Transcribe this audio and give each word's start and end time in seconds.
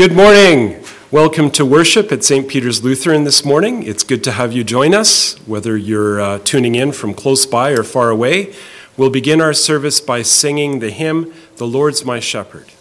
Good 0.00 0.16
morning. 0.16 0.82
Welcome 1.10 1.50
to 1.50 1.66
worship 1.66 2.10
at 2.10 2.24
St. 2.24 2.48
Peter's 2.48 2.82
Lutheran 2.82 3.24
this 3.24 3.44
morning. 3.44 3.82
It's 3.82 4.02
good 4.02 4.24
to 4.24 4.32
have 4.32 4.50
you 4.50 4.64
join 4.64 4.94
us, 4.94 5.34
whether 5.46 5.76
you're 5.76 6.18
uh, 6.18 6.38
tuning 6.38 6.74
in 6.74 6.92
from 6.92 7.12
close 7.12 7.44
by 7.44 7.72
or 7.72 7.82
far 7.82 8.08
away. 8.08 8.54
We'll 8.96 9.10
begin 9.10 9.42
our 9.42 9.52
service 9.52 10.00
by 10.00 10.22
singing 10.22 10.78
the 10.78 10.88
hymn, 10.88 11.34
The 11.56 11.66
Lord's 11.66 12.02
My 12.02 12.18
Shepherd. 12.18 12.72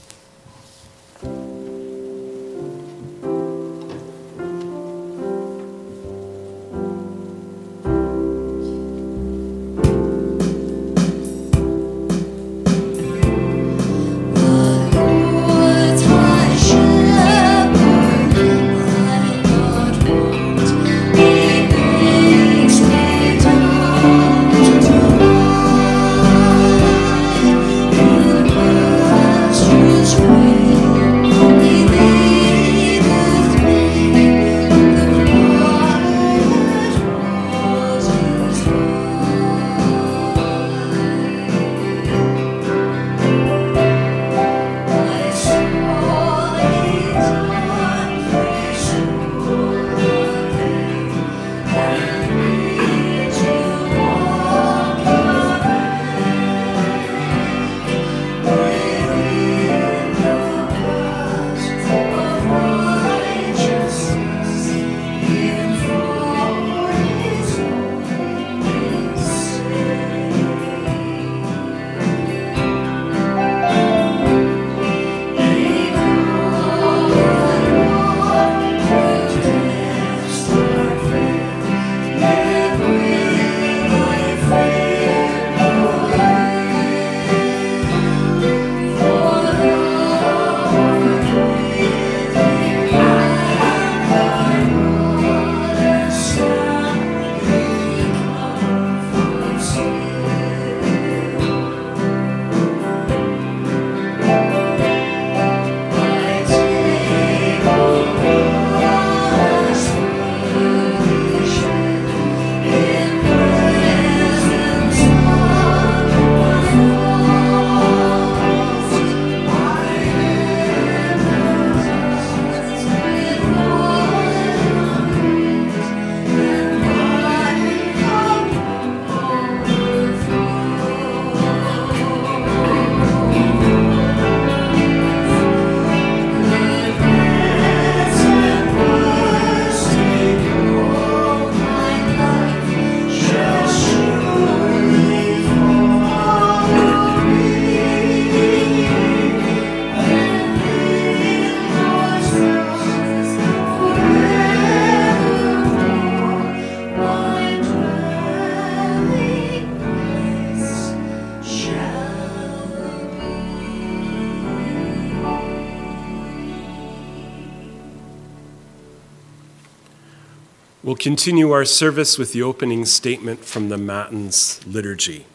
Continue 171.00 171.52
our 171.52 171.64
service 171.64 172.18
with 172.18 172.34
the 172.34 172.44
opening 172.44 172.84
statement 172.84 173.46
from 173.46 173.70
the 173.70 173.78
Matins 173.78 174.60
liturgy. 174.68 175.26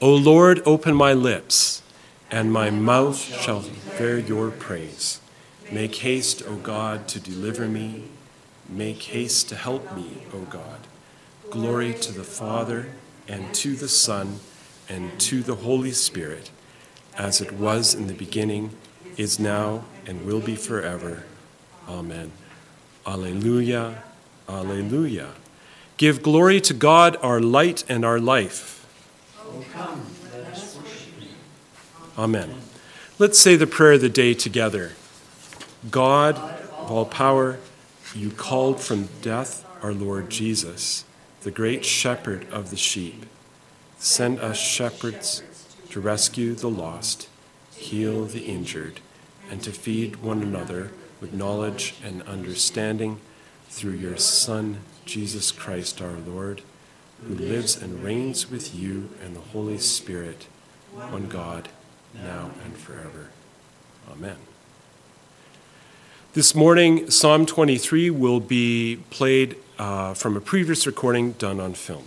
O 0.00 0.14
Lord, 0.14 0.62
open 0.64 0.94
my 0.94 1.12
lips, 1.12 1.82
and 2.30 2.50
my 2.50 2.70
mouth 2.70 3.18
shall 3.18 3.62
bear 3.98 4.18
your 4.18 4.50
praise. 4.50 5.20
Make 5.70 5.96
haste, 5.96 6.42
O 6.48 6.56
God, 6.56 7.08
to 7.08 7.20
deliver 7.20 7.68
me. 7.68 8.04
Make 8.70 9.02
haste 9.02 9.50
to 9.50 9.56
help 9.56 9.94
me, 9.94 10.22
O 10.32 10.40
God. 10.40 10.80
Glory 11.50 11.92
to 11.92 12.12
the 12.12 12.24
Father, 12.24 12.86
and 13.28 13.54
to 13.54 13.76
the 13.76 13.88
Son, 13.88 14.40
and 14.88 15.20
to 15.20 15.42
the 15.42 15.56
Holy 15.56 15.92
Spirit, 15.92 16.50
as 17.18 17.42
it 17.42 17.52
was 17.52 17.94
in 17.94 18.06
the 18.06 18.14
beginning, 18.14 18.70
is 19.18 19.38
now, 19.38 19.84
and 20.06 20.24
will 20.24 20.40
be 20.40 20.56
forever. 20.56 21.24
Amen. 21.86 22.32
Alleluia. 23.06 24.02
Alleluia. 24.48 25.32
Give 25.96 26.22
glory 26.22 26.60
to 26.60 26.74
God, 26.74 27.16
our 27.22 27.40
light 27.40 27.84
and 27.88 28.04
our 28.04 28.20
life. 28.20 28.86
Come, 29.72 30.02
let 30.32 30.52
us 30.52 30.76
worship 30.76 31.14
Amen. 32.18 32.54
Let's 33.18 33.38
say 33.38 33.56
the 33.56 33.66
prayer 33.66 33.92
of 33.92 34.02
the 34.02 34.08
day 34.08 34.34
together. 34.34 34.92
God 35.90 36.36
of 36.36 36.90
all 36.90 37.06
power, 37.06 37.58
you 38.14 38.30
called 38.30 38.80
from 38.80 39.08
death 39.22 39.64
our 39.82 39.92
Lord 39.92 40.30
Jesus, 40.30 41.04
the 41.42 41.50
great 41.50 41.84
shepherd 41.84 42.46
of 42.50 42.70
the 42.70 42.76
sheep. 42.76 43.26
Send 43.98 44.40
us 44.40 44.58
shepherds 44.58 45.42
to 45.90 46.00
rescue 46.00 46.54
the 46.54 46.68
lost, 46.68 47.28
heal 47.74 48.24
the 48.26 48.44
injured, 48.44 49.00
and 49.50 49.62
to 49.62 49.72
feed 49.72 50.16
one 50.16 50.42
another 50.42 50.90
with 51.20 51.32
knowledge 51.32 51.94
and 52.04 52.22
understanding 52.22 53.20
through 53.76 53.92
your 53.92 54.16
Son, 54.16 54.78
Jesus 55.04 55.52
Christ 55.52 56.00
our 56.00 56.16
Lord, 56.26 56.62
who 57.22 57.34
lives 57.34 57.76
and 57.76 58.02
reigns 58.02 58.50
with 58.50 58.74
you 58.74 59.10
and 59.22 59.36
the 59.36 59.40
Holy 59.40 59.76
Spirit, 59.76 60.46
one 60.94 61.28
God, 61.28 61.68
now 62.14 62.52
and 62.64 62.74
forever. 62.74 63.28
Amen. 64.10 64.38
This 66.32 66.54
morning, 66.54 67.10
Psalm 67.10 67.44
23 67.44 68.08
will 68.08 68.40
be 68.40 69.00
played 69.10 69.56
uh, 69.78 70.14
from 70.14 70.38
a 70.38 70.40
previous 70.40 70.86
recording 70.86 71.32
done 71.32 71.60
on 71.60 71.74
film. 71.74 72.06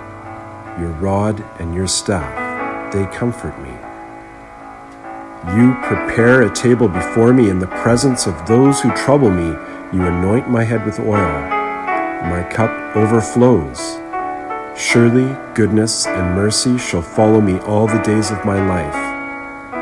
Your 0.79 0.91
rod 0.91 1.43
and 1.59 1.75
your 1.75 1.87
staff, 1.87 2.93
they 2.93 3.05
comfort 3.07 3.57
me. 3.59 3.71
You 5.55 5.73
prepare 5.81 6.43
a 6.43 6.53
table 6.53 6.87
before 6.87 7.33
me 7.33 7.49
in 7.49 7.59
the 7.59 7.67
presence 7.67 8.27
of 8.27 8.45
those 8.45 8.79
who 8.79 8.95
trouble 8.95 9.31
me. 9.31 9.49
You 9.91 10.05
anoint 10.05 10.49
my 10.49 10.63
head 10.63 10.85
with 10.85 10.99
oil. 10.99 11.17
My 12.29 12.47
cup 12.51 12.95
overflows. 12.95 13.99
Surely 14.77 15.35
goodness 15.55 16.05
and 16.05 16.35
mercy 16.35 16.77
shall 16.77 17.01
follow 17.01 17.41
me 17.41 17.59
all 17.61 17.87
the 17.87 18.01
days 18.03 18.31
of 18.31 18.45
my 18.45 18.65
life, 18.67 18.95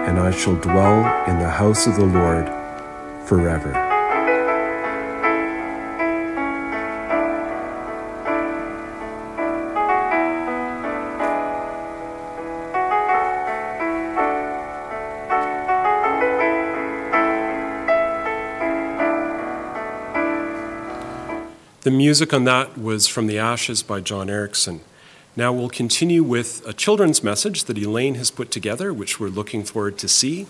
and 0.07 0.17
I 0.17 0.31
shall 0.31 0.55
dwell 0.55 1.25
in 1.27 1.37
the 1.37 1.49
house 1.49 1.85
of 1.87 1.95
the 1.97 2.05
Lord 2.05 2.47
forever. 3.27 3.88
The 21.89 21.95
music 21.95 22.35
on 22.35 22.43
that 22.43 22.77
was 22.77 23.07
From 23.07 23.25
the 23.25 23.39
Ashes 23.39 23.81
by 23.81 23.99
John 23.99 24.29
Erickson. 24.29 24.81
Now 25.35 25.51
we'll 25.51 25.69
continue 25.69 26.21
with 26.21 26.61
a 26.67 26.71
children's 26.71 27.23
message 27.23 27.63
that 27.63 27.79
Elaine 27.79 28.13
has 28.13 28.29
put 28.29 28.51
together, 28.51 28.93
which 28.93 29.19
we're 29.19 29.29
looking 29.29 29.63
forward 29.63 29.97
to 29.97 30.07
see. 30.07 30.45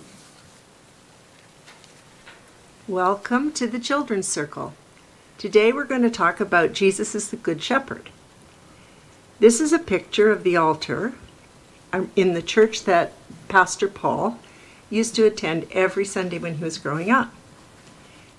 Welcome 2.89 3.53
to 3.53 3.67
the 3.67 3.79
Children's 3.79 4.27
Circle. 4.27 4.73
Today 5.37 5.71
we're 5.71 5.85
going 5.85 6.01
to 6.01 6.09
talk 6.09 6.41
about 6.41 6.73
Jesus 6.73 7.15
as 7.15 7.29
the 7.29 7.37
Good 7.37 7.63
Shepherd. 7.63 8.09
This 9.39 9.61
is 9.61 9.71
a 9.71 9.79
picture 9.79 10.29
of 10.31 10.43
the 10.43 10.57
altar 10.57 11.13
um, 11.93 12.11
in 12.17 12.33
the 12.33 12.41
church 12.41 12.83
that 12.83 13.13
Pastor 13.47 13.87
Paul 13.87 14.39
used 14.89 15.15
to 15.15 15.25
attend 15.25 15.67
every 15.71 16.03
Sunday 16.03 16.37
when 16.37 16.55
he 16.55 16.63
was 16.65 16.77
growing 16.77 17.09
up. 17.09 17.33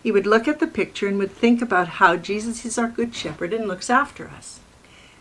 He 0.03 0.11
would 0.11 0.27
look 0.27 0.49
at 0.49 0.61
the 0.61 0.67
picture 0.67 1.07
and 1.07 1.19
would 1.19 1.33
think 1.33 1.61
about 1.61 1.89
how 1.89 2.17
Jesus 2.17 2.65
is 2.65 2.79
our 2.79 2.89
good 2.89 3.15
shepherd 3.15 3.53
and 3.53 3.69
looks 3.69 3.91
after 3.91 4.29
us. 4.29 4.61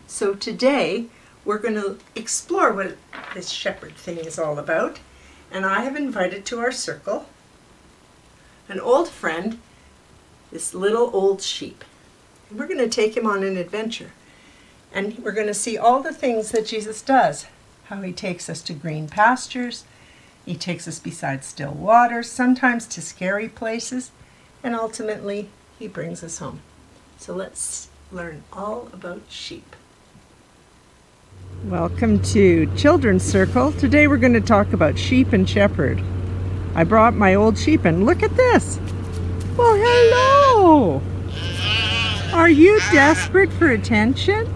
So 0.06 0.34
today 0.34 1.06
we're 1.44 1.58
going 1.58 1.74
to 1.74 1.98
explore 2.14 2.72
what 2.72 2.96
this 3.34 3.50
shepherd 3.50 3.94
thing 3.94 4.18
is 4.18 4.38
all 4.38 4.58
about. 4.58 4.98
And 5.50 5.66
I 5.66 5.80
have 5.82 5.96
invited 5.96 6.44
to 6.46 6.60
our 6.60 6.72
circle 6.72 7.26
an 8.68 8.80
old 8.80 9.08
friend, 9.08 9.58
this 10.50 10.74
little 10.74 11.10
old 11.12 11.42
sheep. 11.42 11.84
And 12.48 12.58
we're 12.58 12.68
going 12.68 12.78
to 12.78 12.88
take 12.88 13.16
him 13.16 13.26
on 13.26 13.42
an 13.42 13.56
adventure. 13.56 14.12
And 14.92 15.18
we're 15.18 15.32
going 15.32 15.46
to 15.46 15.54
see 15.54 15.76
all 15.76 16.00
the 16.00 16.14
things 16.14 16.50
that 16.52 16.66
Jesus 16.66 17.02
does 17.02 17.46
how 17.90 18.00
he 18.02 18.12
takes 18.12 18.48
us 18.48 18.62
to 18.62 18.72
green 18.72 19.08
pastures, 19.08 19.84
he 20.46 20.54
takes 20.54 20.86
us 20.86 21.00
beside 21.00 21.42
still 21.42 21.72
waters, 21.72 22.30
sometimes 22.30 22.86
to 22.86 23.02
scary 23.02 23.48
places 23.48 24.12
and 24.62 24.74
ultimately 24.74 25.48
he 25.78 25.88
brings 25.88 26.22
us 26.22 26.38
home. 26.38 26.60
So 27.18 27.34
let's 27.34 27.88
learn 28.12 28.42
all 28.52 28.88
about 28.92 29.22
sheep. 29.28 29.76
Welcome 31.64 32.22
to 32.24 32.66
Children's 32.76 33.22
Circle. 33.22 33.72
Today 33.72 34.06
we're 34.06 34.16
going 34.16 34.32
to 34.32 34.40
talk 34.40 34.72
about 34.72 34.98
sheep 34.98 35.32
and 35.32 35.48
shepherd. 35.48 36.02
I 36.74 36.84
brought 36.84 37.14
my 37.14 37.34
old 37.34 37.58
sheep 37.58 37.84
and 37.84 38.06
look 38.06 38.22
at 38.22 38.34
this. 38.36 38.78
Well, 39.56 39.76
hello! 39.76 41.02
Are 42.32 42.48
you 42.48 42.78
desperate 42.92 43.52
for 43.52 43.70
attention? 43.70 44.46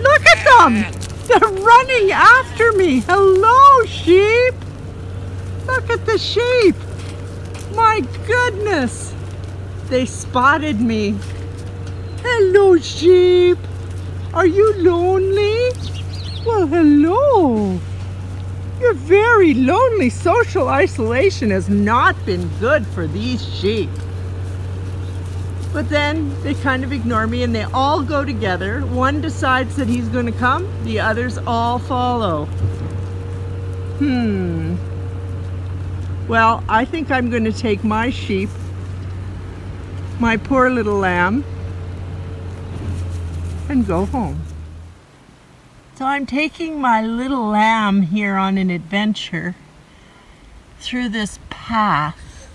Look 0.00 0.26
at 0.26 0.44
them! 0.44 0.84
They're 1.26 1.62
running 1.62 2.10
after 2.10 2.72
me. 2.72 3.00
Hello, 3.00 3.84
sheep! 3.84 4.54
Look 5.66 5.90
at 5.90 6.04
the 6.06 6.18
sheep. 6.18 6.74
My 7.74 8.00
goodness! 8.26 9.14
They 9.88 10.06
spotted 10.06 10.80
me. 10.80 11.16
Hello, 12.22 12.76
sheep. 12.78 13.58
Are 14.32 14.46
you 14.46 14.74
lonely? 14.74 15.70
Well, 16.46 16.66
hello. 16.66 17.80
You're 18.80 18.94
very 18.94 19.54
lonely. 19.54 20.10
Social 20.10 20.68
isolation 20.68 21.50
has 21.50 21.68
not 21.68 22.14
been 22.24 22.48
good 22.58 22.86
for 22.86 23.06
these 23.06 23.42
sheep. 23.58 23.90
But 25.72 25.88
then 25.88 26.34
they 26.42 26.54
kind 26.54 26.82
of 26.82 26.92
ignore 26.92 27.26
me 27.26 27.42
and 27.42 27.54
they 27.54 27.64
all 27.64 28.02
go 28.02 28.24
together. 28.24 28.80
One 28.80 29.20
decides 29.20 29.76
that 29.76 29.88
he's 29.88 30.08
going 30.08 30.26
to 30.26 30.32
come, 30.32 30.68
the 30.84 31.00
others 31.00 31.38
all 31.38 31.78
follow. 31.78 32.46
Hmm. 33.98 34.76
Well, 36.28 36.62
I 36.68 36.84
think 36.84 37.10
I'm 37.10 37.30
going 37.30 37.44
to 37.44 37.52
take 37.52 37.82
my 37.82 38.10
sheep, 38.10 38.48
my 40.18 40.36
poor 40.36 40.70
little 40.70 40.96
lamb, 40.96 41.44
and 43.68 43.86
go 43.86 44.04
home. 44.06 44.42
So 45.96 46.06
I'm 46.06 46.24
taking 46.24 46.80
my 46.80 47.02
little 47.02 47.46
lamb 47.48 48.02
here 48.02 48.36
on 48.36 48.56
an 48.58 48.70
adventure 48.70 49.54
through 50.78 51.10
this 51.10 51.38
path. 51.50 52.48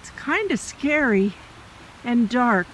It's 0.00 0.10
kind 0.10 0.52
of 0.52 0.60
scary 0.60 1.32
and 2.04 2.28
dark. 2.28 2.68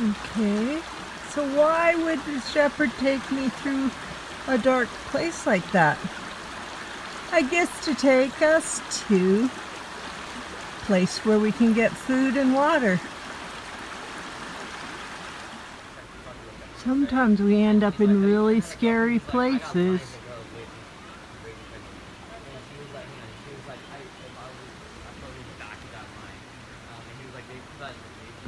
Okay, 0.00 0.80
so 1.30 1.42
why 1.56 1.96
would 1.96 2.24
the 2.24 2.40
shepherd 2.40 2.92
take 3.00 3.32
me 3.32 3.48
through 3.48 3.90
a 4.46 4.56
dark 4.56 4.86
place 5.10 5.44
like 5.44 5.68
that? 5.72 5.98
I 7.32 7.42
guess 7.42 7.84
to 7.84 7.96
take 7.96 8.40
us 8.40 8.80
to 9.08 9.50
a 9.50 10.84
place 10.84 11.18
where 11.24 11.40
we 11.40 11.50
can 11.50 11.72
get 11.72 11.90
food 11.90 12.36
and 12.36 12.54
water. 12.54 13.00
Sometimes 16.76 17.40
we 17.40 17.60
end 17.60 17.82
up 17.82 18.00
in 18.00 18.22
really 18.22 18.60
scary 18.60 19.18
places. 19.18 20.17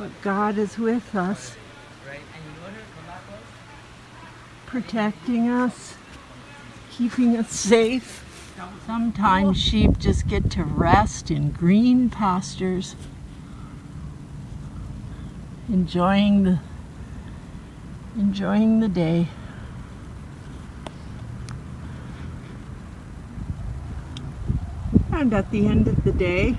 But 0.00 0.22
God 0.22 0.56
is 0.56 0.78
with 0.78 1.14
us, 1.14 1.56
protecting 4.64 5.50
us, 5.50 5.94
keeping 6.90 7.36
us 7.36 7.50
safe. 7.50 8.24
Sometimes 8.86 9.60
sheep 9.60 9.98
just 9.98 10.26
get 10.26 10.50
to 10.52 10.64
rest 10.64 11.30
in 11.30 11.50
green 11.50 12.08
pastures, 12.08 12.96
enjoying 15.68 16.44
the 16.44 16.60
enjoying 18.16 18.80
the 18.80 18.88
day. 18.88 19.28
And 25.12 25.34
at 25.34 25.50
the 25.50 25.66
end 25.66 25.88
of 25.88 26.04
the 26.04 26.12
day, 26.12 26.56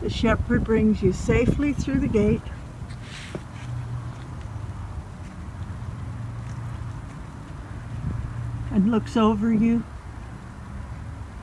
the 0.00 0.10
shepherd 0.10 0.64
brings 0.64 1.02
you 1.02 1.12
safely 1.12 1.72
through 1.72 2.00
the 2.00 2.08
gate. 2.08 2.42
And 8.70 8.90
looks 8.90 9.16
over 9.16 9.52
you 9.52 9.82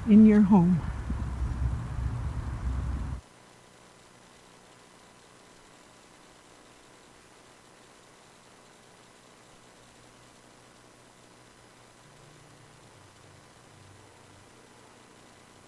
in 0.08 0.26
your 0.26 0.42
home. 0.42 0.82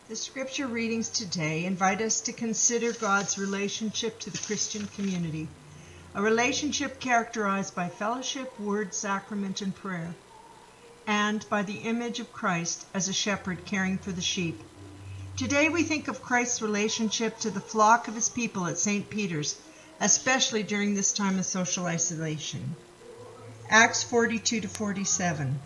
The 0.10 0.16
scripture 0.16 0.66
readings 0.66 1.08
today 1.08 1.66
invite 1.66 2.01
us 2.01 2.22
to 2.22 2.34
consider 2.34 2.94
God's 2.94 3.38
relationship 3.38 4.18
to 4.22 4.32
the 4.32 4.39
Christian 4.39 4.88
community, 4.96 5.48
a 6.16 6.22
relationship 6.24 7.00
characterized 7.00 7.75
by 7.75 7.89
fellowship, 7.89 8.60
word, 8.60 8.96
sacrament, 8.96 9.62
and 9.62 9.75
prayer, 9.75 10.16
and 11.06 11.48
by 11.48 11.62
the 11.62 11.78
image 11.82 12.20
of 12.20 12.34
Christ 12.34 12.88
as 12.92 13.08
a 13.08 13.13
shepherd 13.13 13.66
caring 13.66 14.00
for 14.00 14.12
the 14.12 14.20
sheep. 14.20 14.60
Today 15.38 15.70
we 15.70 15.84
think 15.84 16.08
of 16.08 16.24
Christ's 16.24 16.63
relationship 16.63 17.38
to 17.42 17.51
the 17.51 17.62
flock 17.62 18.08
of 18.08 18.16
his 18.16 18.30
people 18.30 18.66
at 18.66 18.80
St. 18.80 19.12
Peter's, 19.12 19.58
especially 20.00 20.63
during 20.63 20.96
this 20.96 21.13
time 21.13 21.38
of 21.38 21.46
social 21.46 21.86
isolation. 21.86 22.75
Acts 23.70 24.01
42 24.01 24.62
to 24.62 24.68
47. 24.68 25.60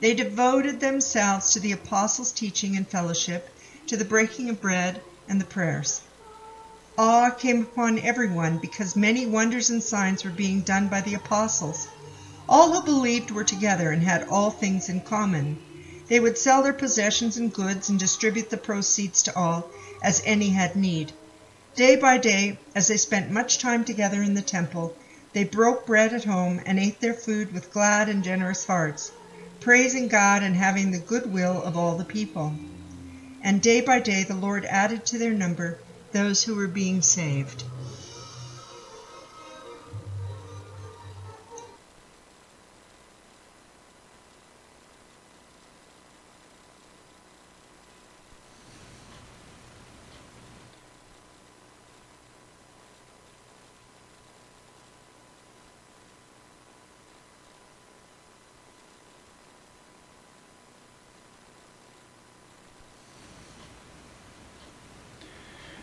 They 0.00 0.14
devoted 0.14 0.78
themselves 0.78 1.52
to 1.52 1.60
the 1.60 1.72
apostles' 1.72 2.30
teaching 2.30 2.76
and 2.76 2.86
fellowship, 2.86 3.48
to 3.88 3.96
the 3.96 4.04
breaking 4.04 4.48
of 4.48 4.60
bread 4.60 5.02
and 5.28 5.40
the 5.40 5.44
prayers. 5.44 6.02
Awe 6.96 7.30
came 7.30 7.62
upon 7.62 7.98
everyone 7.98 8.58
because 8.58 8.94
many 8.94 9.26
wonders 9.26 9.70
and 9.70 9.82
signs 9.82 10.22
were 10.22 10.30
being 10.30 10.60
done 10.60 10.86
by 10.86 11.00
the 11.00 11.14
apostles. 11.14 11.88
All 12.48 12.72
who 12.72 12.82
believed 12.82 13.32
were 13.32 13.42
together 13.42 13.90
and 13.90 14.04
had 14.04 14.28
all 14.28 14.50
things 14.50 14.88
in 14.88 15.00
common. 15.00 15.58
They 16.06 16.20
would 16.20 16.38
sell 16.38 16.62
their 16.62 16.72
possessions 16.72 17.36
and 17.36 17.52
goods 17.52 17.88
and 17.88 17.98
distribute 17.98 18.50
the 18.50 18.56
proceeds 18.56 19.20
to 19.24 19.36
all 19.36 19.68
as 20.00 20.22
any 20.24 20.50
had 20.50 20.76
need. 20.76 21.12
Day 21.74 21.96
by 21.96 22.18
day, 22.18 22.58
as 22.72 22.86
they 22.86 22.98
spent 22.98 23.32
much 23.32 23.58
time 23.58 23.84
together 23.84 24.22
in 24.22 24.34
the 24.34 24.42
temple, 24.42 24.94
they 25.32 25.42
broke 25.42 25.86
bread 25.86 26.12
at 26.12 26.24
home 26.24 26.60
and 26.64 26.78
ate 26.78 27.00
their 27.00 27.14
food 27.14 27.52
with 27.52 27.72
glad 27.72 28.08
and 28.08 28.22
generous 28.22 28.64
hearts, 28.64 29.10
praising 29.60 30.08
God 30.08 30.42
and 30.42 30.54
having 30.54 30.90
the 30.90 30.98
goodwill 30.98 31.62
of 31.62 31.76
all 31.76 31.96
the 31.96 32.04
people. 32.04 32.52
And 33.42 33.62
day 33.62 33.80
by 33.80 34.00
day 34.00 34.24
the 34.24 34.34
Lord 34.34 34.64
added 34.64 35.06
to 35.06 35.18
their 35.18 35.34
number 35.34 35.78
those 36.12 36.42
who 36.42 36.54
were 36.54 36.68
being 36.68 37.02
saved. 37.02 37.64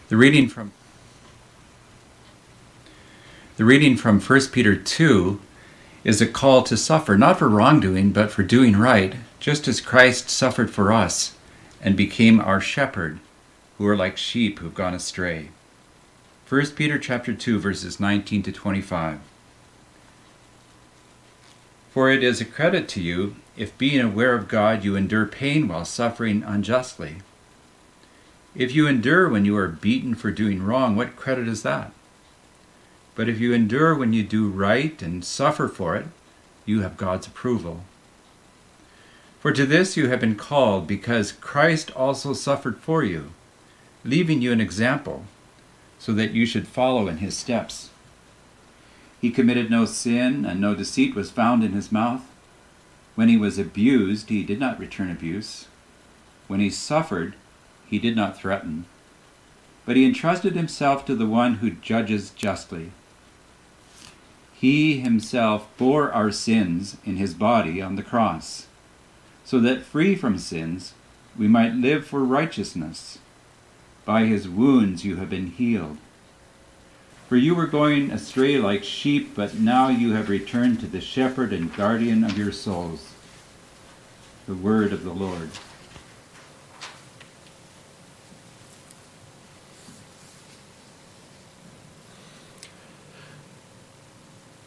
The 0.07 0.17
reading 0.17 0.47
from 0.47 0.71
the 3.57 3.65
reading 3.65 3.97
from 3.97 4.21
1 4.21 4.41
Peter 4.51 4.75
2 4.75 5.41
is 6.03 6.21
a 6.21 6.27
call 6.27 6.61
to 6.61 6.77
suffer 6.77 7.17
not 7.17 7.39
for 7.39 7.49
wrongdoing 7.49 8.11
but 8.11 8.29
for 8.29 8.43
doing 8.43 8.77
right, 8.77 9.15
just 9.39 9.67
as 9.67 9.81
Christ 9.81 10.29
suffered 10.29 10.69
for 10.69 10.91
us 10.91 11.35
and 11.81 11.97
became 11.97 12.39
our 12.39 12.61
shepherd, 12.61 13.19
who 13.79 13.87
are 13.87 13.95
like 13.95 14.15
sheep 14.15 14.59
who've 14.59 14.75
gone 14.75 14.93
astray. 14.93 15.49
1 16.47 16.67
Peter 16.75 16.99
chapter 16.99 17.33
2 17.33 17.57
verses 17.57 17.99
19 17.99 18.43
to 18.43 18.51
25. 18.51 19.19
For 21.89 22.11
it 22.11 22.23
is 22.23 22.39
a 22.39 22.45
credit 22.45 22.87
to 22.89 23.01
you 23.01 23.37
if 23.57 23.75
being 23.79 24.01
aware 24.01 24.35
of 24.35 24.49
God 24.49 24.83
you 24.83 24.95
endure 24.95 25.25
pain 25.25 25.67
while 25.67 25.85
suffering 25.85 26.43
unjustly. 26.43 27.21
If 28.55 28.73
you 28.73 28.87
endure 28.87 29.27
when 29.27 29.43
you 29.43 29.57
are 29.57 29.67
beaten 29.67 30.15
for 30.15 30.31
doing 30.31 30.63
wrong, 30.63 30.95
what 30.95 31.17
credit 31.17 31.47
is 31.47 31.63
that? 31.63 31.91
But 33.13 33.27
if 33.27 33.39
you 33.39 33.53
endure 33.53 33.93
when 33.93 34.13
you 34.13 34.23
do 34.23 34.49
right 34.49 35.01
and 35.01 35.25
suffer 35.25 35.67
for 35.67 35.97
it, 35.97 36.05
you 36.65 36.81
have 36.81 36.95
God's 36.95 37.27
approval. 37.27 37.83
For 39.41 39.51
to 39.51 39.65
this 39.65 39.97
you 39.97 40.07
have 40.07 40.21
been 40.21 40.35
called, 40.35 40.87
because 40.87 41.33
Christ 41.33 41.91
also 41.91 42.33
suffered 42.33 42.77
for 42.79 43.03
you, 43.03 43.33
leaving 44.05 44.41
you 44.41 44.51
an 44.53 44.61
example, 44.61 45.25
so 45.99 46.13
that 46.13 46.31
you 46.31 46.45
should 46.45 46.67
follow 46.67 47.07
in 47.07 47.17
his 47.17 47.35
steps. 47.35 47.89
He 49.19 49.31
committed 49.31 49.69
no 49.69 49.85
sin, 49.85 50.45
and 50.45 50.61
no 50.61 50.75
deceit 50.75 51.13
was 51.13 51.29
found 51.29 51.63
in 51.63 51.73
his 51.73 51.91
mouth. 51.91 52.21
When 53.15 53.27
he 53.27 53.37
was 53.37 53.59
abused, 53.59 54.29
he 54.29 54.43
did 54.43 54.59
not 54.59 54.79
return 54.79 55.11
abuse. 55.11 55.67
When 56.47 56.59
he 56.59 56.69
suffered, 56.69 57.35
he 57.87 57.99
did 57.99 58.15
not 58.15 58.37
threaten, 58.37 58.85
but 59.85 59.95
he 59.95 60.05
entrusted 60.05 60.55
himself 60.55 61.05
to 61.05 61.15
the 61.15 61.27
one 61.27 61.55
who 61.55 61.71
judges 61.71 62.31
justly. 62.31 62.91
He 64.53 64.99
himself 64.99 65.67
bore 65.77 66.11
our 66.11 66.31
sins 66.31 66.97
in 67.05 67.17
his 67.17 67.33
body 67.33 67.81
on 67.81 67.95
the 67.95 68.03
cross, 68.03 68.67
so 69.43 69.59
that 69.59 69.83
free 69.83 70.15
from 70.15 70.37
sins 70.37 70.93
we 71.37 71.47
might 71.47 71.73
live 71.75 72.07
for 72.07 72.23
righteousness. 72.23 73.19
By 74.05 74.25
his 74.25 74.47
wounds 74.47 75.03
you 75.03 75.17
have 75.17 75.29
been 75.29 75.47
healed. 75.47 75.97
For 77.27 77.35
you 77.35 77.55
were 77.55 77.65
going 77.65 78.11
astray 78.11 78.57
like 78.57 78.83
sheep, 78.83 79.35
but 79.35 79.55
now 79.55 79.89
you 79.89 80.13
have 80.13 80.29
returned 80.29 80.79
to 80.79 80.87
the 80.87 81.01
shepherd 81.01 81.51
and 81.51 81.75
guardian 81.75 82.23
of 82.23 82.37
your 82.37 82.51
souls. 82.51 83.13
The 84.45 84.53
word 84.53 84.93
of 84.93 85.03
the 85.03 85.13
Lord. 85.13 85.49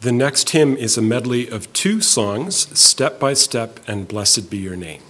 The 0.01 0.13
next 0.13 0.51
hymn 0.51 0.77
is 0.77 0.97
a 0.97 1.01
medley 1.01 1.49
of 1.49 1.73
two 1.73 1.99
songs, 1.99 2.55
Step 2.79 3.19
by 3.19 3.33
Step 3.33 3.81
and 3.85 4.07
Blessed 4.07 4.49
Be 4.49 4.57
Your 4.57 4.77
Name. 4.77 5.01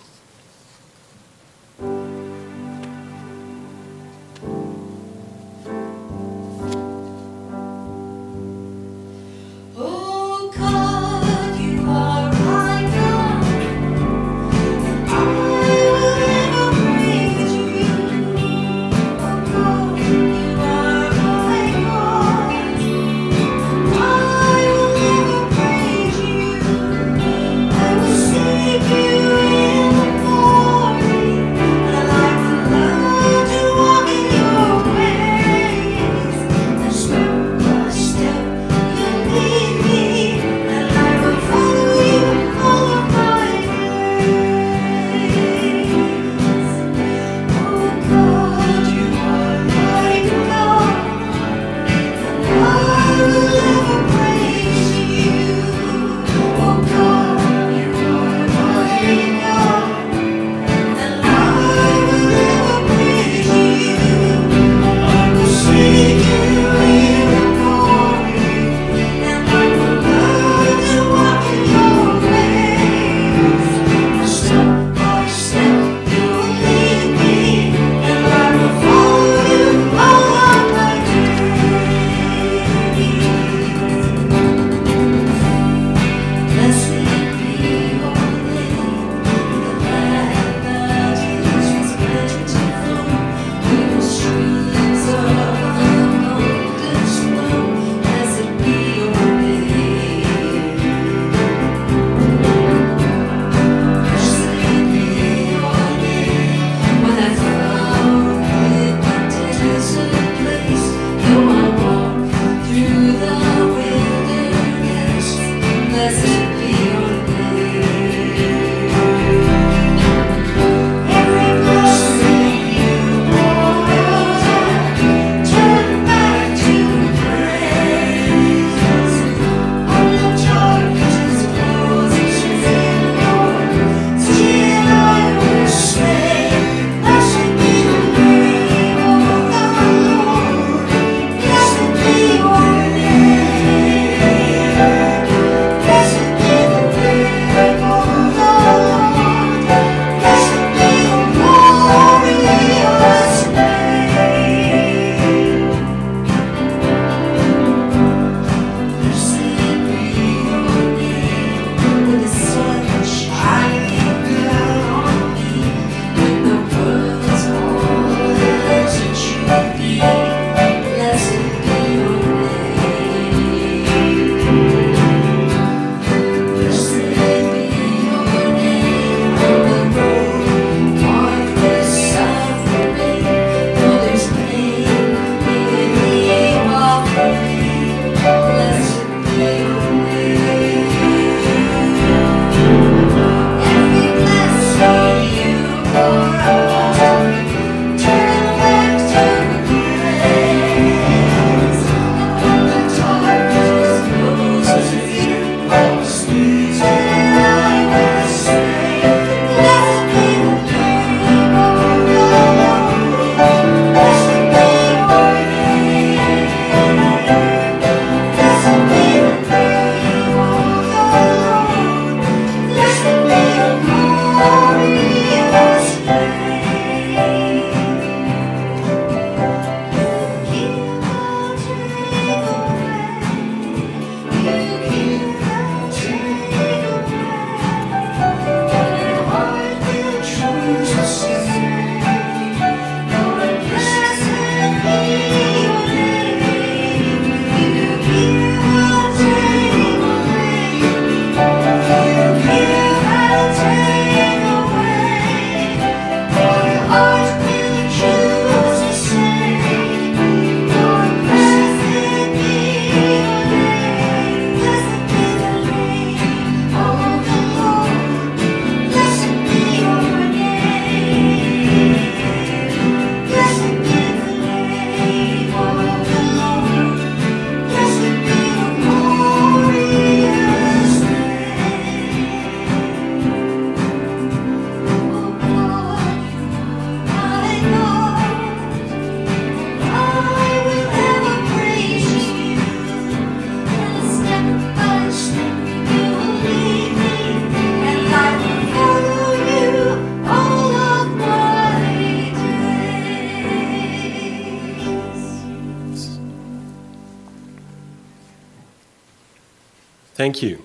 Thank 310.29 310.43
you. 310.43 310.61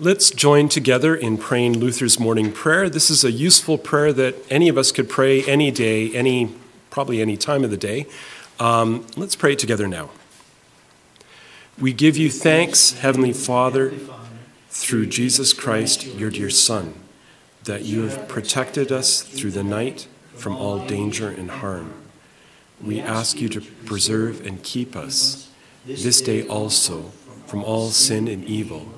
Let's 0.00 0.32
join 0.32 0.68
together 0.68 1.14
in 1.14 1.38
praying 1.38 1.78
Luther's 1.78 2.18
morning 2.18 2.50
prayer. 2.50 2.90
This 2.90 3.10
is 3.10 3.22
a 3.22 3.30
useful 3.30 3.78
prayer 3.78 4.12
that 4.12 4.34
any 4.50 4.68
of 4.68 4.76
us 4.76 4.90
could 4.90 5.08
pray 5.08 5.44
any 5.44 5.70
day, 5.70 6.12
any 6.16 6.52
probably 6.90 7.20
any 7.22 7.36
time 7.36 7.62
of 7.62 7.70
the 7.70 7.76
day. 7.76 8.06
Um, 8.58 9.06
let's 9.16 9.36
pray 9.36 9.52
it 9.52 9.60
together 9.60 9.86
now. 9.86 10.10
We 11.78 11.92
give 11.92 12.16
you 12.16 12.28
thanks, 12.28 12.94
Heavenly 12.94 13.32
Father, 13.32 13.92
through 14.68 15.06
Jesus 15.06 15.52
Christ, 15.52 16.04
your 16.04 16.30
dear 16.30 16.50
Son, 16.50 16.94
that 17.62 17.84
you 17.84 18.02
have 18.08 18.26
protected 18.26 18.90
us 18.90 19.22
through 19.22 19.52
the 19.52 19.62
night 19.62 20.08
from 20.34 20.56
all 20.56 20.84
danger 20.84 21.28
and 21.28 21.52
harm. 21.52 21.94
We 22.82 23.00
ask 23.00 23.40
you 23.40 23.48
to 23.50 23.60
preserve 23.60 24.44
and 24.44 24.60
keep 24.60 24.96
us 24.96 25.52
this 25.86 26.20
day 26.20 26.44
also 26.48 27.12
from 27.52 27.64
all 27.64 27.90
sin 27.90 28.28
and 28.28 28.46
evil, 28.46 28.88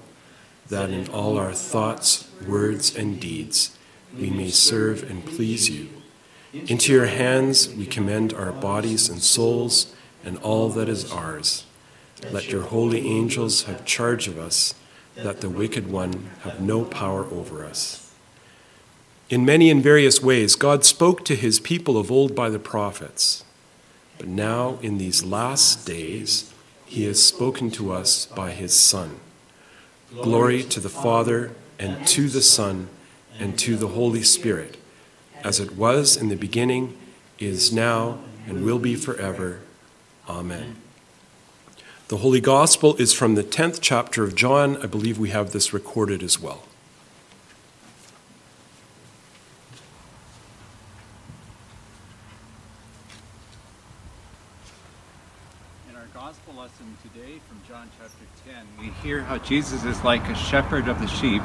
that 0.68 0.88
in 0.88 1.08
all 1.08 1.36
our 1.36 1.52
thoughts, 1.52 2.30
words, 2.46 2.94
and 2.94 3.18
deeds 3.18 3.76
we 4.16 4.30
may 4.30 4.48
serve 4.48 5.10
and 5.10 5.26
please 5.26 5.68
you. 5.68 5.88
Into 6.52 6.92
your 6.92 7.06
hands 7.06 7.68
we 7.74 7.84
commend 7.84 8.32
our 8.32 8.52
bodies 8.52 9.08
and 9.08 9.20
souls 9.20 9.92
and 10.24 10.38
all 10.38 10.68
that 10.68 10.88
is 10.88 11.10
ours. 11.10 11.66
Let 12.30 12.52
your 12.52 12.62
holy 12.62 13.08
angels 13.08 13.64
have 13.64 13.84
charge 13.84 14.28
of 14.28 14.38
us, 14.38 14.76
that 15.16 15.40
the 15.40 15.50
wicked 15.50 15.90
one 15.90 16.30
have 16.42 16.60
no 16.60 16.84
power 16.84 17.24
over 17.24 17.64
us. 17.64 18.14
In 19.30 19.44
many 19.44 19.68
and 19.68 19.82
various 19.82 20.22
ways, 20.22 20.54
God 20.54 20.84
spoke 20.84 21.24
to 21.24 21.34
his 21.34 21.58
people 21.58 21.98
of 21.98 22.08
old 22.08 22.36
by 22.36 22.50
the 22.50 22.60
prophets. 22.60 23.42
But 24.16 24.28
now, 24.28 24.78
in 24.80 24.98
these 24.98 25.24
last 25.24 25.84
days, 25.84 26.53
he 26.94 27.06
has 27.06 27.20
spoken 27.20 27.72
to 27.72 27.90
us 27.90 28.26
by 28.26 28.52
his 28.52 28.72
Son. 28.72 29.18
Glory 30.22 30.62
to 30.62 30.78
the 30.78 30.88
Father, 30.88 31.50
and 31.76 32.06
to 32.06 32.28
the 32.28 32.40
Son, 32.40 32.88
and 33.36 33.58
to 33.58 33.74
the 33.74 33.88
Holy 33.88 34.22
Spirit, 34.22 34.76
as 35.42 35.58
it 35.58 35.72
was 35.72 36.16
in 36.16 36.28
the 36.28 36.36
beginning, 36.36 36.96
is 37.40 37.72
now, 37.72 38.20
and 38.46 38.64
will 38.64 38.78
be 38.78 38.94
forever. 38.94 39.58
Amen. 40.28 40.76
The 42.06 42.18
Holy 42.18 42.40
Gospel 42.40 42.94
is 42.94 43.12
from 43.12 43.34
the 43.34 43.42
10th 43.42 43.80
chapter 43.80 44.22
of 44.22 44.36
John. 44.36 44.76
I 44.76 44.86
believe 44.86 45.18
we 45.18 45.30
have 45.30 45.50
this 45.50 45.72
recorded 45.72 46.22
as 46.22 46.38
well. 46.38 46.62
In 55.90 55.96
our 55.96 56.06
gospel 56.14 56.60
lesson 56.74 56.96
today 57.02 57.38
from 57.48 57.60
John 57.68 57.88
chapter 58.00 58.24
10, 58.46 58.66
we 58.80 58.88
hear 59.06 59.22
how 59.22 59.38
Jesus 59.38 59.84
is 59.84 60.02
like 60.02 60.28
a 60.28 60.34
shepherd 60.34 60.88
of 60.88 60.98
the 60.98 61.06
sheep 61.06 61.42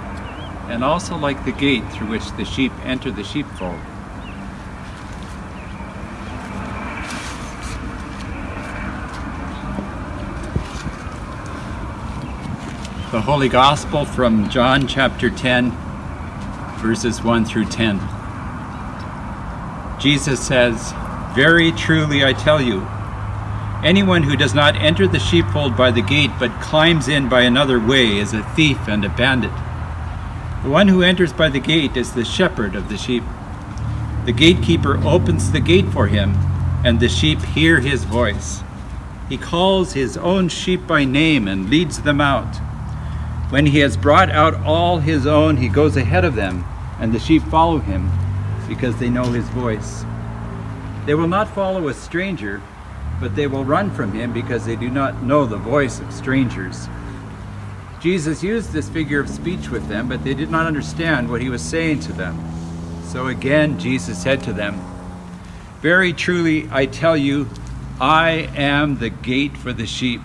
and 0.69 0.83
also 0.83 1.17
like 1.17 1.43
the 1.45 1.51
gate 1.51 1.83
through 1.91 2.07
which 2.07 2.31
the 2.37 2.45
sheep 2.45 2.71
enter 2.83 3.11
the 3.11 3.23
sheepfold. 3.23 3.79
The 13.11 13.21
Holy 13.21 13.49
Gospel 13.49 14.05
from 14.05 14.49
John 14.49 14.87
chapter 14.87 15.29
10, 15.29 15.71
verses 16.77 17.21
1 17.21 17.45
through 17.45 17.65
10. 17.65 17.99
Jesus 19.99 20.39
says, 20.39 20.93
Very 21.35 21.71
truly 21.73 22.23
I 22.23 22.33
tell 22.33 22.61
you, 22.61 22.87
Anyone 23.83 24.23
who 24.23 24.35
does 24.35 24.53
not 24.53 24.75
enter 24.75 25.07
the 25.07 25.19
sheepfold 25.19 25.77
by 25.77 25.89
the 25.91 26.01
gate 26.01 26.31
but 26.37 26.59
climbs 26.59 27.07
in 27.07 27.29
by 27.29 27.41
another 27.41 27.79
way 27.79 28.17
is 28.17 28.33
a 28.33 28.43
thief 28.43 28.77
and 28.89 29.05
a 29.05 29.09
bandit. 29.09 29.53
The 30.63 30.69
one 30.69 30.89
who 30.89 31.01
enters 31.01 31.31
by 31.31 31.47
the 31.47 31.61
gate 31.61 31.95
is 31.95 32.11
the 32.11 32.25
shepherd 32.25 32.75
of 32.75 32.89
the 32.89 32.97
sheep. 32.97 33.23
The 34.25 34.33
gatekeeper 34.33 34.97
opens 35.05 35.51
the 35.51 35.61
gate 35.61 35.87
for 35.87 36.07
him, 36.07 36.35
and 36.83 36.99
the 36.99 37.07
sheep 37.07 37.41
hear 37.41 37.79
his 37.79 38.03
voice. 38.03 38.63
He 39.29 39.37
calls 39.37 39.93
his 39.93 40.17
own 40.17 40.49
sheep 40.49 40.85
by 40.85 41.05
name 41.05 41.47
and 41.47 41.69
leads 41.69 42.01
them 42.01 42.19
out. 42.19 42.57
When 43.49 43.67
he 43.67 43.79
has 43.79 43.95
brought 43.95 44.29
out 44.29 44.55
all 44.55 44.99
his 44.99 45.25
own, 45.25 45.55
he 45.55 45.69
goes 45.69 45.95
ahead 45.95 46.25
of 46.25 46.35
them, 46.35 46.65
and 46.99 47.13
the 47.13 47.19
sheep 47.19 47.43
follow 47.43 47.79
him 47.79 48.11
because 48.67 48.97
they 48.97 49.09
know 49.09 49.31
his 49.31 49.47
voice. 49.49 50.03
They 51.05 51.13
will 51.13 51.29
not 51.29 51.47
follow 51.47 51.87
a 51.87 51.93
stranger 51.93 52.61
but 53.19 53.35
they 53.35 53.47
will 53.47 53.65
run 53.65 53.91
from 53.91 54.13
him 54.13 54.31
because 54.31 54.65
they 54.65 54.75
do 54.75 54.89
not 54.89 55.23
know 55.23 55.45
the 55.45 55.57
voice 55.57 55.99
of 55.99 56.13
strangers. 56.13 56.87
Jesus 58.01 58.41
used 58.41 58.71
this 58.71 58.87
figure 58.87 59.19
of 59.19 59.29
speech 59.29 59.69
with 59.69 59.87
them, 59.89 60.07
but 60.07 60.23
they 60.23 60.33
did 60.33 60.49
not 60.49 60.65
understand 60.65 61.29
what 61.29 61.41
he 61.41 61.49
was 61.49 61.61
saying 61.61 61.99
to 62.01 62.13
them. 62.13 62.37
So 63.03 63.27
again, 63.27 63.77
Jesus 63.77 64.21
said 64.21 64.41
to 64.43 64.53
them, 64.53 64.79
Very 65.81 66.13
truly, 66.13 66.69
I 66.71 66.85
tell 66.85 67.17
you, 67.17 67.49
I 67.99 68.49
am 68.55 68.99
the 68.99 69.09
gate 69.09 69.57
for 69.57 69.73
the 69.73 69.85
sheep. 69.85 70.21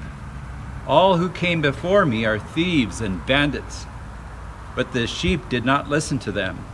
All 0.87 1.17
who 1.17 1.29
came 1.31 1.61
before 1.61 2.07
me 2.07 2.25
are 2.25 2.39
thieves 2.39 3.01
and 3.01 3.25
bandits, 3.27 3.87
but 4.77 4.93
the 4.93 5.09
sheep 5.09 5.49
did 5.49 5.65
not 5.65 5.89
listen 5.89 6.21
to 6.21 6.33
them. 6.33 6.65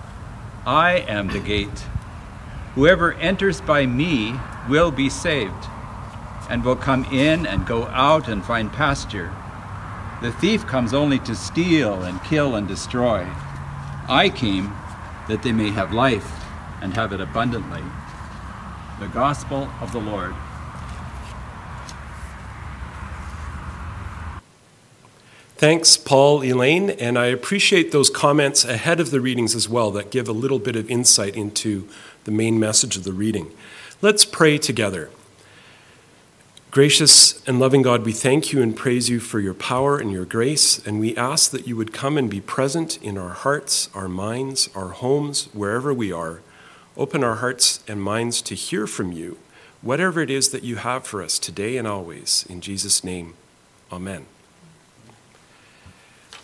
I 0.67 0.99
am 1.09 1.29
the 1.29 1.39
gate. 1.39 1.87
Whoever 2.75 3.15
enters 3.15 3.61
by 3.63 3.87
me 3.87 4.35
will 4.69 4.91
be 4.91 5.09
saved 5.09 5.67
and 6.51 6.65
will 6.65 6.77
come 6.77 7.05
in 7.07 7.47
and 7.47 7.67
go 7.67 7.85
out 7.87 8.29
and 8.29 8.45
find 8.45 8.71
pasture. 8.73 9.33
The 10.21 10.33
thief 10.33 10.67
comes 10.67 10.93
only 10.93 11.19
to 11.21 11.35
steal 11.35 12.03
and 12.03 12.23
kill 12.25 12.57
and 12.57 12.69
destroy. 12.69 13.27
I 14.09 14.29
came 14.35 14.75
that 15.29 15.43
they 15.43 15.53
may 15.53 15.71
have 15.71 15.95
life 15.95 16.29
and 16.83 16.93
have 16.95 17.13
it 17.13 17.21
abundantly. 17.21 17.83
The 18.99 19.07
Gospel 19.07 19.71
of 19.81 19.93
the 19.93 20.01
Lord. 20.01 20.35
Thanks, 25.57 25.97
Paul, 25.97 26.43
Elaine, 26.43 26.91
and 26.91 27.19
I 27.19 27.27
appreciate 27.27 27.93
those 27.93 28.11
comments 28.11 28.65
ahead 28.65 28.99
of 28.99 29.11
the 29.11 29.21
readings 29.21 29.55
as 29.55 29.69
well 29.69 29.91
that 29.91 30.11
give 30.11 30.27
a 30.27 30.33
little 30.33 30.59
bit 30.59 30.75
of 30.75 30.91
insight 30.91 31.37
into 31.37 31.87
the 32.25 32.31
main 32.31 32.59
message 32.59 32.97
of 32.97 33.05
the 33.05 33.13
reading. 33.13 33.53
Let's 34.03 34.25
pray 34.25 34.59
together. 34.59 35.11
Gracious 36.71 37.45
and 37.49 37.59
loving 37.59 37.83
God, 37.83 38.05
we 38.05 38.13
thank 38.13 38.53
you 38.53 38.63
and 38.63 38.77
praise 38.77 39.09
you 39.09 39.19
for 39.19 39.41
your 39.41 39.55
power 39.55 39.99
and 39.99 40.13
your 40.13 40.25
grace, 40.25 40.79
and 40.87 41.01
we 41.01 41.17
ask 41.17 41.51
that 41.51 41.67
you 41.67 41.75
would 41.75 41.93
come 41.93 42.17
and 42.17 42.31
be 42.31 42.41
present 42.41 42.97
in 43.03 43.19
our 43.19 43.31
hearts, 43.31 43.91
our 43.93 44.09
minds, 44.09 44.71
our 44.77 44.91
homes, 44.91 45.49
wherever 45.53 45.93
we 45.93 46.13
are. 46.13 46.43
Open 46.97 47.25
our 47.25 47.37
hearts 47.37 47.83
and 47.89 48.01
minds 48.01 48.41
to 48.43 48.55
hear 48.55 48.87
from 48.87 49.11
you, 49.11 49.37
whatever 49.83 50.21
it 50.21 50.31
is 50.31 50.51
that 50.51 50.63
you 50.63 50.77
have 50.77 51.05
for 51.05 51.25
us 51.25 51.41
today 51.41 51.77
and 51.77 51.89
always. 51.89 52.47
In 52.49 52.61
Jesus' 52.61 53.03
name, 53.03 53.35
amen. 53.91 54.27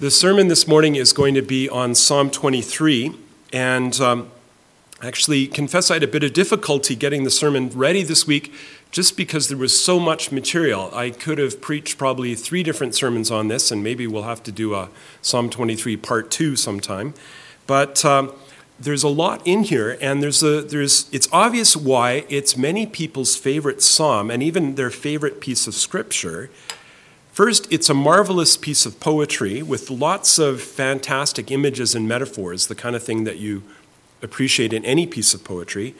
The 0.00 0.10
sermon 0.10 0.48
this 0.48 0.66
morning 0.66 0.96
is 0.96 1.12
going 1.12 1.34
to 1.34 1.42
be 1.42 1.68
on 1.68 1.94
Psalm 1.94 2.32
23, 2.32 3.14
and 3.52 4.00
um, 4.00 4.30
actually 5.00 5.46
confess 5.46 5.88
I 5.88 5.94
had 5.94 6.02
a 6.02 6.08
bit 6.08 6.24
of 6.24 6.32
difficulty 6.32 6.96
getting 6.96 7.22
the 7.22 7.30
sermon 7.30 7.70
ready 7.70 8.02
this 8.02 8.26
week 8.26 8.52
just 8.96 9.14
because 9.14 9.48
there 9.48 9.58
was 9.58 9.78
so 9.78 10.00
much 10.00 10.32
material. 10.32 10.90
I 10.94 11.10
could 11.10 11.36
have 11.36 11.60
preached 11.60 11.98
probably 11.98 12.34
three 12.34 12.62
different 12.62 12.94
sermons 12.94 13.30
on 13.30 13.48
this, 13.48 13.70
and 13.70 13.84
maybe 13.84 14.06
we'll 14.06 14.22
have 14.22 14.42
to 14.44 14.50
do 14.50 14.74
a 14.74 14.88
Psalm 15.20 15.50
23 15.50 15.98
part 15.98 16.30
two 16.30 16.56
sometime. 16.56 17.12
But 17.66 18.06
um, 18.06 18.32
there's 18.80 19.02
a 19.02 19.08
lot 19.08 19.46
in 19.46 19.64
here, 19.64 19.98
and 20.00 20.22
there's 20.22 20.42
a, 20.42 20.62
there's, 20.62 21.10
it's 21.12 21.28
obvious 21.30 21.76
why 21.76 22.24
it's 22.30 22.56
many 22.56 22.86
people's 22.86 23.36
favorite 23.36 23.82
psalm 23.82 24.30
and 24.30 24.42
even 24.42 24.76
their 24.76 24.88
favorite 24.88 25.42
piece 25.42 25.66
of 25.66 25.74
scripture. 25.74 26.48
First, 27.32 27.70
it's 27.70 27.90
a 27.90 27.94
marvelous 27.94 28.56
piece 28.56 28.86
of 28.86 28.98
poetry 28.98 29.62
with 29.62 29.90
lots 29.90 30.38
of 30.38 30.62
fantastic 30.62 31.50
images 31.50 31.94
and 31.94 32.08
metaphors, 32.08 32.68
the 32.68 32.74
kind 32.74 32.96
of 32.96 33.02
thing 33.02 33.24
that 33.24 33.36
you 33.36 33.62
appreciate 34.22 34.72
in 34.72 34.86
any 34.86 35.06
piece 35.06 35.34
of 35.34 35.44
poetry. 35.44 35.94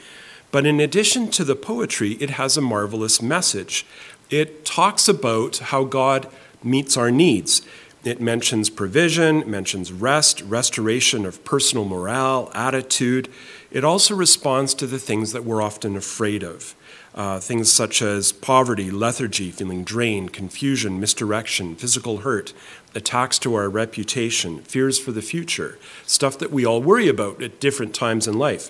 But 0.51 0.65
in 0.65 0.79
addition 0.79 1.29
to 1.31 1.43
the 1.43 1.55
poetry, 1.55 2.13
it 2.13 2.31
has 2.31 2.57
a 2.57 2.61
marvelous 2.61 3.21
message. 3.21 3.85
It 4.29 4.65
talks 4.65 5.07
about 5.07 5.57
how 5.57 5.83
God 5.83 6.27
meets 6.63 6.97
our 6.97 7.11
needs. 7.11 7.61
It 8.03 8.21
mentions 8.21 8.69
provision, 8.69 9.49
mentions 9.49 9.91
rest, 9.91 10.41
restoration 10.41 11.25
of 11.25 11.43
personal 11.43 11.83
morale, 11.83 12.49
attitude. 12.53 13.27
It 13.71 13.83
also 13.83 14.15
responds 14.15 14.73
to 14.75 14.87
the 14.87 14.99
things 14.99 15.33
that 15.33 15.43
we're 15.43 15.61
often 15.61 15.97
afraid 15.97 16.43
of. 16.43 16.75
Uh, 17.13 17.39
things 17.39 17.71
such 17.71 18.01
as 18.01 18.31
poverty, 18.31 18.91
lethargy, 18.91 19.49
feeling 19.49 19.83
drained, 19.83 20.31
confusion, 20.31 20.99
misdirection, 20.99 21.75
physical 21.75 22.19
hurt, 22.19 22.53
attacks 22.93 23.39
to 23.39 23.55
our 23.55 23.69
reputation, 23.69 24.61
fears 24.61 24.99
for 24.99 25.11
the 25.11 25.21
future, 25.21 25.79
stuff 26.05 26.37
that 26.37 26.51
we 26.51 26.63
all 26.63 26.81
worry 26.81 27.07
about 27.07 27.41
at 27.41 27.59
different 27.59 27.95
times 27.95 28.27
in 28.27 28.37
life. 28.37 28.69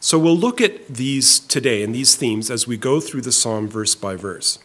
So 0.00 0.18
we'll 0.18 0.36
look 0.36 0.60
at 0.60 0.86
these 0.88 1.40
today 1.40 1.82
and 1.82 1.94
these 1.94 2.14
themes 2.14 2.50
as 2.50 2.66
we 2.66 2.76
go 2.76 3.00
through 3.00 3.22
the 3.22 3.32
psalm 3.32 3.68
verse 3.68 3.94
by 3.94 4.14
verse. 4.14 4.58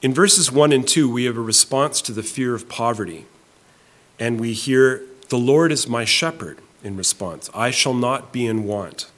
In 0.00 0.12
verses 0.12 0.50
1 0.50 0.72
and 0.72 0.86
2, 0.86 1.10
we 1.10 1.24
have 1.24 1.36
a 1.36 1.42
response 1.42 2.02
to 2.02 2.12
the 2.12 2.24
fear 2.24 2.54
of 2.54 2.68
poverty. 2.68 3.26
And 4.18 4.40
we 4.40 4.52
hear, 4.52 5.04
The 5.28 5.38
Lord 5.38 5.70
is 5.70 5.88
my 5.88 6.04
shepherd, 6.04 6.58
in 6.82 6.96
response. 6.96 7.48
I 7.54 7.70
shall 7.70 7.94
not 7.94 8.32
be 8.32 8.46
in 8.46 8.64
want. 8.64 9.10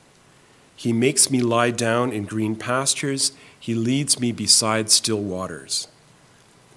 He 0.76 0.92
makes 0.92 1.30
me 1.30 1.40
lie 1.40 1.70
down 1.70 2.12
in 2.12 2.24
green 2.24 2.54
pastures. 2.54 3.32
He 3.58 3.74
leads 3.74 4.20
me 4.20 4.30
beside 4.30 4.90
still 4.90 5.22
waters. 5.22 5.88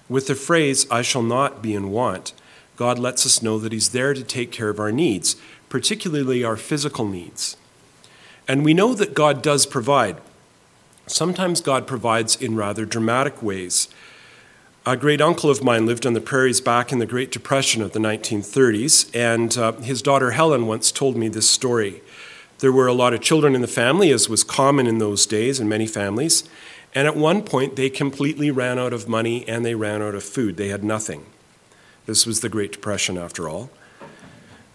With 0.08 0.26
the 0.26 0.34
phrase, 0.34 0.86
I 0.90 1.02
shall 1.02 1.22
not 1.22 1.60
be 1.60 1.74
in 1.74 1.90
want, 1.90 2.32
God 2.78 2.96
lets 2.96 3.26
us 3.26 3.42
know 3.42 3.58
that 3.58 3.72
He's 3.72 3.88
there 3.88 4.14
to 4.14 4.22
take 4.22 4.52
care 4.52 4.68
of 4.68 4.78
our 4.78 4.92
needs, 4.92 5.34
particularly 5.68 6.44
our 6.44 6.56
physical 6.56 7.06
needs. 7.06 7.56
And 8.46 8.64
we 8.64 8.74
know 8.74 8.94
that 8.94 9.14
God 9.14 9.42
does 9.42 9.66
provide. 9.66 10.16
Sometimes 11.06 11.60
God 11.60 11.86
provides 11.86 12.36
in 12.36 12.56
rather 12.56 12.84
dramatic 12.84 13.42
ways. 13.42 13.88
A 14.86 14.96
great 14.96 15.20
uncle 15.20 15.50
of 15.50 15.62
mine 15.62 15.84
lived 15.84 16.06
on 16.06 16.14
the 16.14 16.20
prairies 16.20 16.62
back 16.62 16.92
in 16.92 16.98
the 16.98 17.06
Great 17.06 17.30
Depression 17.30 17.82
of 17.82 17.92
the 17.92 17.98
1930s, 17.98 19.14
and 19.14 19.56
uh, 19.58 19.72
his 19.82 20.00
daughter 20.00 20.30
Helen 20.30 20.66
once 20.66 20.90
told 20.90 21.16
me 21.16 21.28
this 21.28 21.48
story. 21.48 22.00
There 22.60 22.72
were 22.72 22.86
a 22.86 22.94
lot 22.94 23.12
of 23.12 23.20
children 23.20 23.54
in 23.54 23.60
the 23.60 23.68
family, 23.68 24.10
as 24.10 24.30
was 24.30 24.42
common 24.42 24.86
in 24.86 24.96
those 24.96 25.26
days 25.26 25.60
in 25.60 25.68
many 25.68 25.86
families, 25.86 26.44
and 26.94 27.06
at 27.06 27.16
one 27.16 27.42
point 27.42 27.76
they 27.76 27.90
completely 27.90 28.50
ran 28.50 28.78
out 28.78 28.94
of 28.94 29.08
money 29.08 29.46
and 29.46 29.64
they 29.64 29.74
ran 29.74 30.00
out 30.00 30.14
of 30.14 30.24
food. 30.24 30.56
They 30.56 30.68
had 30.68 30.82
nothing. 30.82 31.26
This 32.06 32.26
was 32.26 32.40
the 32.40 32.48
Great 32.48 32.72
Depression, 32.72 33.18
after 33.18 33.48
all. 33.48 33.70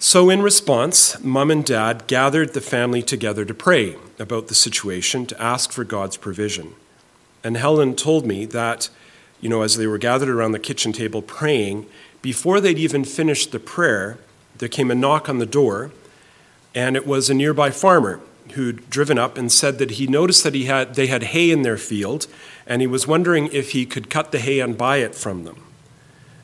So, 0.05 0.29
in 0.29 0.41
response, 0.41 1.23
mom 1.23 1.49
and 1.49 1.63
dad 1.63 2.07
gathered 2.07 2.53
the 2.53 2.59
family 2.59 3.01
together 3.01 3.45
to 3.45 3.53
pray 3.53 3.95
about 4.19 4.49
the 4.49 4.53
situation, 4.53 5.25
to 5.27 5.41
ask 5.41 5.71
for 5.71 5.85
God's 5.85 6.17
provision. 6.17 6.75
And 7.41 7.55
Helen 7.55 7.95
told 7.95 8.25
me 8.25 8.43
that, 8.47 8.89
you 9.39 9.47
know, 9.47 9.61
as 9.61 9.77
they 9.77 9.87
were 9.87 9.97
gathered 9.97 10.27
around 10.27 10.51
the 10.51 10.59
kitchen 10.59 10.91
table 10.91 11.21
praying, 11.21 11.85
before 12.21 12.59
they'd 12.59 12.77
even 12.77 13.05
finished 13.05 13.53
the 13.53 13.61
prayer, 13.61 14.17
there 14.57 14.67
came 14.67 14.91
a 14.91 14.95
knock 14.95 15.29
on 15.29 15.37
the 15.37 15.45
door, 15.45 15.91
and 16.75 16.97
it 16.97 17.07
was 17.07 17.29
a 17.29 17.33
nearby 17.33 17.71
farmer 17.71 18.19
who'd 18.55 18.89
driven 18.89 19.17
up 19.17 19.37
and 19.37 19.53
said 19.53 19.77
that 19.77 19.91
he 19.91 20.05
noticed 20.05 20.43
that 20.43 20.53
he 20.53 20.65
had, 20.65 20.95
they 20.95 21.07
had 21.07 21.23
hay 21.23 21.49
in 21.49 21.61
their 21.61 21.77
field, 21.77 22.27
and 22.67 22.81
he 22.81 22.87
was 22.87 23.07
wondering 23.07 23.47
if 23.53 23.71
he 23.71 23.85
could 23.85 24.09
cut 24.09 24.33
the 24.33 24.39
hay 24.39 24.59
and 24.59 24.77
buy 24.77 24.97
it 24.97 25.15
from 25.15 25.45
them 25.45 25.63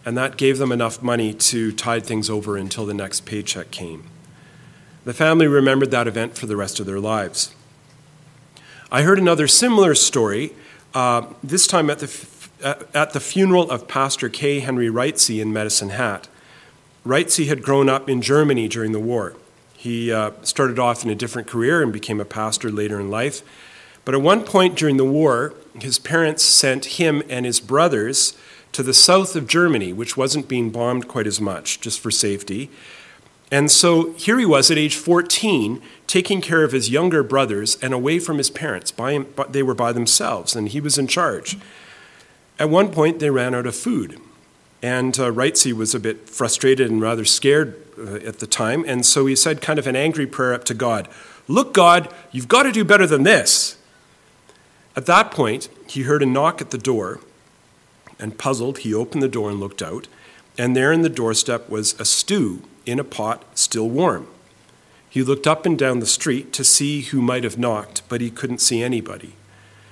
and 0.09 0.17
that 0.17 0.37
gave 0.37 0.57
them 0.57 0.71
enough 0.71 1.03
money 1.03 1.35
to 1.35 1.71
tide 1.71 2.03
things 2.03 2.31
over 2.31 2.57
until 2.57 2.83
the 2.83 2.95
next 2.95 3.27
paycheck 3.27 3.69
came. 3.69 4.05
The 5.05 5.13
family 5.13 5.45
remembered 5.45 5.91
that 5.91 6.07
event 6.07 6.35
for 6.35 6.47
the 6.47 6.57
rest 6.57 6.79
of 6.79 6.87
their 6.87 6.99
lives. 6.99 7.53
I 8.91 9.03
heard 9.03 9.19
another 9.19 9.47
similar 9.47 9.93
story, 9.93 10.55
uh, 10.95 11.27
this 11.43 11.67
time 11.67 11.91
at 11.91 11.99
the, 11.99 12.07
f- 12.07 12.49
at 12.91 13.13
the 13.13 13.19
funeral 13.19 13.69
of 13.69 13.87
Pastor 13.87 14.29
K. 14.29 14.61
Henry 14.61 14.89
Reitze 14.89 15.39
in 15.39 15.53
Medicine 15.53 15.89
Hat. 15.89 16.27
Reitze 17.05 17.47
had 17.47 17.61
grown 17.61 17.87
up 17.87 18.09
in 18.09 18.23
Germany 18.23 18.67
during 18.67 18.93
the 18.93 18.99
war. 18.99 19.35
He 19.77 20.11
uh, 20.11 20.31
started 20.41 20.79
off 20.79 21.03
in 21.03 21.11
a 21.11 21.15
different 21.15 21.47
career 21.47 21.83
and 21.83 21.93
became 21.93 22.19
a 22.19 22.25
pastor 22.25 22.71
later 22.71 22.99
in 22.99 23.11
life. 23.11 23.43
But 24.05 24.15
at 24.15 24.21
one 24.21 24.43
point 24.43 24.75
during 24.75 24.97
the 24.97 25.05
war, 25.05 25.53
his 25.79 25.99
parents 25.99 26.41
sent 26.41 26.97
him 26.97 27.21
and 27.29 27.45
his 27.45 27.59
brothers 27.59 28.35
to 28.79 28.83
the 28.83 28.93
south 28.93 29.35
of 29.35 29.45
Germany, 29.45 29.91
which 29.91 30.15
wasn't 30.15 30.47
being 30.47 30.69
bombed 30.69 31.09
quite 31.09 31.27
as 31.27 31.41
much, 31.41 31.81
just 31.81 31.99
for 31.99 32.09
safety. 32.09 32.69
And 33.51 33.69
so 33.69 34.13
here 34.13 34.39
he 34.39 34.45
was 34.45 34.71
at 34.71 34.77
age 34.77 34.95
14, 34.95 35.81
taking 36.07 36.39
care 36.39 36.63
of 36.63 36.71
his 36.71 36.89
younger 36.89 37.21
brothers 37.21 37.77
and 37.81 37.93
away 37.93 38.19
from 38.19 38.37
his 38.37 38.49
parents. 38.49 38.89
By 38.89 39.11
him, 39.11 39.27
they 39.49 39.63
were 39.63 39.75
by 39.75 39.91
themselves, 39.91 40.55
and 40.55 40.69
he 40.69 40.79
was 40.79 40.97
in 40.97 41.07
charge. 41.07 41.57
At 42.57 42.69
one 42.69 42.89
point, 42.89 43.19
they 43.19 43.29
ran 43.29 43.53
out 43.53 43.65
of 43.65 43.75
food. 43.75 44.17
And 44.81 45.19
uh, 45.19 45.29
Reitze 45.29 45.73
was 45.73 45.93
a 45.93 45.99
bit 45.99 46.29
frustrated 46.29 46.89
and 46.89 47.01
rather 47.01 47.25
scared 47.25 47.85
uh, 47.97 48.25
at 48.25 48.39
the 48.39 48.47
time, 48.47 48.85
and 48.87 49.05
so 49.05 49.25
he 49.25 49.35
said, 49.35 49.59
kind 49.59 49.77
of 49.77 49.87
an 49.87 49.97
angry 49.97 50.25
prayer 50.25 50.53
up 50.53 50.63
to 50.63 50.73
God 50.73 51.09
Look, 51.49 51.73
God, 51.73 52.13
you've 52.31 52.47
got 52.47 52.63
to 52.63 52.71
do 52.71 52.85
better 52.85 53.05
than 53.05 53.23
this. 53.23 53.77
At 54.95 55.05
that 55.07 55.31
point, 55.31 55.67
he 55.85 56.03
heard 56.03 56.23
a 56.23 56.25
knock 56.25 56.61
at 56.61 56.71
the 56.71 56.77
door, 56.77 57.19
and 58.19 58.37
puzzled, 58.37 58.79
he 58.79 58.93
opened 58.93 59.23
the 59.23 59.27
door 59.27 59.49
and 59.49 59.59
looked 59.59 59.81
out, 59.81 60.07
and 60.57 60.75
there 60.75 60.91
in 60.91 61.01
the 61.01 61.09
doorstep 61.09 61.69
was 61.69 61.99
a 61.99 62.05
stew 62.05 62.61
in 62.85 62.99
a 62.99 63.03
pot 63.03 63.45
still 63.57 63.89
warm. 63.89 64.27
He 65.09 65.23
looked 65.23 65.47
up 65.47 65.65
and 65.65 65.77
down 65.77 65.99
the 65.99 66.05
street 66.05 66.53
to 66.53 66.63
see 66.63 67.01
who 67.01 67.21
might 67.21 67.43
have 67.43 67.57
knocked, 67.57 68.03
but 68.09 68.21
he 68.21 68.29
couldn't 68.29 68.59
see 68.59 68.83
anybody. 68.83 69.33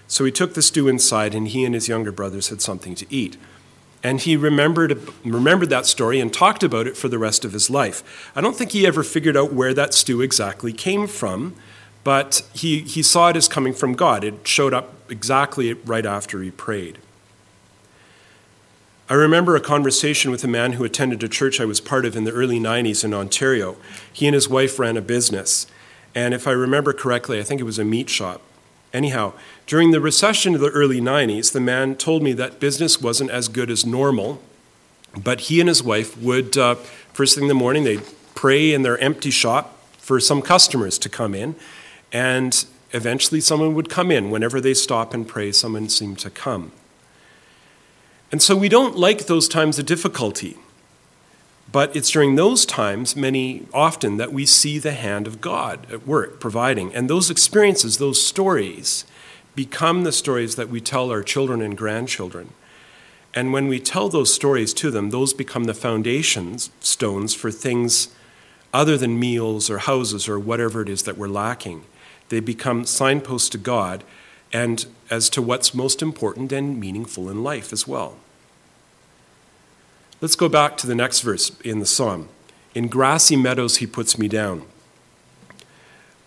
So 0.08 0.26
he 0.26 0.32
took 0.32 0.54
the 0.54 0.62
stew 0.62 0.88
inside, 0.88 1.34
and 1.34 1.48
he 1.48 1.66
and 1.66 1.74
his 1.74 1.88
younger 1.88 2.12
brothers 2.12 2.50
had 2.50 2.62
something 2.62 2.96
to 2.96 3.06
eat. 3.10 3.38
And 4.04 4.22
he 4.22 4.38
remembered, 4.38 5.02
remembered 5.26 5.70
that 5.70 5.86
story 5.86 6.20
and 6.20 6.32
talked 6.32 6.64
about 6.64 6.88
it 6.88 6.96
for 6.96 7.10
the 7.10 7.18
rest 7.18 7.44
of 7.44 7.54
his 7.54 7.70
life. 7.70 8.32
I 8.36 8.42
don't 8.42 8.56
think 8.56 8.72
he 8.72 8.86
ever 8.86 9.04
figured 9.04 9.36
out 9.36 9.52
where 9.52 9.74
that 9.74 9.94
stew 9.94 10.22
exactly 10.22 10.72
came 10.72 11.08
from, 11.08 11.56
but 12.04 12.48
he, 12.54 12.82
he 12.82 13.02
saw 13.02 13.30
it 13.30 13.36
as 13.36 13.48
coming 13.48 13.74
from 13.74 13.94
God. 13.94 14.24
It 14.24 14.48
showed 14.48 14.74
up 14.74 14.94
exactly 15.10 15.74
right 15.74 16.06
after 16.06 16.42
he 16.42 16.52
prayed. 16.52 17.00
I 19.10 19.14
remember 19.14 19.56
a 19.56 19.62
conversation 19.62 20.32
with 20.32 20.44
a 20.44 20.50
man 20.50 20.74
who 20.74 20.84
attended 20.84 21.24
a 21.24 21.30
church 21.30 21.62
I 21.62 21.66
was 21.66 21.80
part 21.80 22.04
of 22.04 22.18
in 22.18 22.26
the 22.26 22.34
early 22.34 22.60
90s 22.60 23.06
in 23.06 23.14
Ontario. 23.14 23.78
He 24.12 24.28
and 24.28 24.36
his 24.36 24.50
wife 24.50 24.78
ran 24.78 24.98
a 24.98 25.02
business. 25.02 25.66
And 26.14 26.34
if 26.34 26.46
I 26.46 26.52
remember 26.52 26.92
correctly, 26.92 27.40
I 27.40 27.44
think 27.44 27.62
it 27.62 27.64
was 27.64 27.80
a 27.80 27.86
meat 27.86 28.10
shop. 28.10 28.42
Anyhow, 28.92 29.32
during 29.66 29.92
the 29.92 30.02
recession 30.02 30.56
of 30.56 30.60
the 30.60 30.72
early 30.72 31.00
90s, 31.00 31.54
the 31.54 31.62
man 31.62 31.96
told 31.96 32.22
me 32.22 32.34
that 32.34 32.60
business 32.60 33.02
wasn't 33.02 33.32
as 33.32 33.48
good 33.48 33.72
as 33.72 33.86
normal, 33.86 34.42
but 35.18 35.42
he 35.42 35.62
and 35.62 35.70
his 35.70 35.82
wife 35.82 36.18
would, 36.18 36.58
uh, 36.58 36.76
first 37.14 37.36
thing 37.36 37.46
in 37.46 37.48
the 37.48 37.54
morning, 37.54 37.86
they'd 37.86 38.04
pray 38.36 38.74
in 38.74 38.82
their 38.82 38.98
empty 38.98 39.32
shop 39.32 39.78
for 39.98 40.20
some 40.20 40.42
customers 40.42 40.98
to 41.00 41.08
come 41.08 41.34
in, 41.34 41.56
and 42.12 42.66
eventually 42.92 43.40
someone 43.40 43.74
would 43.74 43.90
come 43.90 44.12
in. 44.12 44.30
Whenever 44.32 44.60
they 44.60 44.74
stop 44.74 45.14
and 45.14 45.26
pray, 45.26 45.54
someone 45.54 45.88
seemed 45.88 46.20
to 46.20 46.30
come. 46.30 46.74
And 48.32 48.42
so 48.42 48.56
we 48.56 48.70
don't 48.70 48.98
like 48.98 49.26
those 49.26 49.48
times 49.48 49.80
of 49.80 49.86
difficulty. 49.86 50.58
But 51.72 51.96
it's 51.96 52.12
during 52.12 52.36
those 52.36 52.66
times, 52.66 53.16
many 53.16 53.68
often, 53.74 54.18
that 54.18 54.34
we 54.34 54.46
see 54.46 54.80
the 54.80 54.94
hand 54.94 55.28
of 55.28 55.42
God 55.42 55.86
at 55.92 56.08
work 56.08 56.40
providing. 56.40 56.94
And 56.94 57.10
those 57.10 57.30
experiences, 57.30 57.98
those 57.98 58.26
stories, 58.26 59.06
become 59.56 60.04
the 60.04 60.12
stories 60.12 60.56
that 60.56 60.70
we 60.70 60.80
tell 60.80 61.10
our 61.10 61.24
children 61.24 61.62
and 61.62 61.78
grandchildren. 61.78 62.52
And 63.34 63.52
when 63.52 63.68
we 63.68 63.80
tell 63.80 64.08
those 64.10 64.34
stories 64.34 64.74
to 64.76 64.92
them, 64.92 65.10
those 65.10 65.34
become 65.34 65.66
the 65.66 65.74
foundations 65.74 66.70
stones 66.80 67.34
for 67.34 67.52
things 67.52 68.10
other 68.74 68.98
than 68.98 69.20
meals 69.20 69.70
or 69.70 69.80
houses 69.80 70.28
or 70.28 70.40
whatever 70.40 70.82
it 70.82 70.90
is 70.90 71.04
that 71.04 71.18
we're 71.18 71.28
lacking. 71.28 71.84
They 72.30 72.40
become 72.40 72.86
signposts 72.86 73.50
to 73.50 73.58
God 73.58 74.04
and 74.54 74.86
as 75.10 75.30
to 75.32 75.42
what's 75.42 75.74
most 75.74 76.02
important 76.02 76.52
and 76.52 76.80
meaningful 76.80 77.30
in 77.30 77.44
life 77.44 77.72
as 77.72 77.88
well. 77.88 78.18
Let's 80.20 80.36
go 80.36 80.50
back 80.50 80.78
to 80.78 80.88
the 80.88 80.96
next 80.96 81.22
verse 81.22 81.58
in 81.62 81.80
the 81.80 81.86
psalm. 81.86 82.30
In 82.74 82.88
grassy 82.88 83.36
meadows, 83.36 83.78
he 83.78 83.88
puts 83.88 84.18
me 84.18 84.28
down. 84.28 84.64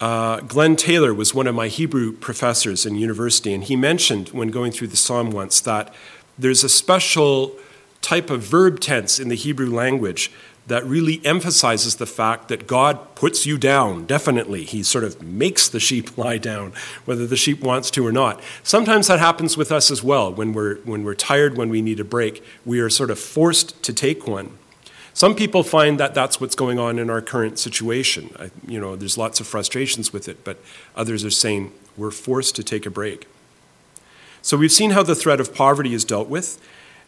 Uh, 0.00 0.40
Glenn 0.40 0.76
Taylor 0.76 1.12
was 1.12 1.34
one 1.34 1.46
of 1.46 1.54
my 1.54 1.68
Hebrew 1.68 2.12
professors 2.12 2.86
in 2.86 2.94
university, 2.94 3.52
and 3.52 3.64
he 3.64 3.76
mentioned 3.76 4.30
when 4.30 4.48
going 4.48 4.72
through 4.72 4.88
the 4.88 4.96
psalm 4.96 5.30
once 5.30 5.60
that 5.60 5.92
there's 6.38 6.64
a 6.64 6.68
special 6.68 7.56
type 8.00 8.30
of 8.30 8.42
verb 8.42 8.80
tense 8.80 9.20
in 9.20 9.28
the 9.28 9.34
Hebrew 9.34 9.70
language 9.70 10.32
that 10.70 10.86
really 10.86 11.20
emphasizes 11.24 11.96
the 11.96 12.06
fact 12.06 12.46
that 12.46 12.68
God 12.68 13.16
puts 13.16 13.44
you 13.44 13.58
down, 13.58 14.06
definitely. 14.06 14.62
He 14.62 14.84
sort 14.84 15.02
of 15.02 15.20
makes 15.20 15.68
the 15.68 15.80
sheep 15.80 16.16
lie 16.16 16.38
down, 16.38 16.72
whether 17.04 17.26
the 17.26 17.36
sheep 17.36 17.60
wants 17.60 17.90
to 17.90 18.06
or 18.06 18.12
not. 18.12 18.40
Sometimes 18.62 19.08
that 19.08 19.18
happens 19.18 19.56
with 19.56 19.72
us 19.72 19.90
as 19.90 20.04
well. 20.04 20.32
When 20.32 20.52
we're, 20.52 20.76
when 20.82 21.02
we're 21.02 21.16
tired, 21.16 21.56
when 21.56 21.70
we 21.70 21.82
need 21.82 21.98
a 21.98 22.04
break, 22.04 22.44
we 22.64 22.78
are 22.78 22.88
sort 22.88 23.10
of 23.10 23.18
forced 23.18 23.82
to 23.82 23.92
take 23.92 24.28
one. 24.28 24.56
Some 25.12 25.34
people 25.34 25.64
find 25.64 25.98
that 25.98 26.14
that's 26.14 26.40
what's 26.40 26.54
going 26.54 26.78
on 26.78 27.00
in 27.00 27.10
our 27.10 27.20
current 27.20 27.58
situation. 27.58 28.32
I, 28.38 28.52
you 28.64 28.80
know, 28.80 28.94
there's 28.94 29.18
lots 29.18 29.40
of 29.40 29.48
frustrations 29.48 30.12
with 30.12 30.28
it, 30.28 30.44
but 30.44 30.58
others 30.94 31.24
are 31.24 31.30
saying 31.30 31.72
we're 31.96 32.12
forced 32.12 32.54
to 32.56 32.62
take 32.62 32.86
a 32.86 32.90
break. 32.90 33.26
So 34.40 34.56
we've 34.56 34.70
seen 34.70 34.92
how 34.92 35.02
the 35.02 35.16
threat 35.16 35.40
of 35.40 35.52
poverty 35.52 35.94
is 35.94 36.04
dealt 36.04 36.28
with. 36.28 36.60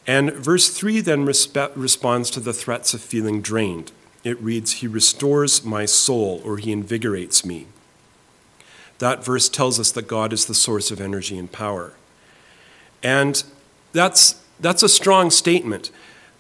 And 0.07 0.33
verse 0.33 0.69
3 0.69 1.01
then 1.01 1.25
responds 1.25 2.31
to 2.31 2.41
the 2.41 2.53
threats 2.53 2.93
of 2.95 3.01
feeling 3.01 3.41
drained. 3.41 3.93
It 4.25 4.41
reads, 4.41 4.75
He 4.75 4.87
restores 4.87 5.65
my 5.65 5.85
soul, 5.85 6.41
or 6.45 6.59
He 6.59 6.73
invigorates 6.73 7.45
me. 7.45 7.67
That 8.99 9.25
verse 9.25 9.49
tells 9.49 9.81
us 9.81 9.91
that 9.93 10.07
God 10.07 10.33
is 10.33 10.47
the 10.47 10.55
source 10.55 10.91
of 10.91 11.01
energy 11.01 11.37
and 11.39 11.51
power. 11.51 11.95
And 13.03 13.43
that's, 13.93 14.41
that's 14.61 14.83
a 14.83 14.89
strong 14.89 15.31
statement. 15.31 15.91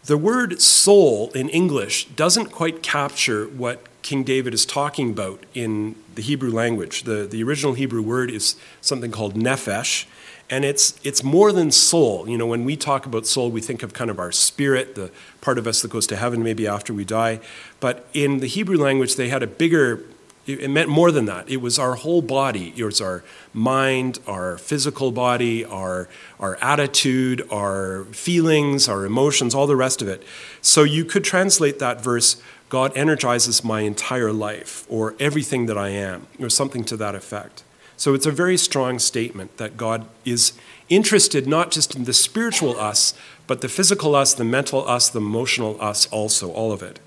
The 0.04 0.18
word 0.18 0.60
soul 0.60 1.30
in 1.32 1.48
English 1.48 2.06
doesn't 2.06 2.46
quite 2.46 2.82
capture 2.82 3.46
what 3.46 3.86
King 4.02 4.24
David 4.24 4.52
is 4.52 4.66
talking 4.66 5.10
about 5.10 5.44
in 5.54 5.94
the 6.14 6.22
Hebrew 6.22 6.50
language. 6.50 7.04
The, 7.04 7.26
the 7.26 7.42
original 7.42 7.74
Hebrew 7.74 8.02
word 8.02 8.30
is 8.30 8.56
something 8.80 9.10
called 9.10 9.34
nephesh, 9.34 10.06
And 10.52 10.66
it's, 10.66 11.00
it's 11.02 11.24
more 11.24 11.50
than 11.50 11.70
soul. 11.70 12.28
You 12.28 12.36
know, 12.36 12.46
when 12.46 12.66
we 12.66 12.76
talk 12.76 13.06
about 13.06 13.26
soul, 13.26 13.50
we 13.50 13.62
think 13.62 13.82
of 13.82 13.94
kind 13.94 14.10
of 14.10 14.18
our 14.18 14.30
spirit, 14.30 14.96
the 14.96 15.10
part 15.40 15.56
of 15.56 15.66
us 15.66 15.80
that 15.80 15.90
goes 15.90 16.06
to 16.08 16.16
heaven 16.16 16.42
maybe 16.42 16.66
after 16.66 16.92
we 16.92 17.06
die. 17.06 17.40
But 17.80 18.06
in 18.12 18.40
the 18.40 18.46
Hebrew 18.46 18.76
language, 18.76 19.16
they 19.16 19.30
had 19.30 19.42
a 19.42 19.46
bigger, 19.46 20.04
it 20.46 20.68
meant 20.68 20.90
more 20.90 21.10
than 21.10 21.24
that. 21.24 21.48
It 21.48 21.62
was 21.62 21.78
our 21.78 21.94
whole 21.94 22.20
body. 22.20 22.74
It 22.76 22.84
was 22.84 23.00
our 23.00 23.24
mind, 23.54 24.18
our 24.26 24.58
physical 24.58 25.10
body, 25.10 25.64
our, 25.64 26.06
our 26.38 26.56
attitude, 26.56 27.46
our 27.50 28.04
feelings, 28.12 28.90
our 28.90 29.06
emotions, 29.06 29.54
all 29.54 29.66
the 29.66 29.74
rest 29.74 30.02
of 30.02 30.08
it. 30.08 30.22
So 30.60 30.82
you 30.82 31.06
could 31.06 31.24
translate 31.24 31.78
that 31.78 32.04
verse 32.04 32.42
God 32.68 32.92
energizes 32.94 33.64
my 33.64 33.80
entire 33.80 34.32
life, 34.32 34.86
or 34.88 35.14
everything 35.18 35.64
that 35.66 35.78
I 35.78 35.88
am, 35.88 36.26
or 36.38 36.50
something 36.50 36.84
to 36.84 36.96
that 36.98 37.14
effect. 37.14 37.64
So 38.02 38.14
it's 38.14 38.26
a 38.26 38.32
very 38.32 38.56
strong 38.56 38.98
statement 38.98 39.58
that 39.58 39.76
God 39.76 40.08
is 40.24 40.54
interested 40.88 41.46
not 41.46 41.70
just 41.70 41.94
in 41.94 42.02
the 42.02 42.12
spiritual 42.12 42.76
us, 42.76 43.14
but 43.46 43.60
the 43.60 43.68
physical 43.68 44.16
us, 44.16 44.34
the 44.34 44.42
mental 44.42 44.84
us, 44.88 45.08
the 45.08 45.20
emotional 45.20 45.80
us 45.80 46.06
also, 46.06 46.50
all 46.50 46.72
of 46.72 46.82
it. 46.82 46.98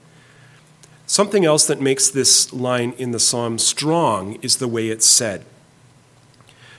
Something 1.05 1.43
else 1.43 1.67
that 1.67 1.81
makes 1.81 2.10
this 2.10 2.53
line 2.53 2.93
in 2.97 3.12
the 3.12 3.19
psalm 3.19 3.60
strong 3.60 4.36
is 4.36 4.55
the 4.55 4.69
way 4.69 4.88
it's 4.88 5.05
said. 5.05 5.43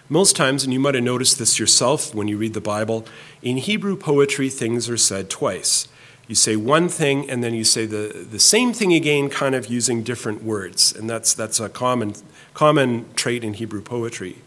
Most 0.09 0.35
times, 0.35 0.65
and 0.65 0.73
you 0.73 0.81
might 0.81 0.95
have 0.95 1.05
noticed 1.05 1.39
this 1.39 1.59
yourself 1.59 2.15
when 2.15 2.27
you 2.27 2.39
read 2.39 2.55
the 2.55 2.61
Bible, 2.63 3.05
in 3.43 3.59
Hebrew 3.59 3.97
poetry, 3.99 4.49
things 4.49 4.89
are 4.89 4.97
said 4.97 5.29
twice. 5.29 5.89
You 6.29 6.35
say 6.35 6.57
one 6.57 6.89
thing 6.89 7.31
and 7.31 7.43
then 7.43 7.55
you 7.55 7.65
say 7.65 7.87
the, 7.87 8.27
the 8.29 8.41
same 8.41 8.73
thing 8.73 8.93
again, 8.93 9.31
kind 9.31 9.55
of 9.55 9.67
using 9.67 10.03
different 10.03 10.43
words. 10.43 10.95
And 10.95 11.09
that's, 11.09 11.35
that's 11.35 11.61
a 11.61 11.69
common, 11.69 12.15
common 12.53 13.07
trait 13.15 13.45
in 13.45 13.55
Hebrew 13.55 13.81
poetry. 13.81 14.39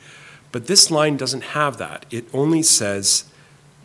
But 0.52 0.68
this 0.68 0.92
line 0.92 1.16
doesn't 1.16 1.44
have 1.44 1.78
that. 1.78 2.06
It 2.12 2.26
only 2.34 2.64
says, 2.64 3.26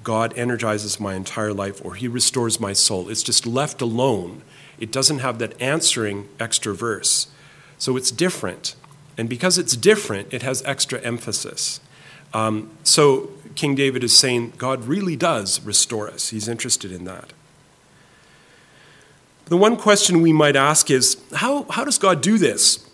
God 0.03 0.37
energizes 0.37 0.99
my 0.99 1.15
entire 1.15 1.53
life 1.53 1.85
or 1.85 1.95
He 1.95 2.09
restores 2.09 2.59
my 2.59 2.73
soul. 2.73 3.09
It's 3.09 3.23
just 3.23 3.47
left 3.47 3.81
alone. 3.81 4.43
It 4.79 4.91
doesn't 4.91 5.21
have 5.21 5.39
that 5.39 5.61
answering 5.61 6.29
extra 6.41 6.75
verse. 6.75 7.29
So 7.79 7.97
it's 7.97 8.11
different. 8.11 8.75
And 9.17 9.29
because 9.29 9.57
it's 9.57 9.77
different, 9.77 10.33
it 10.33 10.43
has 10.43 10.63
extra 10.65 11.01
emphasis. 11.01 11.81
Um, 12.33 12.71
so 12.83 13.31
King 13.55 13.77
David 13.77 14.03
is 14.03 14.17
saying 14.17 14.55
God 14.59 14.85
really 14.85 15.15
does 15.17 15.61
restore 15.65 16.09
us. 16.09 16.31
He's 16.31 16.49
interested 16.49 16.91
in 16.91 17.05
that. 17.05 17.33
The 19.47 19.57
one 19.59 19.77
question 19.77 20.23
we 20.23 20.33
might 20.33 20.57
ask 20.57 20.91
is 20.91 21.23
how, 21.35 21.65
how 21.65 21.85
does 21.85 21.99
God 21.99 22.23
do 22.23 22.39
this? 22.39 22.89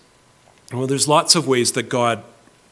Well, 0.72 0.86
there's 0.86 1.06
lots 1.06 1.36
of 1.36 1.46
ways 1.46 1.72
that 1.72 1.88
God 1.88 2.24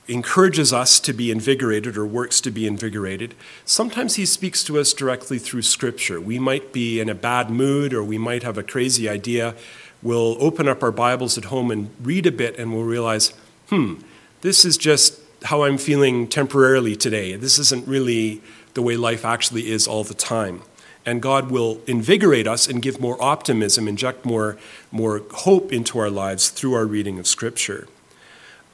encourages 0.08 0.72
us 0.72 0.98
to 1.00 1.12
be 1.12 1.30
invigorated 1.30 1.96
or 1.96 2.04
works 2.06 2.40
to 2.40 2.50
be 2.50 2.66
invigorated. 2.66 3.34
Sometimes 3.64 4.16
He 4.16 4.26
speaks 4.26 4.64
to 4.64 4.78
us 4.78 4.92
directly 4.92 5.38
through 5.38 5.62
Scripture. 5.62 6.20
We 6.20 6.38
might 6.38 6.72
be 6.72 6.98
in 6.98 7.08
a 7.08 7.14
bad 7.14 7.50
mood 7.50 7.92
or 7.92 8.02
we 8.02 8.18
might 8.18 8.42
have 8.42 8.58
a 8.58 8.62
crazy 8.62 9.08
idea. 9.08 9.54
We'll 10.02 10.36
open 10.42 10.66
up 10.66 10.82
our 10.82 10.92
Bibles 10.92 11.38
at 11.38 11.44
home 11.44 11.70
and 11.70 11.90
read 12.02 12.26
a 12.26 12.32
bit 12.32 12.58
and 12.58 12.72
we'll 12.72 12.84
realize, 12.84 13.32
hmm, 13.68 13.96
this 14.40 14.64
is 14.64 14.76
just 14.76 15.20
how 15.44 15.62
I'm 15.62 15.78
feeling 15.78 16.26
temporarily 16.26 16.96
today. 16.96 17.36
This 17.36 17.58
isn't 17.58 17.86
really 17.86 18.42
the 18.74 18.82
way 18.82 18.96
life 18.96 19.24
actually 19.24 19.70
is 19.70 19.86
all 19.86 20.04
the 20.04 20.14
time 20.14 20.62
and 21.08 21.22
God 21.22 21.50
will 21.50 21.80
invigorate 21.86 22.46
us 22.46 22.68
and 22.68 22.82
give 22.82 23.00
more 23.00 23.16
optimism, 23.22 23.88
inject 23.88 24.26
more, 24.26 24.58
more 24.92 25.22
hope 25.32 25.72
into 25.72 25.98
our 25.98 26.10
lives 26.10 26.50
through 26.50 26.74
our 26.74 26.84
reading 26.84 27.18
of 27.18 27.26
Scripture. 27.26 27.88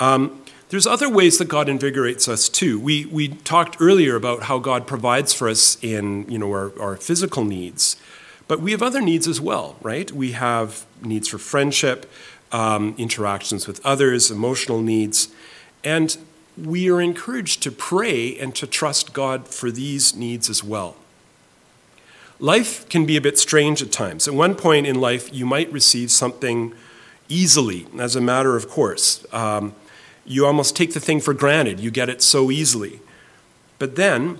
Um, 0.01 0.43
there's 0.69 0.85
other 0.85 1.09
ways 1.09 1.39
that 1.39 1.45
God 1.45 1.69
invigorates 1.69 2.27
us 2.27 2.49
too. 2.49 2.81
We, 2.81 3.07
we 3.07 3.29
talked 3.29 3.77
earlier 3.79 4.17
about 4.17 4.45
how 4.45 4.59
God 4.59 4.89
provides 4.89 5.33
for 5.33 5.49
us 5.49 5.79
in 5.81 6.29
you 6.29 6.41
know, 6.41 6.51
our, 6.51 6.73
our 6.81 6.97
physical 6.97 7.45
needs, 7.45 7.97
but 8.49 8.61
we 8.61 8.73
have 8.73 8.83
other 8.83 9.01
needs 9.01 9.29
as 9.29 9.41
well, 9.41 9.77
right? 9.81 10.11
We 10.11 10.33
have 10.33 10.85
needs 11.03 11.29
for 11.29 11.39
friendship, 11.39 12.11
um, 12.51 12.97
interactions 12.99 13.69
with 13.69 13.85
others, 13.87 14.33
emotional 14.33 14.81
needs, 14.81 15.29
and 15.85 16.17
we 16.59 16.91
are 16.91 17.01
encouraged 17.01 17.63
to 17.63 17.71
pray 17.71 18.37
and 18.37 18.57
to 18.57 18.67
trust 18.67 19.13
God 19.13 19.47
for 19.47 19.71
these 19.71 20.17
needs 20.17 20.51
as 20.51 20.65
well. 20.65 20.97
Life 22.41 22.89
can 22.89 23.07
be 23.07 23.17
a 23.17 23.21
bit 23.21 23.39
strange 23.39 23.81
at 23.81 23.93
times. 23.93 24.27
At 24.27 24.35
one 24.35 24.55
point 24.55 24.87
in 24.87 25.01
life, 25.01 25.33
you 25.33 25.47
might 25.47 25.71
receive 25.73 26.11
something 26.11 26.75
easily, 27.29 27.87
as 27.99 28.17
a 28.17 28.21
matter 28.21 28.57
of 28.57 28.69
course. 28.69 29.25
Um, 29.33 29.75
you 30.27 30.45
almost 30.45 30.75
take 30.75 30.95
the 30.95 31.01
thing 31.01 31.21
for 31.21 31.35
granted, 31.35 31.81
you 31.81 31.91
get 31.91 32.09
it 32.09 32.23
so 32.23 32.51
easily. 32.51 33.01
But 33.79 33.97
then, 33.97 34.39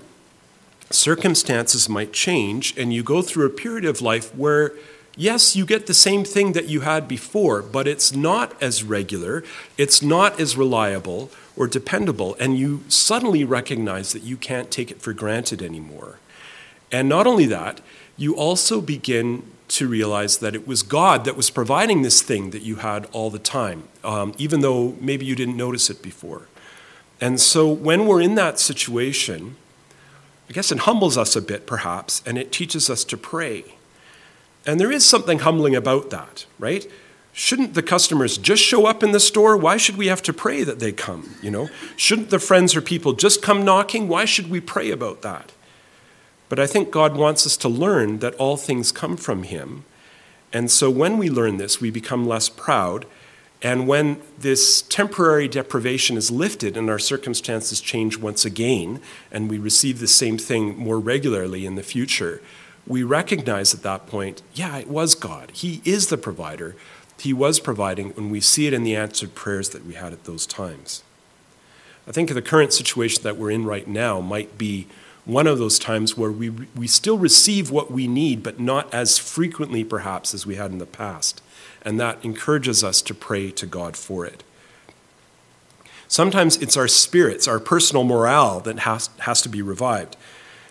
circumstances 0.89 1.87
might 1.87 2.11
change, 2.11 2.77
and 2.77 2.93
you 2.93 3.03
go 3.03 3.21
through 3.21 3.45
a 3.45 3.49
period 3.49 3.85
of 3.85 4.01
life 4.01 4.35
where, 4.35 4.73
yes, 5.15 5.55
you 5.55 5.65
get 5.65 5.87
the 5.87 5.93
same 5.93 6.23
thing 6.23 6.53
that 6.53 6.67
you 6.67 6.81
had 6.81 7.07
before, 7.07 7.61
but 7.61 7.87
it's 7.87 8.13
not 8.13 8.61
as 8.61 8.83
regular, 8.83 9.43
it's 9.77 10.01
not 10.01 10.39
as 10.39 10.57
reliable 10.57 11.31
or 11.55 11.67
dependable, 11.67 12.35
and 12.39 12.57
you 12.57 12.83
suddenly 12.89 13.43
recognize 13.43 14.11
that 14.11 14.23
you 14.23 14.35
can't 14.35 14.69
take 14.69 14.91
it 14.91 15.01
for 15.01 15.13
granted 15.13 15.61
anymore. 15.61 16.19
And 16.91 17.09
not 17.09 17.27
only 17.27 17.45
that, 17.47 17.81
you 18.17 18.35
also 18.35 18.81
begin 18.81 19.43
to 19.67 19.87
realize 19.87 20.37
that 20.37 20.55
it 20.55 20.67
was 20.67 20.83
God 20.83 21.25
that 21.25 21.35
was 21.35 21.49
providing 21.49 22.01
this 22.01 22.21
thing 22.21 22.51
that 22.51 22.61
you 22.61 22.77
had 22.77 23.05
all 23.11 23.29
the 23.29 23.39
time, 23.39 23.87
um, 24.03 24.33
even 24.37 24.61
though 24.61 24.95
maybe 25.01 25.25
you 25.25 25.35
didn't 25.35 25.57
notice 25.57 25.89
it 25.89 26.01
before. 26.01 26.47
And 27.19 27.39
so 27.39 27.67
when 27.67 28.05
we're 28.05 28.21
in 28.21 28.35
that 28.35 28.59
situation, 28.59 29.55
I 30.49 30.53
guess 30.53 30.71
it 30.71 30.79
humbles 30.79 31.17
us 31.17 31.35
a 31.35 31.41
bit, 31.41 31.65
perhaps, 31.65 32.21
and 32.25 32.37
it 32.37 32.51
teaches 32.51 32.89
us 32.89 33.03
to 33.05 33.17
pray. 33.17 33.75
And 34.65 34.79
there 34.79 34.91
is 34.91 35.05
something 35.05 35.39
humbling 35.39 35.75
about 35.75 36.09
that, 36.11 36.45
right? 36.59 36.89
Shouldn't 37.33 37.73
the 37.73 37.83
customers 37.83 38.37
just 38.37 38.63
show 38.63 38.85
up 38.85 39.03
in 39.03 39.11
the 39.11 39.19
store? 39.19 39.57
Why 39.57 39.77
should 39.77 39.97
we 39.97 40.07
have 40.07 40.21
to 40.23 40.33
pray 40.33 40.63
that 40.63 40.79
they 40.79 40.91
come? 40.91 41.35
You 41.41 41.51
know, 41.51 41.69
shouldn't 41.97 42.29
the 42.29 42.39
friends 42.39 42.75
or 42.75 42.81
people 42.81 43.13
just 43.13 43.41
come 43.41 43.65
knocking? 43.65 44.07
Why 44.07 44.25
should 44.25 44.49
we 44.49 44.61
pray 44.61 44.91
about 44.91 45.21
that? 45.23 45.51
But 46.49 46.59
I 46.59 46.67
think 46.67 46.91
God 46.91 47.15
wants 47.15 47.45
us 47.45 47.57
to 47.57 47.69
learn 47.69 48.19
that 48.19 48.35
all 48.35 48.57
things 48.57 48.91
come 48.91 49.17
from 49.17 49.43
Him. 49.43 49.83
And 50.53 50.69
so 50.69 50.89
when 50.89 51.17
we 51.17 51.29
learn 51.29 51.57
this, 51.57 51.81
we 51.81 51.91
become 51.91 52.27
less 52.27 52.49
proud. 52.49 53.05
And 53.61 53.87
when 53.87 54.21
this 54.37 54.83
temporary 54.83 55.47
deprivation 55.47 56.17
is 56.17 56.29
lifted 56.29 56.77
and 56.77 56.89
our 56.89 56.99
circumstances 56.99 57.81
change 57.81 58.17
once 58.17 58.45
again, 58.45 59.01
and 59.31 59.49
we 59.49 59.57
receive 59.57 59.99
the 59.99 60.07
same 60.07 60.37
thing 60.37 60.77
more 60.77 60.99
regularly 60.99 61.65
in 61.65 61.75
the 61.75 61.83
future, 61.83 62.41
we 62.85 63.01
recognize 63.01 63.73
at 63.73 63.81
that 63.81 64.05
point, 64.05 64.43
yeah, 64.53 64.77
it 64.77 64.87
was 64.87 65.15
God. 65.15 65.51
He 65.51 65.81
is 65.83 66.07
the 66.07 66.17
provider. 66.17 66.75
He 67.19 67.33
was 67.33 67.59
providing 67.59 68.09
when 68.11 68.29
we 68.29 68.39
see 68.39 68.67
it 68.67 68.73
in 68.73 68.83
the 68.83 68.95
answered 68.95 69.33
prayers 69.33 69.69
that 69.69 69.85
we 69.85 69.95
had 69.95 70.13
at 70.13 70.25
those 70.25 70.45
times. 70.45 71.01
I 72.07 72.11
think 72.11 72.31
the 72.31 72.41
current 72.41 72.71
situation 72.71 73.23
that 73.23 73.37
we're 73.37 73.49
in 73.49 73.65
right 73.65 73.87
now 73.87 74.21
might 74.21 74.59
be 74.59 74.87
one 75.25 75.47
of 75.47 75.57
those 75.57 75.79
times 75.79 76.15
where 76.15 76.31
we, 76.31 76.49
we 76.49 76.87
still 76.87 77.17
receive 77.17 77.71
what 77.71 77.91
we 77.91 78.07
need, 78.07 78.43
but 78.43 78.59
not 78.59 78.91
as 78.93 79.17
frequently, 79.17 79.83
perhaps, 79.83 80.33
as 80.33 80.45
we 80.45 80.55
had 80.55 80.71
in 80.71 80.77
the 80.77 80.85
past. 80.85 81.41
And 81.81 81.99
that 81.99 82.23
encourages 82.23 82.83
us 82.83 83.01
to 83.03 83.13
pray 83.13 83.51
to 83.51 83.65
God 83.65 83.97
for 83.97 84.25
it. 84.25 84.43
Sometimes 86.07 86.57
it's 86.57 86.77
our 86.77 86.87
spirits, 86.87 87.47
our 87.47 87.59
personal 87.59 88.03
morale 88.03 88.59
that 88.61 88.79
has, 88.79 89.09
has 89.19 89.41
to 89.41 89.49
be 89.49 89.61
revived. 89.61 90.15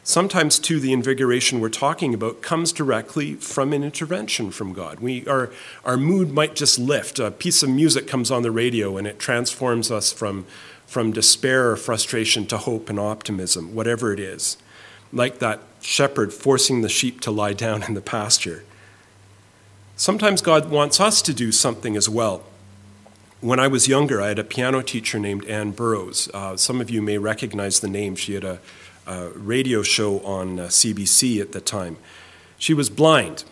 Sometimes, 0.06 0.58
too, 0.58 0.80
the 0.80 0.92
invigoration 0.92 1.60
we're 1.60 1.70
talking 1.70 2.12
about 2.12 2.42
comes 2.42 2.72
directly 2.72 3.34
from 3.34 3.72
an 3.72 3.82
intervention 3.82 4.50
from 4.50 4.74
God. 4.74 5.00
We, 5.00 5.26
our, 5.26 5.50
our 5.84 5.96
mood 5.96 6.30
might 6.30 6.54
just 6.54 6.78
lift. 6.78 7.18
A 7.18 7.30
piece 7.30 7.62
of 7.62 7.70
music 7.70 8.06
comes 8.06 8.30
on 8.30 8.42
the 8.42 8.50
radio 8.50 8.98
and 8.98 9.06
it 9.06 9.18
transforms 9.18 9.90
us 9.90 10.12
from 10.12 10.44
from 10.86 11.12
despair 11.12 11.70
or 11.70 11.76
frustration 11.76 12.46
to 12.46 12.58
hope 12.58 12.88
and 12.88 12.98
optimism, 12.98 13.74
whatever 13.74 14.12
it 14.12 14.20
is, 14.20 14.56
like 15.12 15.38
that 15.38 15.60
shepherd 15.80 16.32
forcing 16.32 16.82
the 16.82 16.88
sheep 16.88 17.20
to 17.20 17.30
lie 17.30 17.52
down 17.52 17.82
in 17.82 17.94
the 17.94 18.00
pasture. 18.00 18.64
Sometimes 19.96 20.42
God 20.42 20.70
wants 20.70 21.00
us 21.00 21.22
to 21.22 21.32
do 21.32 21.52
something 21.52 21.96
as 21.96 22.08
well. 22.08 22.42
When 23.40 23.60
I 23.60 23.68
was 23.68 23.86
younger, 23.86 24.20
I 24.20 24.28
had 24.28 24.38
a 24.38 24.44
piano 24.44 24.82
teacher 24.82 25.18
named 25.18 25.44
Anne 25.44 25.70
Burroughs. 25.70 26.28
Uh, 26.32 26.56
some 26.56 26.80
of 26.80 26.90
you 26.90 27.02
may 27.02 27.18
recognize 27.18 27.80
the 27.80 27.88
name. 27.88 28.16
She 28.16 28.34
had 28.34 28.44
a, 28.44 28.58
a 29.06 29.28
radio 29.30 29.82
show 29.82 30.20
on 30.20 30.58
uh, 30.58 30.64
CBC 30.64 31.40
at 31.40 31.52
the 31.52 31.60
time. 31.60 31.98
She 32.58 32.72
was 32.72 32.88
blind, 32.88 33.44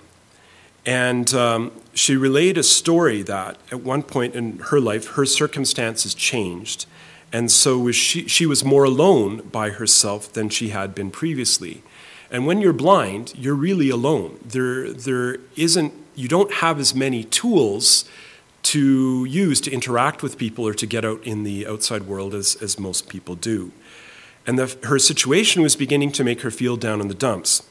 and 0.87 1.33
um, 1.35 1.73
she 1.95 2.17
relayed 2.17 2.57
a 2.57 2.63
story 2.63 3.23
that 3.23 3.59
at 3.71 3.83
one 3.83 4.03
point 4.03 4.35
in 4.35 4.59
her 4.71 4.81
life, 4.81 5.09
her 5.09 5.27
circumstances 5.27 6.15
changed 6.15 6.87
and 7.33 7.51
so 7.51 7.79
was 7.79 7.97
she, 7.97 8.29
she 8.29 8.47
was 8.47 8.65
more 8.65 8.85
alone 8.85 9.49
by 9.51 9.71
herself 9.71 10.33
than 10.33 10.49
she 10.49 10.69
had 10.69 10.95
been 10.95 11.11
previously. 11.11 11.83
And 12.31 12.47
when 12.47 12.61
you're 12.61 12.73
blind, 12.73 13.33
you're 13.37 13.55
really 13.55 13.91
alone. 13.91 14.39
There, 14.45 14.93
there 14.93 15.39
isn't, 15.57 15.93
you 16.15 16.29
don't 16.29 16.53
have 16.55 16.79
as 16.79 16.95
many 16.95 17.25
tools 17.25 18.05
to 18.65 19.25
use 19.25 19.61
to 19.63 19.71
interact 19.71 20.23
with 20.23 20.39
people 20.39 20.67
or 20.67 20.75
to 20.75 20.87
get 20.87 21.05
out 21.05 21.23
in 21.27 21.43
the 21.43 21.67
outside 21.67 22.03
world 22.03 22.35
as, 22.35 22.57
as 22.57 22.79
most 22.79 23.09
people 23.09 23.35
do. 23.35 23.73
And 24.47 24.59
the, 24.59 24.77
her 24.87 24.99
situation 24.99 25.63
was 25.63 25.77
beginning 25.77 26.13
to 26.13 26.25
make 26.25 26.43
her 26.43 26.51
feel 26.51 26.77
down 26.77 27.01
in 27.01 27.09
the 27.09 27.15
dumps. 27.15 27.63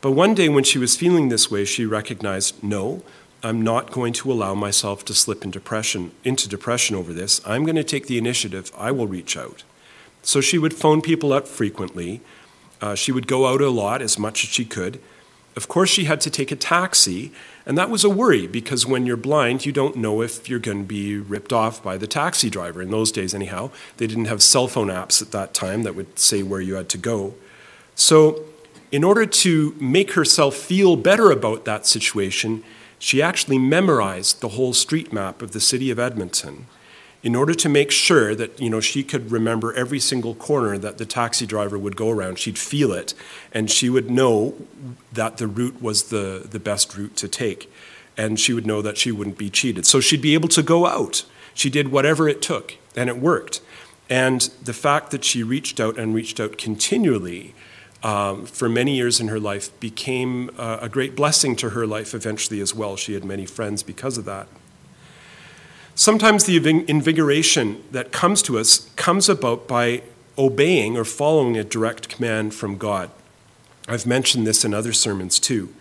But 0.00 0.12
one 0.12 0.34
day, 0.34 0.48
when 0.48 0.64
she 0.64 0.78
was 0.78 0.96
feeling 0.96 1.28
this 1.28 1.50
way, 1.50 1.64
she 1.64 1.86
recognized 1.86 2.62
no, 2.62 3.02
I'm 3.42 3.62
not 3.62 3.92
going 3.92 4.12
to 4.14 4.32
allow 4.32 4.54
myself 4.54 5.04
to 5.06 5.14
slip 5.14 5.44
into 5.44 5.58
depression, 5.58 6.12
into 6.24 6.48
depression 6.48 6.96
over 6.96 7.12
this. 7.12 7.40
I'm 7.46 7.64
going 7.64 7.76
to 7.76 7.84
take 7.84 8.06
the 8.06 8.18
initiative. 8.18 8.72
I 8.76 8.90
will 8.90 9.06
reach 9.06 9.36
out. 9.36 9.62
So 10.22 10.40
she 10.40 10.58
would 10.58 10.74
phone 10.74 11.02
people 11.02 11.32
up 11.32 11.46
frequently. 11.46 12.20
Uh, 12.80 12.94
she 12.94 13.12
would 13.12 13.26
go 13.26 13.46
out 13.46 13.60
a 13.60 13.70
lot, 13.70 14.02
as 14.02 14.18
much 14.18 14.42
as 14.44 14.50
she 14.50 14.64
could. 14.64 15.00
Of 15.54 15.68
course, 15.68 15.88
she 15.88 16.04
had 16.04 16.20
to 16.22 16.30
take 16.30 16.52
a 16.52 16.56
taxi, 16.56 17.32
and 17.64 17.78
that 17.78 17.88
was 17.88 18.04
a 18.04 18.10
worry 18.10 18.46
because 18.46 18.84
when 18.84 19.06
you're 19.06 19.16
blind, 19.16 19.64
you 19.64 19.72
don't 19.72 19.96
know 19.96 20.20
if 20.20 20.50
you're 20.50 20.58
going 20.58 20.80
to 20.80 20.84
be 20.84 21.16
ripped 21.16 21.52
off 21.52 21.82
by 21.82 21.96
the 21.96 22.06
taxi 22.06 22.50
driver. 22.50 22.82
In 22.82 22.90
those 22.90 23.10
days, 23.10 23.34
anyhow, 23.34 23.70
they 23.96 24.06
didn't 24.06 24.26
have 24.26 24.42
cell 24.42 24.68
phone 24.68 24.88
apps 24.88 25.22
at 25.22 25.30
that 25.30 25.54
time 25.54 25.82
that 25.84 25.94
would 25.94 26.18
say 26.18 26.42
where 26.42 26.60
you 26.60 26.74
had 26.74 26.90
to 26.90 26.98
go. 26.98 27.34
So, 27.94 28.44
in 28.92 29.02
order 29.02 29.24
to 29.24 29.74
make 29.80 30.12
herself 30.12 30.54
feel 30.54 30.96
better 30.96 31.30
about 31.30 31.64
that 31.64 31.86
situation, 31.86 32.62
she 32.98 33.22
actually 33.22 33.58
memorized 33.58 34.40
the 34.40 34.50
whole 34.50 34.72
street 34.72 35.12
map 35.12 35.42
of 35.42 35.52
the 35.52 35.60
city 35.60 35.90
of 35.90 35.98
Edmonton 35.98 36.66
in 37.22 37.34
order 37.34 37.54
to 37.54 37.68
make 37.68 37.90
sure 37.90 38.34
that 38.34 38.60
you 38.60 38.70
know 38.70 38.80
she 38.80 39.02
could 39.02 39.32
remember 39.32 39.72
every 39.72 39.98
single 39.98 40.34
corner 40.34 40.78
that 40.78 40.98
the 40.98 41.04
taxi 41.04 41.44
driver 41.44 41.76
would 41.76 41.96
go 41.96 42.08
around. 42.10 42.38
She'd 42.38 42.58
feel 42.58 42.92
it 42.92 43.14
and 43.52 43.70
she 43.70 43.90
would 43.90 44.10
know 44.10 44.54
that 45.12 45.38
the 45.38 45.48
route 45.48 45.82
was 45.82 46.04
the, 46.04 46.46
the 46.48 46.60
best 46.60 46.96
route 46.96 47.16
to 47.16 47.28
take 47.28 47.70
and 48.16 48.38
she 48.38 48.52
would 48.52 48.66
know 48.66 48.80
that 48.80 48.96
she 48.96 49.10
wouldn't 49.10 49.38
be 49.38 49.50
cheated. 49.50 49.86
So 49.86 50.00
she'd 50.00 50.22
be 50.22 50.34
able 50.34 50.48
to 50.50 50.62
go 50.62 50.86
out. 50.86 51.24
She 51.52 51.68
did 51.68 51.90
whatever 51.90 52.28
it 52.28 52.40
took 52.40 52.76
and 52.94 53.08
it 53.08 53.18
worked. 53.18 53.60
And 54.08 54.42
the 54.62 54.72
fact 54.72 55.10
that 55.10 55.24
she 55.24 55.42
reached 55.42 55.80
out 55.80 55.98
and 55.98 56.14
reached 56.14 56.38
out 56.38 56.58
continually 56.58 57.54
um, 58.06 58.46
for 58.46 58.68
many 58.68 58.94
years 58.94 59.20
in 59.20 59.28
her 59.28 59.40
life 59.40 59.78
became 59.80 60.50
uh, 60.58 60.78
a 60.80 60.88
great 60.88 61.16
blessing 61.16 61.56
to 61.56 61.70
her 61.70 61.86
life 61.86 62.14
eventually 62.14 62.60
as 62.60 62.74
well 62.74 62.96
she 62.96 63.14
had 63.14 63.24
many 63.24 63.46
friends 63.46 63.82
because 63.82 64.16
of 64.16 64.24
that 64.24 64.46
Sometimes 65.98 66.44
the 66.44 66.58
invigoration 66.88 67.82
that 67.90 68.12
comes 68.12 68.42
to 68.42 68.58
us 68.58 68.90
comes 68.96 69.30
about 69.30 69.66
by 69.66 70.02
obeying 70.36 70.94
or 70.94 71.06
following 71.06 71.56
a 71.56 71.64
direct 71.64 72.10
command 72.10 72.54
from 72.54 72.76
God. 72.76 73.10
I've 73.88 74.06
mentioned 74.06 74.46
this 74.46 74.62
in 74.62 74.74
other 74.74 74.92
sermons 74.92 75.40
too. 75.40 75.74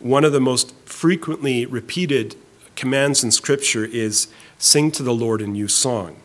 One 0.00 0.24
of 0.24 0.32
the 0.32 0.40
most 0.40 0.74
frequently 0.84 1.64
repeated 1.64 2.34
commands 2.74 3.22
in 3.22 3.30
Scripture 3.30 3.84
is 3.84 4.26
sing 4.58 4.90
to 4.90 5.04
the 5.04 5.14
Lord 5.14 5.40
a 5.40 5.46
new 5.46 5.68
song. 5.68 6.16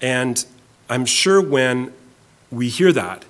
And 0.00 0.42
I'm 0.88 1.04
sure 1.04 1.42
when 1.42 1.92
we 2.50 2.70
hear 2.70 2.90
that, 2.92 3.26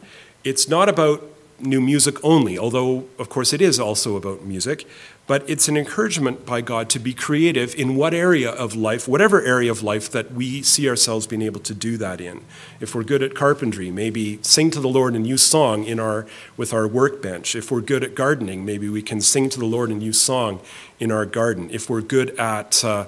it's 0.47 0.69
not 0.69 0.89
about 0.89 1.25
new 1.59 1.81
music 1.81 2.23
only, 2.23 2.57
although, 2.57 3.07
of 3.19 3.29
course, 3.29 3.53
it 3.53 3.61
is 3.61 3.81
also 3.81 4.15
about 4.15 4.45
music, 4.45 4.87
but 5.27 5.49
it's 5.51 5.67
an 5.67 5.77
encouragement 5.77 6.47
by 6.47 6.61
God 6.61 6.89
to 6.91 7.01
be 7.01 7.13
creative 7.13 7.75
in 7.75 7.97
what 7.97 8.15
area 8.15 8.51
of 8.51 8.77
life, 8.77 9.09
whatever 9.09 9.43
area 9.43 9.71
of 9.71 9.83
life 9.83 10.09
that 10.13 10.33
we 10.33 10.63
see 10.63 10.89
ourselves 10.89 11.27
being 11.27 11.43
able 11.43 11.59
to 11.61 11.75
do 11.75 11.97
that 11.97 12.21
in. 12.21 12.45
If 12.79 12.95
we're 12.95 13.03
good 13.03 13.25
at 13.25 13.35
carpentry, 13.35 13.91
maybe 13.91 14.39
sing 14.43 14.71
to 14.71 14.81
the 14.81 14.89
Lord 14.89 15.17
a 15.17 15.19
new 15.19 15.37
song 15.37 15.85
in 15.85 15.99
our, 15.99 16.27
with 16.57 16.73
our 16.73 16.87
workbench. 16.87 17.57
If 17.57 17.73
we're 17.73 17.81
good 17.81 18.05
at 18.05 18.15
gardening, 18.15 18.65
maybe 18.65 18.89
we 18.89 19.03
can 19.03 19.21
sing 19.21 19.49
to 19.51 19.59
the 19.59 19.67
Lord 19.67 19.91
a 19.91 19.95
new 19.95 20.13
song 20.13 20.61
in 21.01 21.11
our 21.11 21.27
garden. 21.27 21.71
If 21.73 21.91
we're 21.91 22.03
good 22.03 22.39
at 22.39 22.85
uh, 22.85 23.07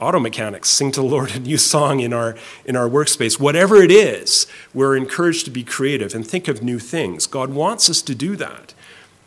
auto 0.00 0.18
mechanics, 0.18 0.68
sing 0.70 0.90
to 0.92 1.00
the 1.00 1.06
Lord 1.06 1.34
a 1.36 1.40
new 1.40 1.58
song 1.58 2.00
in 2.00 2.12
our, 2.12 2.36
in 2.64 2.74
our 2.74 2.88
workspace. 2.88 3.38
Whatever 3.38 3.76
it 3.76 3.90
is, 3.90 4.46
we're 4.72 4.96
encouraged 4.96 5.44
to 5.44 5.50
be 5.50 5.62
creative 5.62 6.14
and 6.14 6.26
think 6.26 6.48
of 6.48 6.62
new 6.62 6.78
things. 6.78 7.26
God 7.26 7.50
wants 7.50 7.90
us 7.90 8.02
to 8.02 8.14
do 8.14 8.36
that. 8.36 8.74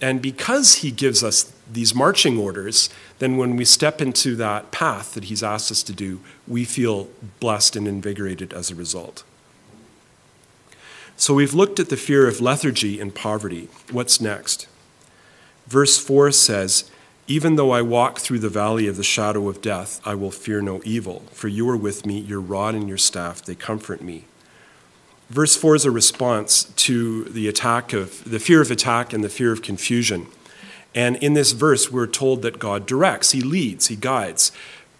And 0.01 0.21
because 0.21 0.76
He 0.76 0.91
gives 0.91 1.24
us 1.24 1.53
these 1.71 1.95
marching 1.95 2.38
orders, 2.38 2.89
then 3.19 3.38
when 3.38 3.55
we 3.55 3.63
step 3.63 4.01
into 4.01 4.36
that 4.36 4.71
path 4.71 5.13
that 5.13 5.26
He's 5.26 5.43
asked 5.43 5.71
us 5.71 5.84
to 5.84 5.93
do, 5.93 6.19
we 6.47 6.65
feel 6.65 7.07
blessed 7.39 7.76
and 7.76 7.88
invigorated 7.88 8.51
as 8.51 8.69
a 8.69 8.76
result. 8.76 9.24
So 11.15 11.34
we've 11.34 11.53
looked 11.53 11.80
at 11.80 11.89
the 11.89 11.95
fear 11.95 12.28
of 12.28 12.41
lethargy 12.41 12.99
and 12.99 13.13
poverty. 13.13 13.69
What's 13.91 14.19
next? 14.19 14.67
Verse 15.67 15.97
4 15.97 16.32
says, 16.32 16.91
Even 17.34 17.55
though 17.55 17.71
I 17.71 17.81
walk 17.81 18.19
through 18.19 18.38
the 18.38 18.47
valley 18.47 18.86
of 18.86 18.95
the 18.95 19.03
shadow 19.03 19.49
of 19.49 19.59
death, 19.59 19.99
I 20.05 20.13
will 20.13 20.29
fear 20.29 20.61
no 20.61 20.84
evil, 20.86 21.23
for 21.31 21.47
you 21.47 21.67
are 21.67 21.75
with 21.75 22.05
me, 22.05 22.19
your 22.19 22.39
rod 22.39 22.75
and 22.75 22.88
your 22.88 22.99
staff, 22.99 23.41
they 23.41 23.55
comfort 23.55 24.03
me. 24.03 24.25
Verse 25.31 25.57
4 25.57 25.73
is 25.73 25.84
a 25.84 25.89
response 25.89 26.65
to 26.65 27.23
the 27.23 27.47
attack 27.47 27.91
of 27.91 28.23
the 28.23 28.39
fear 28.39 28.61
of 28.61 28.69
attack 28.69 29.13
and 29.13 29.23
the 29.23 29.29
fear 29.29 29.51
of 29.51 29.63
confusion. 29.63 30.27
And 30.93 31.15
in 31.23 31.34
this 31.34 31.53
verse, 31.53 31.91
we're 31.91 32.05
told 32.05 32.43
that 32.43 32.59
God 32.59 32.86
directs, 32.86 33.31
He 33.31 33.41
leads, 33.41 33.88
He 33.88 33.95
guides. 33.95 34.51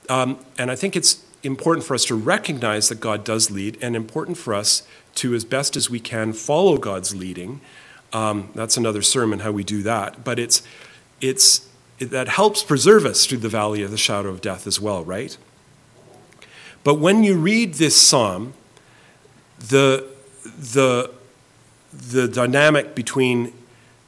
Um, 0.10 0.40
and 0.58 0.72
I 0.72 0.76
think 0.76 0.96
it's 0.96 1.24
important 1.44 1.86
for 1.86 1.94
us 1.94 2.04
to 2.06 2.16
recognize 2.16 2.90
that 2.90 3.00
God 3.00 3.24
does 3.24 3.52
lead, 3.52 3.78
and 3.80 3.96
important 3.96 4.40
for 4.40 4.56
us 4.56 4.82
to, 5.18 5.36
as 5.36 5.46
best 5.46 5.78
as 5.78 5.88
we 5.88 6.00
can, 6.00 6.34
follow 6.34 6.80
God's 6.80 7.16
leading. 7.16 7.62
Um, 8.12 8.50
that's 8.56 8.76
another 8.76 9.04
sermon 9.04 9.42
how 9.42 9.52
we 9.52 9.64
do 9.64 9.84
that. 9.84 10.24
But 10.24 10.40
it's, 10.40 10.64
it's, 11.22 11.70
it, 11.70 11.73
that 12.00 12.28
helps 12.28 12.64
preserve 12.64 13.06
us 13.06 13.26
through 13.26 13.40
the 13.40 13.50
valley 13.50 13.84
of 13.84 13.92
the 13.92 13.98
shadow 13.98 14.30
of 14.30 14.42
death 14.42 14.68
as 14.68 14.80
well, 14.80 15.04
right? 15.04 15.38
But 16.84 16.96
when 16.96 17.24
you 17.24 17.38
read 17.38 17.76
this 17.76 18.00
psalm, 18.00 18.54
the, 19.60 20.06
the, 20.44 21.12
the 21.94 22.28
dynamic 22.28 22.96
between 22.96 23.54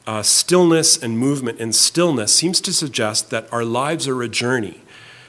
uh, 0.07 0.21
stillness 0.21 1.01
and 1.01 1.17
movement 1.17 1.59
and 1.59 1.73
stillness 1.73 2.33
seems 2.33 2.61
to 2.61 2.73
suggest 2.73 3.29
that 3.29 3.51
our 3.51 3.63
lives 3.63 4.07
are 4.07 4.21
a 4.21 4.27
journey. 4.27 4.81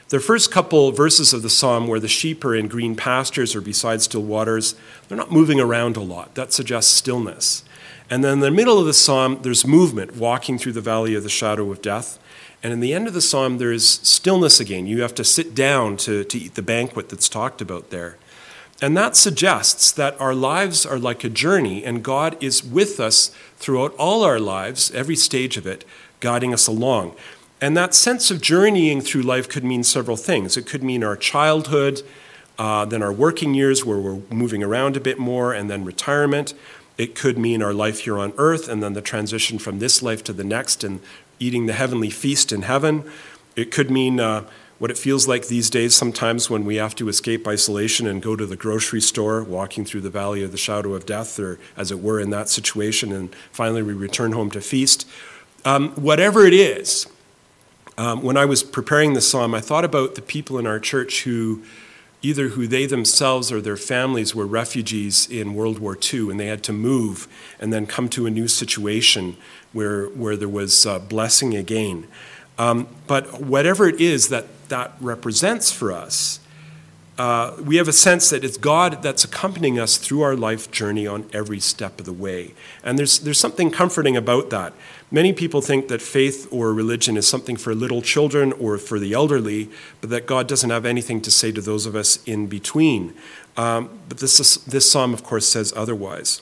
The 0.09 0.19
first 0.19 0.51
couple 0.51 0.91
verses 0.91 1.33
of 1.33 1.41
the 1.41 1.49
psalm, 1.49 1.87
where 1.87 1.99
the 1.99 2.07
sheep 2.07 2.45
are 2.45 2.55
in 2.55 2.67
green 2.67 2.95
pastures 2.95 3.55
or 3.55 3.61
beside 3.61 4.01
still 4.01 4.23
waters, 4.23 4.75
they're 5.07 5.17
not 5.17 5.31
moving 5.31 5.59
around 5.59 5.97
a 5.97 6.01
lot. 6.01 6.35
That 6.35 6.53
suggests 6.53 6.93
stillness. 6.93 7.63
And 8.09 8.23
then 8.23 8.33
in 8.33 8.39
the 8.39 8.51
middle 8.51 8.79
of 8.79 8.85
the 8.85 8.93
psalm, 8.93 9.39
there's 9.41 9.67
movement, 9.67 10.15
walking 10.15 10.57
through 10.57 10.73
the 10.73 10.81
valley 10.81 11.13
of 11.15 11.23
the 11.23 11.29
shadow 11.29 11.69
of 11.71 11.81
death. 11.81 12.19
And 12.63 12.73
in 12.73 12.79
the 12.79 12.93
end 12.93 13.07
of 13.07 13.13
the 13.13 13.21
psalm, 13.21 13.59
there's 13.59 13.87
stillness 13.87 14.59
again. 14.59 14.87
You 14.87 15.01
have 15.01 15.15
to 15.15 15.23
sit 15.23 15.53
down 15.53 15.97
to, 15.97 16.23
to 16.23 16.37
eat 16.37 16.55
the 16.55 16.61
banquet 16.61 17.09
that's 17.09 17.29
talked 17.29 17.61
about 17.61 17.91
there. 17.91 18.17
And 18.81 18.95
that 18.95 19.15
suggests 19.15 19.91
that 19.91 20.19
our 20.21 20.35
lives 20.35 20.85
are 20.85 20.99
like 20.99 21.23
a 21.23 21.29
journey, 21.29 21.83
and 21.83 22.03
God 22.03 22.37
is 22.43 22.63
with 22.63 22.99
us 22.99 23.31
throughout 23.57 23.95
all 23.95 24.23
our 24.23 24.39
lives, 24.39 24.91
every 24.91 25.15
stage 25.15 25.57
of 25.57 25.65
it, 25.65 25.83
guiding 26.19 26.53
us 26.53 26.67
along. 26.67 27.15
And 27.59 27.75
that 27.75 27.95
sense 27.95 28.29
of 28.29 28.39
journeying 28.39 29.01
through 29.01 29.23
life 29.23 29.49
could 29.49 29.63
mean 29.63 29.83
several 29.83 30.17
things. 30.17 30.57
It 30.57 30.67
could 30.67 30.83
mean 30.83 31.03
our 31.03 31.15
childhood, 31.15 32.03
uh, 32.59 32.85
then 32.85 33.01
our 33.01 33.11
working 33.11 33.55
years 33.55 33.83
where 33.83 33.97
we're 33.97 34.21
moving 34.29 34.61
around 34.61 34.95
a 34.95 34.99
bit 34.99 35.17
more, 35.17 35.53
and 35.53 35.71
then 35.71 35.83
retirement. 35.83 36.53
It 36.99 37.15
could 37.15 37.37
mean 37.37 37.63
our 37.63 37.73
life 37.73 38.01
here 38.01 38.19
on 38.19 38.33
earth, 38.37 38.67
and 38.67 38.83
then 38.83 38.93
the 38.93 39.01
transition 39.01 39.57
from 39.57 39.79
this 39.79 40.03
life 40.03 40.23
to 40.25 40.33
the 40.33 40.43
next 40.43 40.83
and 40.83 40.99
eating 41.39 41.65
the 41.65 41.73
heavenly 41.73 42.09
feast 42.09 42.51
in 42.51 42.63
heaven. 42.63 43.09
It 43.55 43.71
could 43.71 43.89
mean 43.89 44.19
uh, 44.19 44.45
what 44.79 44.91
it 44.91 44.97
feels 44.97 45.27
like 45.27 45.47
these 45.47 45.69
days 45.69 45.95
sometimes 45.95 46.49
when 46.49 46.65
we 46.65 46.75
have 46.75 46.95
to 46.95 47.09
escape 47.09 47.47
isolation 47.47 48.05
and 48.05 48.21
go 48.21 48.35
to 48.35 48.45
the 48.45 48.55
grocery 48.55 49.01
store, 49.01 49.43
walking 49.43 49.85
through 49.85 50.01
the 50.01 50.09
valley 50.09 50.43
of 50.43 50.51
the 50.51 50.57
shadow 50.57 50.93
of 50.93 51.05
death, 51.05 51.39
or 51.39 51.59
as 51.75 51.91
it 51.91 51.99
were, 51.99 52.19
in 52.19 52.29
that 52.29 52.49
situation, 52.49 53.11
and 53.11 53.33
finally 53.51 53.81
we 53.81 53.93
return 53.93 54.33
home 54.33 54.51
to 54.51 54.61
feast. 54.61 55.07
Um, 55.65 55.89
whatever 55.91 56.45
it 56.45 56.53
is, 56.53 57.07
um, 57.97 58.21
when 58.21 58.37
I 58.37 58.45
was 58.45 58.61
preparing 58.61 59.13
the 59.13 59.21
psalm, 59.21 59.55
I 59.55 59.61
thought 59.61 59.83
about 59.83 60.15
the 60.15 60.21
people 60.21 60.59
in 60.59 60.67
our 60.67 60.79
church 60.79 61.23
who 61.23 61.63
either 62.21 62.49
who 62.49 62.67
they 62.67 62.85
themselves 62.85 63.51
or 63.51 63.61
their 63.61 63.77
families 63.77 64.33
were 64.33 64.45
refugees 64.45 65.29
in 65.29 65.53
World 65.53 65.79
War 65.79 65.97
II 66.01 66.31
and 66.31 66.39
they 66.39 66.47
had 66.47 66.63
to 66.63 66.73
move 66.73 67.27
and 67.59 67.71
then 67.71 67.85
come 67.85 68.09
to 68.09 68.25
a 68.25 68.31
new 68.31 68.47
situation 68.47 69.37
where, 69.73 70.05
where 70.07 70.35
there 70.35 70.47
was 70.49 70.85
uh, 70.85 70.99
blessing 70.99 71.55
again. 71.55 72.07
Um, 72.57 72.87
but 73.05 73.41
whatever 73.41 73.87
it 73.87 74.01
is 74.01 74.29
that 74.29 74.45
that 74.69 74.93
represents 74.99 75.71
for 75.71 75.91
us, 75.91 76.39
uh, 77.17 77.55
we 77.63 77.77
have 77.77 77.87
a 77.87 77.93
sense 77.93 78.29
that 78.29 78.43
it's 78.43 78.57
God 78.57 79.01
that's 79.01 79.23
accompanying 79.23 79.79
us 79.79 79.97
through 79.97 80.21
our 80.21 80.35
life 80.35 80.69
journey 80.69 81.07
on 81.07 81.27
every 81.33 81.59
step 81.59 81.99
of 81.99 82.05
the 82.05 82.13
way. 82.13 82.53
And 82.83 82.99
there's, 82.99 83.19
there's 83.19 83.39
something 83.39 83.71
comforting 83.71 84.15
about 84.15 84.51
that. 84.51 84.73
Many 85.09 85.33
people 85.33 85.61
think 85.61 85.87
that 85.87 86.01
faith 86.01 86.47
or 86.51 86.73
religion 86.73 87.17
is 87.17 87.27
something 87.27 87.55
for 87.55 87.73
little 87.73 88.03
children 88.03 88.51
or 88.53 88.77
for 88.77 88.99
the 88.99 89.13
elderly, 89.13 89.69
but 89.99 90.11
that 90.11 90.27
God 90.27 90.47
doesn't 90.47 90.69
have 90.69 90.85
anything 90.85 91.21
to 91.21 91.31
say 91.31 91.51
to 91.53 91.61
those 91.61 91.87
of 91.87 91.95
us 91.95 92.23
in 92.25 92.45
between. 92.47 93.15
Um, 93.55 93.89
but 94.09 94.19
this, 94.19 94.39
is, 94.39 94.57
this 94.65 94.91
psalm, 94.91 95.13
of 95.13 95.23
course, 95.23 95.47
says 95.47 95.73
otherwise. 95.75 96.41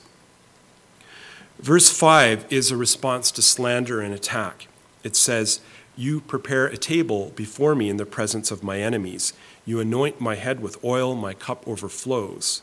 Verse 1.60 1.90
5 1.90 2.46
is 2.50 2.72
a 2.72 2.78
response 2.78 3.32
to 3.32 3.42
slander 3.42 4.02
and 4.02 4.14
attack. 4.14 4.68
It 5.04 5.16
says, 5.16 5.62
you 5.98 6.20
prepare 6.20 6.68
a 6.68 6.78
table 6.78 7.32
before 7.36 7.76
me 7.76 7.90
in 7.90 7.98
the 7.98 8.06
presence 8.06 8.52
of 8.52 8.64
my 8.64 8.80
enemies. 8.80 9.34
You 9.66 9.80
anoint 9.80 10.20
my 10.20 10.36
head 10.36 10.60
with 10.60 10.84
oil, 10.84 11.16
my 11.16 11.34
cup 11.34 11.68
overflows. 11.68 12.62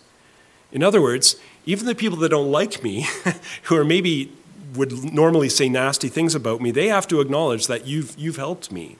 In 0.70 0.82
other 0.82 1.00
words, 1.00 1.36
even 1.64 1.86
the 1.86 1.94
people 1.94 2.18
that 2.18 2.30
don't 2.30 2.50
like 2.50 2.82
me, 2.82 3.06
who 3.64 3.76
are 3.76 3.84
maybe 3.84 4.32
would 4.74 5.12
normally 5.12 5.48
say 5.48 5.68
nasty 5.68 6.08
things 6.08 6.34
about 6.34 6.60
me, 6.60 6.70
they 6.70 6.88
have 6.88 7.06
to 7.08 7.20
acknowledge 7.20 7.66
that 7.66 7.86
you've, 7.86 8.16
you've 8.18 8.36
helped 8.36 8.72
me. 8.72 8.96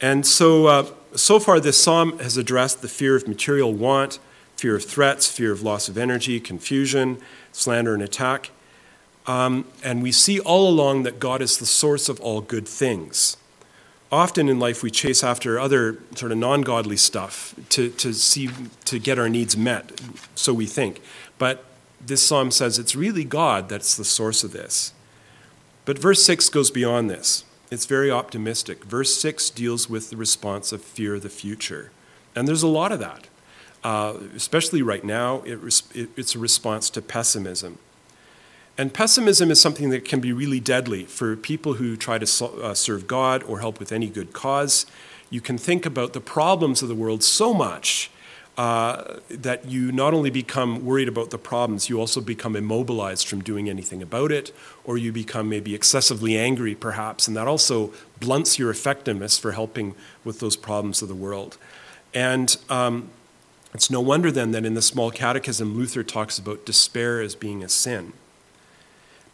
And 0.00 0.26
so, 0.26 0.66
uh, 0.66 0.86
so 1.14 1.38
far, 1.38 1.60
this 1.60 1.78
psalm 1.78 2.18
has 2.18 2.36
addressed 2.36 2.82
the 2.82 2.88
fear 2.88 3.14
of 3.14 3.28
material 3.28 3.72
want, 3.72 4.18
fear 4.56 4.74
of 4.74 4.84
threats, 4.84 5.30
fear 5.30 5.52
of 5.52 5.62
loss 5.62 5.88
of 5.88 5.98
energy, 5.98 6.40
confusion, 6.40 7.18
slander, 7.52 7.94
and 7.94 8.02
attack. 8.02 8.50
Um, 9.26 9.66
and 9.84 10.02
we 10.02 10.10
see 10.10 10.40
all 10.40 10.68
along 10.68 11.04
that 11.04 11.20
God 11.20 11.40
is 11.42 11.58
the 11.58 11.66
source 11.66 12.08
of 12.08 12.20
all 12.20 12.40
good 12.40 12.66
things. 12.66 13.36
Often 14.10 14.48
in 14.48 14.58
life, 14.58 14.82
we 14.82 14.90
chase 14.90 15.22
after 15.22 15.58
other 15.58 15.98
sort 16.16 16.32
of 16.32 16.38
non 16.38 16.62
godly 16.62 16.96
stuff 16.96 17.54
to, 17.70 17.88
to, 17.90 18.12
see, 18.12 18.50
to 18.84 18.98
get 18.98 19.18
our 19.18 19.28
needs 19.28 19.56
met, 19.56 20.00
so 20.34 20.52
we 20.52 20.66
think. 20.66 21.00
But 21.38 21.64
this 22.04 22.22
psalm 22.22 22.50
says 22.50 22.78
it's 22.78 22.96
really 22.96 23.24
God 23.24 23.68
that's 23.68 23.96
the 23.96 24.04
source 24.04 24.44
of 24.44 24.52
this. 24.52 24.92
But 25.84 25.98
verse 25.98 26.22
6 26.24 26.48
goes 26.50 26.70
beyond 26.70 27.08
this. 27.08 27.44
It's 27.70 27.86
very 27.86 28.10
optimistic. 28.10 28.84
Verse 28.84 29.14
6 29.16 29.50
deals 29.50 29.88
with 29.88 30.10
the 30.10 30.16
response 30.16 30.72
of 30.72 30.82
fear 30.82 31.14
of 31.14 31.22
the 31.22 31.30
future. 31.30 31.90
And 32.34 32.46
there's 32.46 32.62
a 32.62 32.68
lot 32.68 32.92
of 32.92 33.00
that. 33.00 33.28
Uh, 33.84 34.14
especially 34.36 34.80
right 34.80 35.04
now, 35.04 35.40
it, 35.42 35.58
it, 35.94 36.10
it's 36.16 36.34
a 36.34 36.38
response 36.38 36.88
to 36.90 37.02
pessimism. 37.02 37.78
And 38.78 38.94
pessimism 38.94 39.50
is 39.50 39.60
something 39.60 39.90
that 39.90 40.04
can 40.04 40.20
be 40.20 40.32
really 40.32 40.60
deadly 40.60 41.04
for 41.04 41.36
people 41.36 41.74
who 41.74 41.96
try 41.96 42.18
to 42.18 42.46
uh, 42.46 42.74
serve 42.74 43.06
God 43.06 43.42
or 43.42 43.60
help 43.60 43.78
with 43.78 43.92
any 43.92 44.08
good 44.08 44.32
cause. 44.32 44.86
You 45.30 45.40
can 45.40 45.58
think 45.58 45.84
about 45.84 46.12
the 46.12 46.20
problems 46.20 46.82
of 46.82 46.88
the 46.88 46.94
world 46.94 47.22
so 47.22 47.52
much 47.52 48.10
uh, 48.56 49.18
that 49.30 49.64
you 49.66 49.90
not 49.92 50.12
only 50.14 50.30
become 50.30 50.84
worried 50.84 51.08
about 51.08 51.30
the 51.30 51.38
problems, 51.38 51.88
you 51.88 51.98
also 51.98 52.20
become 52.20 52.54
immobilized 52.54 53.26
from 53.26 53.42
doing 53.42 53.68
anything 53.68 54.02
about 54.02 54.30
it, 54.30 54.54
or 54.84 54.98
you 54.98 55.10
become 55.10 55.48
maybe 55.48 55.74
excessively 55.74 56.36
angry, 56.36 56.74
perhaps, 56.74 57.26
and 57.26 57.36
that 57.36 57.48
also 57.48 57.92
blunts 58.20 58.58
your 58.58 58.70
effectiveness 58.70 59.38
for 59.38 59.52
helping 59.52 59.94
with 60.22 60.40
those 60.40 60.56
problems 60.56 61.02
of 61.02 61.08
the 61.08 61.14
world. 61.14 61.56
And 62.12 62.54
um, 62.68 63.08
it's 63.74 63.90
no 63.90 64.00
wonder 64.00 64.30
then 64.30 64.52
that 64.52 64.64
in 64.64 64.74
the 64.74 64.82
Small 64.82 65.10
Catechism, 65.10 65.76
Luther 65.76 66.02
talks 66.02 66.38
about 66.38 66.66
despair 66.66 67.20
as 67.20 67.34
being 67.34 67.62
a 67.62 67.68
sin. 67.68 68.12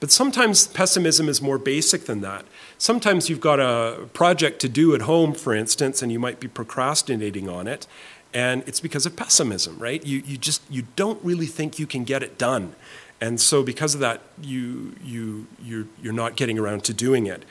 But 0.01 0.13
sometimes 0.13 0.69
pessimism 0.69 1.29
is 1.29 1.43
more 1.43 1.59
basic 1.59 2.07
than 2.07 2.21
that. 2.21 2.45
Sometimes 2.79 3.29
you've 3.29 3.41
got 3.41 3.59
a 3.59 4.07
project 4.13 4.61
to 4.61 4.69
do 4.69 4.95
at 4.95 5.03
home, 5.03 5.35
for 5.35 5.55
instance, 5.55 6.03
and 6.03 6.13
you 6.13 6.21
might 6.21 6.39
be 6.39 6.47
procrastinating 6.47 7.49
on 7.49 7.67
it, 7.67 7.89
and 8.33 8.63
it's 8.67 8.79
because 8.79 9.07
of 9.07 9.17
pessimism, 9.17 9.77
right? 9.79 10.05
You, 10.07 10.23
you 10.25 10.37
just 10.37 10.63
you 10.71 10.85
don't 10.95 11.23
really 11.25 11.47
think 11.47 11.79
you 11.79 11.87
can 11.87 12.05
get 12.05 12.23
it 12.23 12.39
done. 12.39 12.75
And 13.21 13.41
so 13.41 13.65
because 13.65 13.95
of 13.95 14.01
that, 14.01 14.21
you, 14.41 14.95
you, 15.03 15.47
you're, 15.61 15.87
you're 16.01 16.13
not 16.13 16.37
getting 16.37 16.59
around 16.59 16.85
to 16.85 16.95
doing 16.95 17.27
it. 17.27 17.45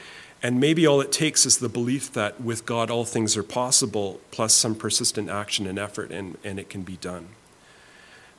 And 0.43 0.59
maybe 0.59 0.85
all 0.85 1.01
it 1.01 1.11
takes 1.11 1.45
is 1.45 1.57
the 1.57 1.69
belief 1.69 2.13
that 2.13 2.39
with 2.39 2.65
God 2.65 2.91
all 2.91 3.05
things 3.05 3.35
are 3.35 3.43
possible, 3.43 4.21
plus 4.31 4.53
some 4.53 4.75
persistent 4.75 5.29
action 5.29 5.65
and 5.65 5.79
effort, 5.79 6.11
and, 6.11 6.37
and 6.43 6.59
it 6.59 6.69
can 6.69 6.83
be 6.83 6.97
done. 6.97 7.29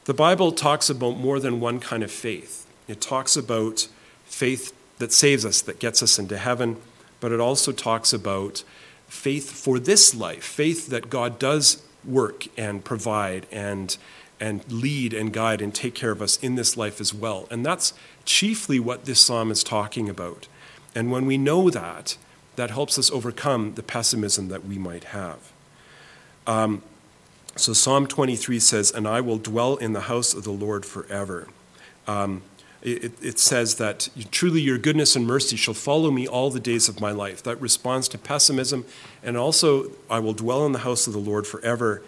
The 0.04 0.14
Bible 0.14 0.52
talks 0.52 0.88
about 0.88 1.18
more 1.18 1.40
than 1.40 1.60
one 1.60 1.80
kind 1.80 2.02
of 2.02 2.10
faith. 2.10 2.66
It 2.86 3.00
talks 3.00 3.36
about 3.36 3.88
faith 4.24 4.72
that 4.98 5.12
saves 5.12 5.44
us, 5.44 5.60
that 5.62 5.80
gets 5.80 6.02
us 6.02 6.18
into 6.18 6.38
heaven, 6.38 6.76
but 7.20 7.32
it 7.32 7.40
also 7.40 7.72
talks 7.72 8.12
about 8.12 8.62
faith 9.08 9.50
for 9.50 9.78
this 9.78 10.14
life, 10.14 10.44
faith 10.44 10.88
that 10.88 11.10
God 11.10 11.38
does 11.38 11.82
work 12.04 12.46
and 12.56 12.84
provide 12.84 13.46
and 13.50 13.96
and 14.40 14.70
lead 14.70 15.12
and 15.12 15.32
guide 15.32 15.60
and 15.60 15.74
take 15.74 15.96
care 15.96 16.12
of 16.12 16.22
us 16.22 16.36
in 16.38 16.54
this 16.54 16.76
life 16.76 17.00
as 17.00 17.12
well. 17.12 17.48
And 17.50 17.66
that's 17.66 17.92
chiefly 18.24 18.78
what 18.78 19.04
this 19.04 19.20
psalm 19.20 19.50
is 19.50 19.64
talking 19.64 20.08
about. 20.08 20.46
And 20.94 21.10
when 21.10 21.26
we 21.26 21.38
know 21.38 21.70
that, 21.70 22.16
that 22.56 22.70
helps 22.70 22.98
us 22.98 23.10
overcome 23.10 23.74
the 23.74 23.82
pessimism 23.82 24.48
that 24.48 24.64
we 24.64 24.78
might 24.78 25.04
have. 25.04 25.52
Um, 26.46 26.82
so 27.56 27.72
Psalm 27.72 28.06
23 28.06 28.58
says, 28.58 28.90
And 28.90 29.06
I 29.06 29.20
will 29.20 29.38
dwell 29.38 29.76
in 29.76 29.92
the 29.92 30.02
house 30.02 30.34
of 30.34 30.44
the 30.44 30.50
Lord 30.50 30.84
forever. 30.84 31.48
Um, 32.06 32.42
it, 32.80 33.12
it, 33.22 33.38
says 33.38 33.74
that 33.76 34.08
truly 34.30 34.60
your 34.60 34.78
goodness 34.78 35.16
and 35.16 35.26
mercy 35.26 35.56
shall 35.56 35.74
follow 35.74 36.10
me 36.12 36.28
all 36.28 36.48
the 36.48 36.60
days 36.60 36.88
of 36.88 37.00
my 37.00 37.10
life. 37.10 37.42
That 37.42 37.60
responds 37.60 38.06
to 38.08 38.18
pessimism. 38.18 38.84
And 39.22 39.36
also, 39.36 39.90
I 40.08 40.20
will 40.20 40.32
dwell 40.32 40.64
in 40.64 40.72
the 40.72 40.80
house 40.80 41.06
of 41.06 41.12
the 41.12 41.18
Lord 41.18 41.46
forever. 41.46 42.02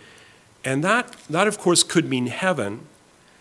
And 0.64 0.84
that, 0.84 1.16
that 1.28 1.48
of 1.48 1.58
course, 1.58 1.82
could 1.82 2.08
mean 2.08 2.26
heaven, 2.26 2.86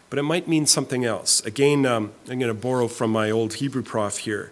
but 0.09 0.17
it 0.17 0.23
might 0.23 0.47
mean 0.47 0.65
something 0.65 1.05
else. 1.05 1.45
Again, 1.45 1.85
um, 1.85 2.13
I'm 2.27 2.39
going 2.39 2.53
to 2.53 2.59
borrow 2.59 2.87
from 2.87 3.11
my 3.11 3.29
old 3.29 3.55
Hebrew 3.55 3.83
prof 3.83 4.19
here. 4.19 4.51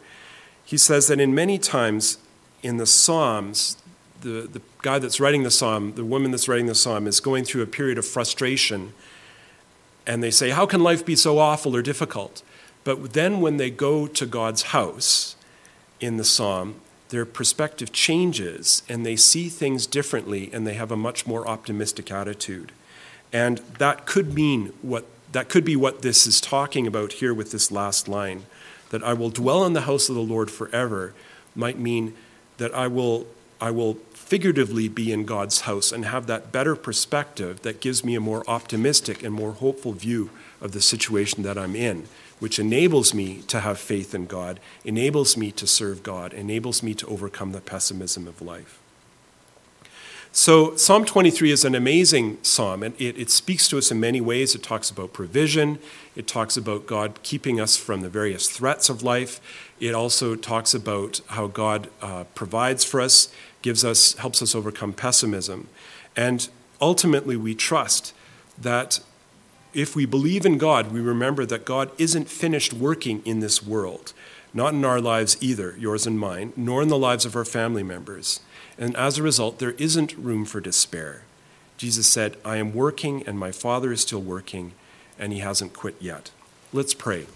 He 0.68 0.78
says 0.78 1.08
that 1.08 1.22
in 1.22 1.34
many 1.34 1.58
times 1.58 2.18
in 2.62 2.76
the 2.76 2.86
Psalms, 2.86 3.78
the, 4.20 4.50
the 4.52 4.62
guy 4.82 5.00
that's 5.00 5.18
writing 5.18 5.44
the 5.44 5.52
psalm, 5.52 5.94
the 5.94 6.04
woman 6.04 6.32
that's 6.32 6.50
writing 6.50 6.66
the 6.66 6.76
psalm, 6.76 7.08
is 7.08 7.22
going 7.22 7.46
through 7.46 7.62
a 7.62 7.68
period 7.68 7.98
of 7.98 8.06
frustration. 8.06 8.92
And 10.06 10.22
they 10.22 10.30
say, 10.30 10.50
How 10.50 10.66
can 10.66 10.82
life 10.84 11.06
be 11.06 11.16
so 11.16 11.40
awful 11.40 11.74
or 11.74 11.82
difficult? 11.82 12.44
But 12.84 13.14
then 13.14 13.40
when 13.40 13.56
they 13.56 13.70
go 13.70 14.08
to 14.08 14.26
God's 14.26 14.64
house 14.64 15.38
in 16.02 16.18
the 16.18 16.26
psalm, 16.26 16.82
their 17.10 17.26
perspective 17.26 17.94
changes 17.94 18.84
and 18.90 19.06
they 19.06 19.16
see 19.16 19.48
things 19.48 19.88
differently 19.88 20.50
and 20.52 20.68
they 20.68 20.74
have 20.74 20.92
a 20.92 20.98
much 20.98 21.26
more 21.26 21.48
optimistic 21.48 22.12
attitude. 22.12 22.74
And 23.32 23.60
that 23.78 24.06
could 24.06 24.34
mean 24.34 24.74
what 24.82 25.06
that 25.32 25.48
could 25.48 25.64
be 25.64 25.78
what 25.78 26.02
this 26.02 26.28
is 26.28 26.42
talking 26.42 26.86
about 26.86 27.14
here 27.14 27.34
with 27.34 27.52
this 27.52 27.72
last 27.72 28.10
line 28.10 28.46
that 28.90 29.04
I 29.04 29.14
will 29.14 29.30
dwell 29.30 29.66
in 29.66 29.74
the 29.74 29.82
house 29.82 30.10
of 30.10 30.16
the 30.16 30.22
Lord 30.22 30.50
forever 30.50 31.14
might 31.56 31.80
mean 31.80 32.14
that 32.58 32.74
I 32.74 32.88
will 32.88 33.28
I 33.60 33.72
will 33.72 33.96
figuratively 34.14 34.88
be 34.88 35.12
in 35.12 35.26
God's 35.26 35.62
house 35.62 35.92
and 35.92 36.06
have 36.06 36.28
that 36.28 36.52
better 36.52 36.76
perspective 36.76 37.64
that 37.64 37.82
gives 37.82 38.04
me 38.04 38.14
a 38.14 38.20
more 38.20 38.48
optimistic 38.48 39.24
and 39.24 39.34
more 39.34 39.54
hopeful 39.54 39.94
view 39.94 40.30
of 40.62 40.74
the 40.74 40.82
situation 40.82 41.42
that 41.42 41.58
I'm 41.58 41.76
in 41.76 42.08
which 42.40 42.60
enables 42.60 43.14
me 43.14 43.42
to 43.48 43.62
have 43.62 43.80
faith 43.80 44.14
in 44.14 44.26
God, 44.26 44.60
enables 44.86 45.36
me 45.36 45.52
to 45.54 45.66
serve 45.66 46.04
God, 46.04 46.34
enables 46.34 46.84
me 46.84 46.94
to 46.96 47.08
overcome 47.08 47.52
the 47.52 47.62
pessimism 47.62 48.28
of 48.28 48.42
life. 48.42 48.80
So, 50.38 50.76
Psalm 50.76 51.04
23 51.04 51.50
is 51.50 51.66
an 51.66 51.74
amazing 51.74 52.38
psalm, 52.44 52.84
and 52.84 52.94
it, 53.02 53.18
it, 53.18 53.32
speaks 53.32 53.68
to 53.70 53.78
us 53.80 53.90
in 53.90 54.00
many 54.00 54.22
ways. 54.22 54.54
It 54.54 54.62
talks 54.62 54.92
about 54.92 55.12
provision, 55.12 55.80
it 56.16 56.28
talks 56.28 56.56
about 56.56 56.86
God 56.86 57.24
keeping 57.24 57.60
us 57.60 57.76
from 57.76 58.02
the 58.02 58.08
various 58.08 58.48
threats 58.48 58.88
of 58.88 59.02
life. 59.02 59.42
It 59.80 59.96
also 59.96 60.36
talks 60.36 60.76
about 60.76 61.22
how 61.30 61.48
God 61.48 61.90
uh, 62.04 62.26
provides 62.36 62.84
for 62.84 63.02
us, 63.02 63.34
gives 63.64 63.84
us, 63.84 64.14
helps 64.18 64.44
us 64.44 64.54
overcome 64.54 64.94
pessimism. 64.94 65.70
And 66.16 66.48
ultimately, 66.80 67.36
we 67.36 67.56
trust 67.56 68.14
that 68.60 69.00
if 69.74 69.96
we 69.96 70.06
believe 70.06 70.46
in 70.46 70.60
God, 70.60 70.92
we 70.92 71.02
remember 71.02 71.48
that 71.48 71.66
God 71.66 71.90
isn't 71.98 72.30
finished 72.30 72.74
working 72.74 73.24
in 73.26 73.40
this 73.40 73.66
world, 73.66 74.14
not 74.54 74.76
in 74.76 74.86
our 74.86 75.02
lives 75.02 75.36
either, 75.42 75.76
yours 75.80 76.06
and 76.06 76.20
mine, 76.20 76.54
nor 76.56 76.84
in 76.84 76.90
the 76.90 76.98
lives 76.98 77.26
of 77.26 77.36
our 77.36 77.44
family 77.44 77.82
members. 77.82 78.40
And 78.78 78.96
as 78.96 79.18
a 79.18 79.24
result, 79.24 79.60
there 79.60 79.72
isn't 79.72 80.18
room 80.18 80.46
for 80.46 80.62
despair. 80.62 81.24
Jesus 81.78 82.08
said, 82.08 82.38
I 82.44 82.58
am 82.58 82.74
working, 82.74 83.26
and 83.28 83.38
my 83.38 83.52
Father 83.52 83.92
is 83.92 84.02
still 84.02 84.22
working, 84.22 84.74
and 85.18 85.34
he 85.34 85.40
hasn't 85.40 85.74
quit 85.74 85.96
yet. 86.00 86.32
Let's 86.74 86.94
pray. 86.94 87.28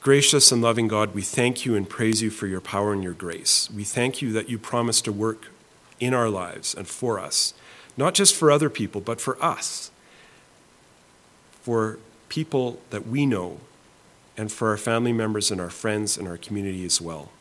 Gracious 0.00 0.52
and 0.52 0.62
loving 0.62 0.88
God, 0.88 1.14
we 1.14 1.22
thank 1.22 1.66
you 1.66 1.74
and 1.74 1.88
praise 1.88 2.22
you 2.22 2.30
for 2.30 2.46
your 2.46 2.60
power 2.60 2.92
and 2.92 3.02
your 3.02 3.12
grace. 3.12 3.68
We 3.70 3.84
thank 3.84 4.22
you 4.22 4.32
that 4.32 4.48
you 4.48 4.58
promise 4.58 5.00
to 5.02 5.12
work 5.12 5.48
in 5.98 6.14
our 6.14 6.28
lives 6.30 6.74
and 6.74 6.86
for 6.86 7.18
us, 7.18 7.54
not 7.96 8.14
just 8.14 8.34
for 8.34 8.50
other 8.50 8.70
people, 8.70 9.00
but 9.00 9.20
for 9.20 9.42
us 9.42 9.90
for 11.66 11.98
people 12.28 12.78
that 12.90 13.08
we 13.08 13.26
know 13.26 13.58
and 14.36 14.52
for 14.52 14.68
our 14.68 14.76
family 14.76 15.12
members 15.12 15.50
and 15.50 15.60
our 15.60 15.68
friends 15.68 16.16
and 16.16 16.28
our 16.28 16.36
community 16.36 16.84
as 16.84 17.00
well. 17.00 17.32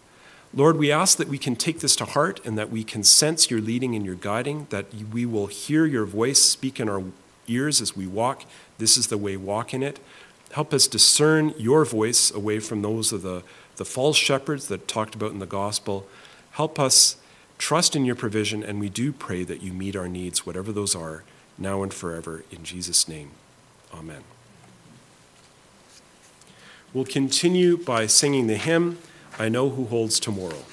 Lord, 0.55 0.77
we 0.77 0.89
ask 0.89 1.17
that 1.17 1.27
we 1.27 1.37
can 1.37 1.57
take 1.57 1.81
this 1.81 1.97
to 1.97 2.05
heart 2.05 2.39
and 2.45 2.57
that 2.57 2.71
we 2.71 2.85
can 2.85 3.03
sense 3.03 3.51
your 3.51 3.59
leading 3.59 3.93
and 3.93 4.05
your 4.05 4.15
guiding, 4.15 4.67
that 4.69 4.85
we 5.11 5.25
will 5.25 5.47
hear 5.47 5.85
your 5.85 6.05
voice 6.05 6.41
speak 6.41 6.79
in 6.79 6.87
our 6.87 7.03
ears 7.47 7.81
as 7.81 7.95
we 7.95 8.07
walk. 8.07 8.45
This 8.77 8.97
is 8.97 9.07
the 9.07 9.17
way, 9.17 9.35
walk 9.35 9.73
in 9.73 9.83
it. 9.83 9.99
Help 10.51 10.73
us 10.73 10.87
discern 10.87 11.53
your 11.57 11.83
voice 11.83 12.31
away 12.31 12.59
from 12.59 12.81
those 12.81 13.11
of 13.11 13.21
the, 13.21 13.43
the 13.75 13.83
false 13.83 14.15
shepherds 14.15 14.69
that 14.69 14.87
talked 14.87 15.13
about 15.13 15.31
in 15.31 15.39
the 15.39 15.45
gospel. 15.45 16.07
Help 16.51 16.79
us 16.79 17.17
trust 17.57 17.93
in 17.93 18.05
your 18.05 18.15
provision, 18.15 18.63
and 18.63 18.79
we 18.79 18.87
do 18.87 19.11
pray 19.11 19.43
that 19.43 19.61
you 19.61 19.73
meet 19.73 19.95
our 19.95 20.07
needs, 20.07 20.45
whatever 20.45 20.71
those 20.71 20.95
are, 20.95 21.23
now 21.57 21.83
and 21.83 21.93
forever. 21.93 22.45
In 22.49 22.63
Jesus' 22.63 23.09
name. 23.09 23.31
Amen. 23.93 24.23
We'll 26.93 27.03
continue 27.03 27.75
by 27.75 28.07
singing 28.07 28.47
the 28.47 28.55
hymn, 28.55 28.99
I 29.37 29.49
Know 29.49 29.69
Who 29.69 29.85
Holds 29.85 30.17
Tomorrow. 30.19 30.63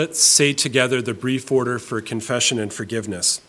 Let's 0.00 0.18
say 0.18 0.54
together 0.54 1.02
the 1.02 1.12
brief 1.12 1.52
order 1.52 1.78
for 1.78 2.00
confession 2.00 2.58
and 2.58 2.72
forgiveness. 2.72 3.42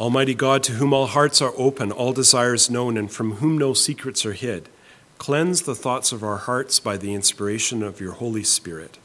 Almighty 0.00 0.34
God, 0.34 0.62
to 0.62 0.72
whom 0.72 0.94
all 0.94 1.06
hearts 1.06 1.42
are 1.42 1.52
open, 1.58 1.92
all 1.92 2.14
desires 2.14 2.70
known, 2.70 2.96
and 2.96 3.12
from 3.12 3.32
whom 3.32 3.58
no 3.58 3.74
secrets 3.74 4.24
are 4.24 4.32
hid, 4.32 4.70
cleanse 5.18 5.60
the 5.60 5.74
thoughts 5.74 6.12
of 6.12 6.24
our 6.24 6.38
hearts 6.38 6.80
by 6.80 6.96
the 6.96 7.12
inspiration 7.12 7.82
of 7.82 8.00
your 8.00 8.12
Holy 8.12 8.42
Spirit, 8.42 8.96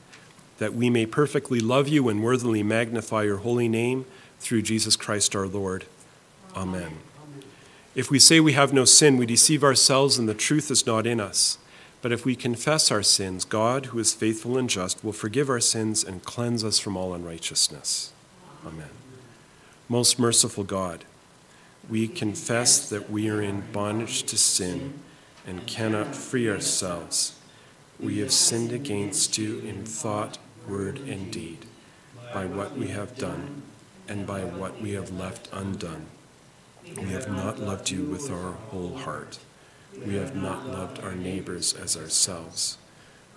that 0.60 0.74
we 0.74 0.90
may 0.90 1.06
perfectly 1.06 1.60
love 1.60 1.90
you 1.90 2.08
and 2.08 2.24
worthily 2.24 2.64
magnify 2.64 3.24
your 3.24 3.40
holy 3.40 3.68
name 3.68 4.06
through 4.40 4.62
Jesus 4.62 4.96
Christ 4.96 5.36
our 5.36 5.46
Lord. 5.46 5.88
Amen. 6.56 7.00
If 7.96 8.10
we 8.10 8.18
say 8.18 8.40
we 8.40 8.54
have 8.54 8.72
no 8.72 8.86
sin, 8.86 9.18
we 9.18 9.26
deceive 9.26 9.62
ourselves 9.62 10.18
and 10.18 10.30
the 10.30 10.34
truth 10.34 10.72
is 10.72 10.88
not 10.88 11.06
in 11.06 11.20
us. 11.20 11.58
But 12.02 12.12
if 12.12 12.26
we 12.26 12.36
confess 12.36 12.92
our 12.92 13.04
sins, 13.04 13.44
God, 13.44 13.88
who 13.88 14.00
is 14.00 14.14
faithful 14.14 14.58
and 14.58 14.70
just, 14.70 15.04
will 15.04 15.14
forgive 15.14 15.50
our 15.50 15.60
sins 15.60 16.04
and 16.04 16.24
cleanse 16.24 16.64
us 16.64 16.80
from 16.80 16.96
all 16.96 17.14
unrighteousness. 17.14 18.14
Amen. 18.66 18.90
Most 19.90 20.20
merciful 20.20 20.64
God, 20.64 21.06
we 21.90 22.08
confess 22.08 22.90
that 22.90 23.10
we 23.10 23.30
are 23.30 23.42
in 23.42 23.64
bondage 23.72 24.24
to 24.24 24.38
sin 24.38 25.00
and 25.46 25.66
cannot 25.66 26.16
free 26.16 26.50
ourselves. 26.50 27.40
We 28.00 28.20
have 28.20 28.32
sinned 28.32 28.72
against 28.72 29.38
you 29.38 29.60
in 29.60 29.86
thought, 29.86 30.38
word, 30.68 31.00
and 31.00 31.32
deed, 31.32 31.66
by 32.34 32.46
what 32.46 32.78
we 32.78 32.90
have 32.90 33.18
done 33.18 33.64
and 34.08 34.28
by 34.28 34.44
what 34.44 34.82
we 34.82 34.92
have 34.92 35.12
left 35.12 35.50
undone. 35.52 36.06
We 36.96 37.10
have 37.10 37.30
not 37.30 37.60
loved 37.60 37.90
you 37.90 38.04
with 38.04 38.30
our 38.30 38.52
whole 38.52 38.98
heart. 38.98 39.40
We 40.06 40.16
have 40.16 40.36
not 40.36 40.68
loved 40.68 41.00
our 41.00 41.16
neighbors 41.16 41.74
as 41.74 41.98
ourselves. 41.98 42.78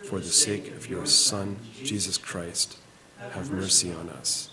For 0.05 0.19
the 0.19 0.27
sake 0.27 0.69
of 0.69 0.89
your 0.89 1.07
Son, 1.07 1.59
Jesus 1.83 2.17
Christ, 2.17 2.79
have 3.19 3.51
mercy 3.51 3.93
on 3.93 4.09
us. 4.09 4.51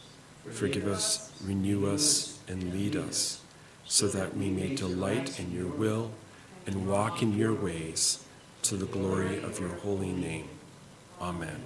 Forgive 0.50 0.88
us, 0.88 1.32
renew 1.44 1.88
us, 1.88 2.40
and 2.48 2.74
lead 2.74 2.96
us, 2.96 3.42
so 3.86 4.08
that 4.08 4.36
we 4.36 4.50
may 4.50 4.76
delight 4.76 5.40
in 5.40 5.52
your 5.52 5.68
will 5.68 6.12
and 6.66 6.88
walk 6.88 7.22
in 7.22 7.38
your 7.38 7.54
ways 7.54 8.26
to 8.64 8.76
the 8.76 8.86
glory 8.86 9.42
of 9.42 9.60
your 9.60 9.70
holy 9.70 10.12
name. 10.12 10.50
Amen. 11.22 11.62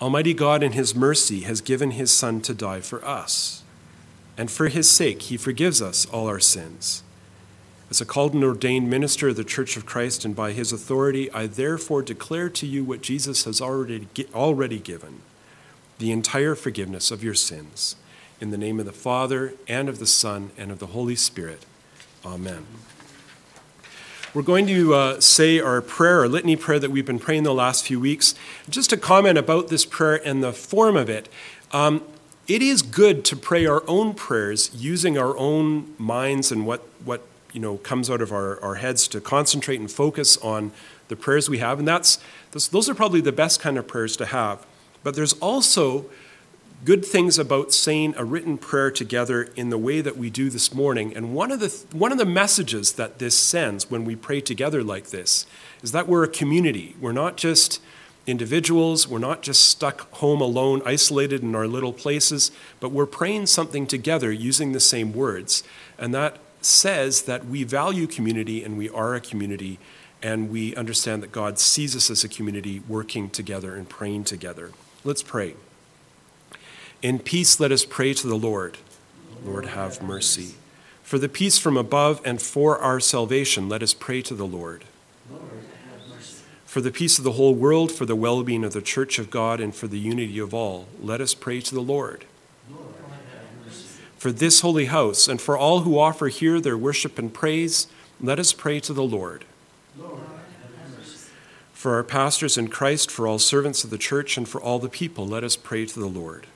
Almighty 0.00 0.34
God, 0.34 0.62
in 0.62 0.72
his 0.72 0.94
mercy, 0.94 1.40
has 1.40 1.60
given 1.60 1.92
his 1.92 2.10
Son 2.10 2.40
to 2.42 2.54
die 2.54 2.80
for 2.80 3.04
us, 3.04 3.62
and 4.36 4.50
for 4.50 4.68
his 4.68 4.90
sake, 4.90 5.22
he 5.22 5.36
forgives 5.36 5.80
us 5.80 6.06
all 6.06 6.26
our 6.26 6.40
sins. 6.40 7.02
As 7.88 8.00
a 8.00 8.04
called 8.04 8.34
and 8.34 8.42
ordained 8.42 8.90
minister 8.90 9.28
of 9.28 9.36
the 9.36 9.44
Church 9.44 9.76
of 9.76 9.86
Christ, 9.86 10.24
and 10.24 10.34
by 10.34 10.52
his 10.52 10.72
authority, 10.72 11.30
I 11.32 11.46
therefore 11.46 12.02
declare 12.02 12.48
to 12.50 12.66
you 12.66 12.82
what 12.82 13.00
Jesus 13.00 13.44
has 13.44 13.60
already, 13.60 14.08
already 14.34 14.80
given 14.80 15.20
the 15.98 16.10
entire 16.10 16.54
forgiveness 16.54 17.10
of 17.10 17.22
your 17.22 17.34
sins. 17.34 17.96
In 18.40 18.50
the 18.50 18.58
name 18.58 18.80
of 18.80 18.86
the 18.86 18.92
Father, 18.92 19.54
and 19.68 19.88
of 19.88 19.98
the 19.98 20.06
Son, 20.06 20.50
and 20.58 20.70
of 20.70 20.80
the 20.80 20.88
Holy 20.88 21.14
Spirit. 21.14 21.64
Amen. 22.24 22.66
We're 24.34 24.42
going 24.42 24.66
to 24.66 24.92
uh, 24.92 25.20
say 25.20 25.60
our 25.60 25.80
prayer, 25.80 26.20
our 26.20 26.28
litany 26.28 26.56
prayer 26.56 26.78
that 26.78 26.90
we've 26.90 27.06
been 27.06 27.20
praying 27.20 27.44
the 27.44 27.54
last 27.54 27.86
few 27.86 27.98
weeks. 28.00 28.34
Just 28.68 28.92
a 28.92 28.96
comment 28.98 29.38
about 29.38 29.68
this 29.68 29.86
prayer 29.86 30.20
and 30.26 30.42
the 30.42 30.52
form 30.52 30.96
of 30.96 31.08
it. 31.08 31.28
Um, 31.72 32.02
it 32.46 32.60
is 32.60 32.82
good 32.82 33.24
to 33.26 33.36
pray 33.36 33.64
our 33.64 33.82
own 33.88 34.12
prayers 34.12 34.70
using 34.74 35.16
our 35.16 35.36
own 35.38 35.94
minds 35.98 36.52
and 36.52 36.66
what, 36.66 36.86
what 37.04 37.22
you 37.56 37.62
know, 37.62 37.78
comes 37.78 38.10
out 38.10 38.20
of 38.20 38.32
our, 38.32 38.62
our 38.62 38.74
heads 38.74 39.08
to 39.08 39.18
concentrate 39.18 39.80
and 39.80 39.90
focus 39.90 40.36
on 40.42 40.72
the 41.08 41.16
prayers 41.16 41.48
we 41.48 41.56
have. 41.56 41.78
And 41.78 41.88
that's, 41.88 42.18
those, 42.50 42.68
those 42.68 42.86
are 42.90 42.94
probably 42.94 43.22
the 43.22 43.32
best 43.32 43.60
kind 43.60 43.78
of 43.78 43.88
prayers 43.88 44.14
to 44.18 44.26
have. 44.26 44.66
But 45.02 45.14
there's 45.14 45.32
also 45.34 46.04
good 46.84 47.02
things 47.02 47.38
about 47.38 47.72
saying 47.72 48.12
a 48.18 48.26
written 48.26 48.58
prayer 48.58 48.90
together 48.90 49.44
in 49.56 49.70
the 49.70 49.78
way 49.78 50.02
that 50.02 50.18
we 50.18 50.28
do 50.28 50.50
this 50.50 50.74
morning. 50.74 51.16
And 51.16 51.34
one 51.34 51.50
of 51.50 51.60
the, 51.60 51.68
one 51.96 52.12
of 52.12 52.18
the 52.18 52.26
messages 52.26 52.92
that 52.92 53.20
this 53.20 53.38
sends 53.38 53.90
when 53.90 54.04
we 54.04 54.16
pray 54.16 54.42
together 54.42 54.84
like 54.84 55.06
this 55.06 55.46
is 55.82 55.92
that 55.92 56.06
we're 56.06 56.24
a 56.24 56.28
community. 56.28 56.94
We're 57.00 57.12
not 57.12 57.38
just 57.38 57.80
individuals, 58.26 59.08
we're 59.08 59.18
not 59.18 59.40
just 59.40 59.66
stuck 59.66 60.12
home 60.16 60.42
alone, 60.42 60.82
isolated 60.84 61.42
in 61.42 61.54
our 61.54 61.66
little 61.66 61.94
places, 61.94 62.50
but 62.80 62.92
we're 62.92 63.06
praying 63.06 63.46
something 63.46 63.86
together 63.86 64.30
using 64.30 64.72
the 64.72 64.80
same 64.80 65.14
words. 65.14 65.62
And 65.96 66.12
that 66.12 66.36
says 66.66 67.22
that 67.22 67.46
we 67.46 67.64
value 67.64 68.06
community 68.06 68.62
and 68.62 68.76
we 68.76 68.88
are 68.90 69.14
a 69.14 69.20
community 69.20 69.78
and 70.22 70.50
we 70.50 70.74
understand 70.74 71.22
that 71.22 71.32
God 71.32 71.58
sees 71.58 71.94
us 71.94 72.10
as 72.10 72.24
a 72.24 72.28
community 72.28 72.82
working 72.88 73.30
together 73.30 73.74
and 73.74 73.88
praying 73.88 74.24
together. 74.24 74.72
Let's 75.04 75.22
pray. 75.22 75.54
In 77.02 77.18
peace, 77.18 77.60
let 77.60 77.70
us 77.70 77.84
pray 77.84 78.14
to 78.14 78.26
the 78.26 78.36
Lord. 78.36 78.78
Lord, 79.44 79.66
have 79.66 80.02
mercy. 80.02 80.54
For 81.02 81.18
the 81.18 81.28
peace 81.28 81.58
from 81.58 81.76
above 81.76 82.20
and 82.24 82.42
for 82.42 82.78
our 82.78 82.98
salvation, 82.98 83.68
let 83.68 83.82
us 83.82 83.94
pray 83.94 84.22
to 84.22 84.34
the 84.34 84.46
Lord. 84.46 84.84
Lord 85.30 85.42
have 85.88 86.08
mercy. 86.08 86.42
for 86.64 86.80
the 86.80 86.90
peace 86.90 87.18
of 87.18 87.24
the 87.24 87.32
whole 87.32 87.54
world, 87.54 87.92
for 87.92 88.06
the 88.06 88.16
well 88.16 88.42
being 88.42 88.64
of 88.64 88.72
the 88.72 88.82
church 88.82 89.20
of 89.20 89.30
God, 89.30 89.60
and 89.60 89.72
for 89.72 89.86
the 89.86 89.98
unity 89.98 90.40
of 90.40 90.52
all, 90.52 90.88
let 91.00 91.20
us 91.20 91.34
pray 91.34 91.60
to 91.60 91.74
the 91.74 91.80
Lord. 91.80 92.24
For 94.18 94.32
this 94.32 94.60
holy 94.60 94.86
house, 94.86 95.28
and 95.28 95.40
for 95.40 95.56
all 95.56 95.80
who 95.80 95.98
offer 95.98 96.28
here 96.28 96.60
their 96.60 96.76
worship 96.76 97.18
and 97.18 97.32
praise, 97.32 97.86
let 98.20 98.38
us 98.38 98.52
pray 98.52 98.80
to 98.80 98.92
the 98.92 99.04
Lord. 99.04 99.44
For 101.72 101.94
our 101.94 102.02
pastors 102.02 102.56
in 102.58 102.68
Christ, 102.68 103.10
for 103.10 103.28
all 103.28 103.38
servants 103.38 103.84
of 103.84 103.90
the 103.90 103.98
church, 103.98 104.36
and 104.36 104.48
for 104.48 104.60
all 104.60 104.78
the 104.78 104.88
people, 104.88 105.26
let 105.26 105.44
us 105.44 105.54
pray 105.54 105.86
to 105.86 106.00
the 106.00 106.06
Lord. 106.06 106.46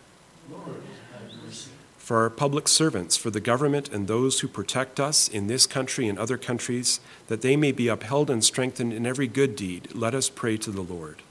For 1.99 2.23
our 2.23 2.31
public 2.31 2.67
servants, 2.67 3.17
for 3.17 3.31
the 3.31 3.41
government 3.41 3.89
and 3.91 4.09
those 4.09 4.41
who 4.41 4.49
protect 4.49 4.99
us 4.99 5.29
in 5.29 5.47
this 5.47 5.67
country 5.67 6.09
and 6.09 6.19
other 6.19 6.37
countries, 6.37 6.99
that 7.29 7.43
they 7.43 7.55
may 7.55 7.71
be 7.71 7.87
upheld 7.87 8.31
and 8.31 8.43
strengthened 8.43 8.93
in 8.93 9.07
every 9.07 9.29
good 9.29 9.55
deed, 9.55 9.95
let 9.95 10.15
us 10.15 10.29
pray 10.29 10.57
to 10.57 10.73
the 10.73 10.81
Lord. 10.81 11.23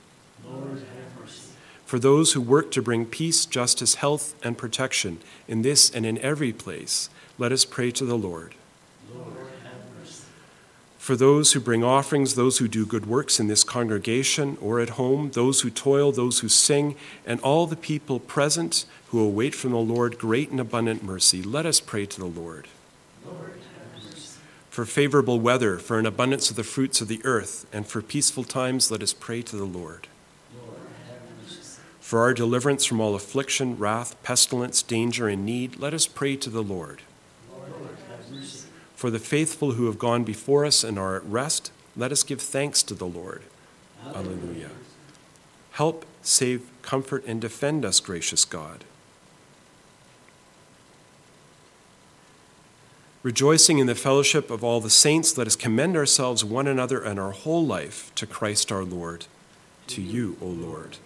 For 1.90 1.98
those 1.98 2.34
who 2.34 2.40
work 2.40 2.70
to 2.70 2.82
bring 2.82 3.04
peace, 3.04 3.44
justice, 3.44 3.96
health, 3.96 4.36
and 4.44 4.56
protection 4.56 5.18
in 5.48 5.62
this 5.62 5.90
and 5.90 6.06
in 6.06 6.18
every 6.18 6.52
place, 6.52 7.10
let 7.36 7.50
us 7.50 7.64
pray 7.64 7.90
to 7.90 8.04
the 8.04 8.16
Lord. 8.16 8.54
For 10.98 11.16
those 11.16 11.52
who 11.52 11.58
bring 11.58 11.82
offerings, 11.82 12.36
those 12.36 12.58
who 12.58 12.68
do 12.68 12.86
good 12.86 13.06
works 13.06 13.40
in 13.40 13.48
this 13.48 13.64
congregation 13.64 14.56
or 14.60 14.78
at 14.78 14.90
home, 14.90 15.32
those 15.32 15.62
who 15.62 15.70
toil, 15.70 16.12
those 16.12 16.38
who 16.38 16.48
sing, 16.48 16.94
and 17.26 17.40
all 17.40 17.66
the 17.66 17.74
people 17.74 18.20
present 18.20 18.84
who 19.08 19.18
await 19.18 19.56
from 19.56 19.72
the 19.72 19.78
Lord 19.78 20.16
great 20.16 20.50
and 20.50 20.60
abundant 20.60 21.02
mercy, 21.02 21.42
let 21.42 21.66
us 21.66 21.80
pray 21.80 22.06
to 22.06 22.20
the 22.20 22.24
Lord. 22.24 22.68
For 24.68 24.84
favorable 24.84 25.40
weather, 25.40 25.76
for 25.78 25.98
an 25.98 26.06
abundance 26.06 26.50
of 26.50 26.56
the 26.56 26.62
fruits 26.62 27.00
of 27.00 27.08
the 27.08 27.20
earth, 27.24 27.66
and 27.72 27.84
for 27.84 28.00
peaceful 28.00 28.44
times, 28.44 28.92
let 28.92 29.02
us 29.02 29.12
pray 29.12 29.42
to 29.42 29.56
the 29.56 29.64
Lord. 29.64 30.06
For 32.10 32.22
our 32.22 32.34
deliverance 32.34 32.84
from 32.86 33.00
all 33.00 33.14
affliction, 33.14 33.78
wrath, 33.78 34.20
pestilence, 34.24 34.82
danger, 34.82 35.28
and 35.28 35.46
need, 35.46 35.78
let 35.78 35.94
us 35.94 36.08
pray 36.08 36.34
to 36.38 36.50
the 36.50 36.60
Lord. 36.60 37.02
For 38.96 39.12
the 39.12 39.20
faithful 39.20 39.74
who 39.74 39.86
have 39.86 39.96
gone 39.96 40.24
before 40.24 40.64
us 40.64 40.82
and 40.82 40.98
are 40.98 41.14
at 41.14 41.24
rest, 41.24 41.70
let 41.96 42.10
us 42.10 42.24
give 42.24 42.42
thanks 42.42 42.82
to 42.82 42.94
the 42.94 43.06
Lord. 43.06 43.42
Alleluia. 44.04 44.70
Help, 45.70 46.04
save, 46.20 46.68
comfort, 46.82 47.24
and 47.26 47.40
defend 47.40 47.84
us, 47.84 48.00
gracious 48.00 48.44
God. 48.44 48.82
Rejoicing 53.22 53.78
in 53.78 53.86
the 53.86 53.94
fellowship 53.94 54.50
of 54.50 54.64
all 54.64 54.80
the 54.80 54.90
saints, 54.90 55.38
let 55.38 55.46
us 55.46 55.54
commend 55.54 55.96
ourselves, 55.96 56.44
one 56.44 56.66
another, 56.66 57.00
and 57.00 57.20
our 57.20 57.30
whole 57.30 57.64
life 57.64 58.12
to 58.16 58.26
Christ 58.26 58.72
our 58.72 58.82
Lord. 58.82 59.26
To 59.86 60.02
you, 60.02 60.36
O 60.42 60.46
Lord. 60.46 60.96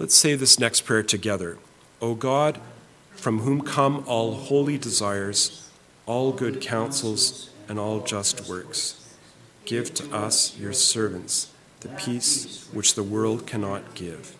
Let's 0.00 0.14
say 0.14 0.34
this 0.34 0.58
next 0.58 0.86
prayer 0.86 1.02
together. 1.02 1.58
O 2.00 2.14
God, 2.14 2.58
from 3.16 3.40
whom 3.40 3.60
come 3.60 4.02
all 4.06 4.32
holy 4.32 4.78
desires, 4.78 5.68
all 6.06 6.32
good 6.32 6.62
counsels, 6.62 7.50
and 7.68 7.78
all 7.78 8.00
just 8.00 8.48
works, 8.48 9.14
give 9.66 9.92
to 9.92 10.10
us, 10.10 10.58
your 10.58 10.72
servants, 10.72 11.52
the 11.80 11.90
peace 11.90 12.66
which 12.72 12.94
the 12.94 13.02
world 13.02 13.46
cannot 13.46 13.94
give, 13.94 14.38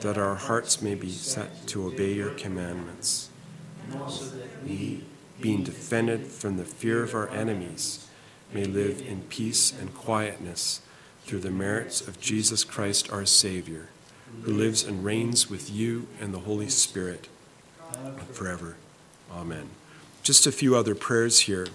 that 0.00 0.18
our 0.18 0.34
hearts 0.34 0.82
may 0.82 0.96
be 0.96 1.12
set 1.12 1.68
to 1.68 1.86
obey 1.86 2.14
your 2.14 2.30
commandments. 2.30 3.30
We, 4.66 5.04
being 5.40 5.62
defended 5.62 6.26
from 6.26 6.56
the 6.56 6.64
fear 6.64 7.04
of 7.04 7.14
our 7.14 7.28
enemies, 7.28 8.08
may 8.52 8.64
live 8.64 9.00
in 9.06 9.22
peace 9.28 9.72
and 9.78 9.94
quietness 9.94 10.80
through 11.24 11.40
the 11.42 11.52
merits 11.52 12.00
of 12.00 12.20
Jesus 12.20 12.64
Christ 12.64 13.12
our 13.12 13.26
Savior, 13.26 13.90
who 14.42 14.52
lives 14.52 14.82
and 14.84 15.04
reigns 15.04 15.50
with 15.50 15.70
you 15.70 16.06
and 16.20 16.32
the 16.32 16.40
Holy 16.40 16.68
Spirit 16.68 17.28
forever. 18.32 18.76
Amen. 19.32 19.70
Just 20.22 20.46
a 20.46 20.52
few 20.52 20.76
other 20.76 20.94
prayers 20.94 21.40
here. 21.40 21.66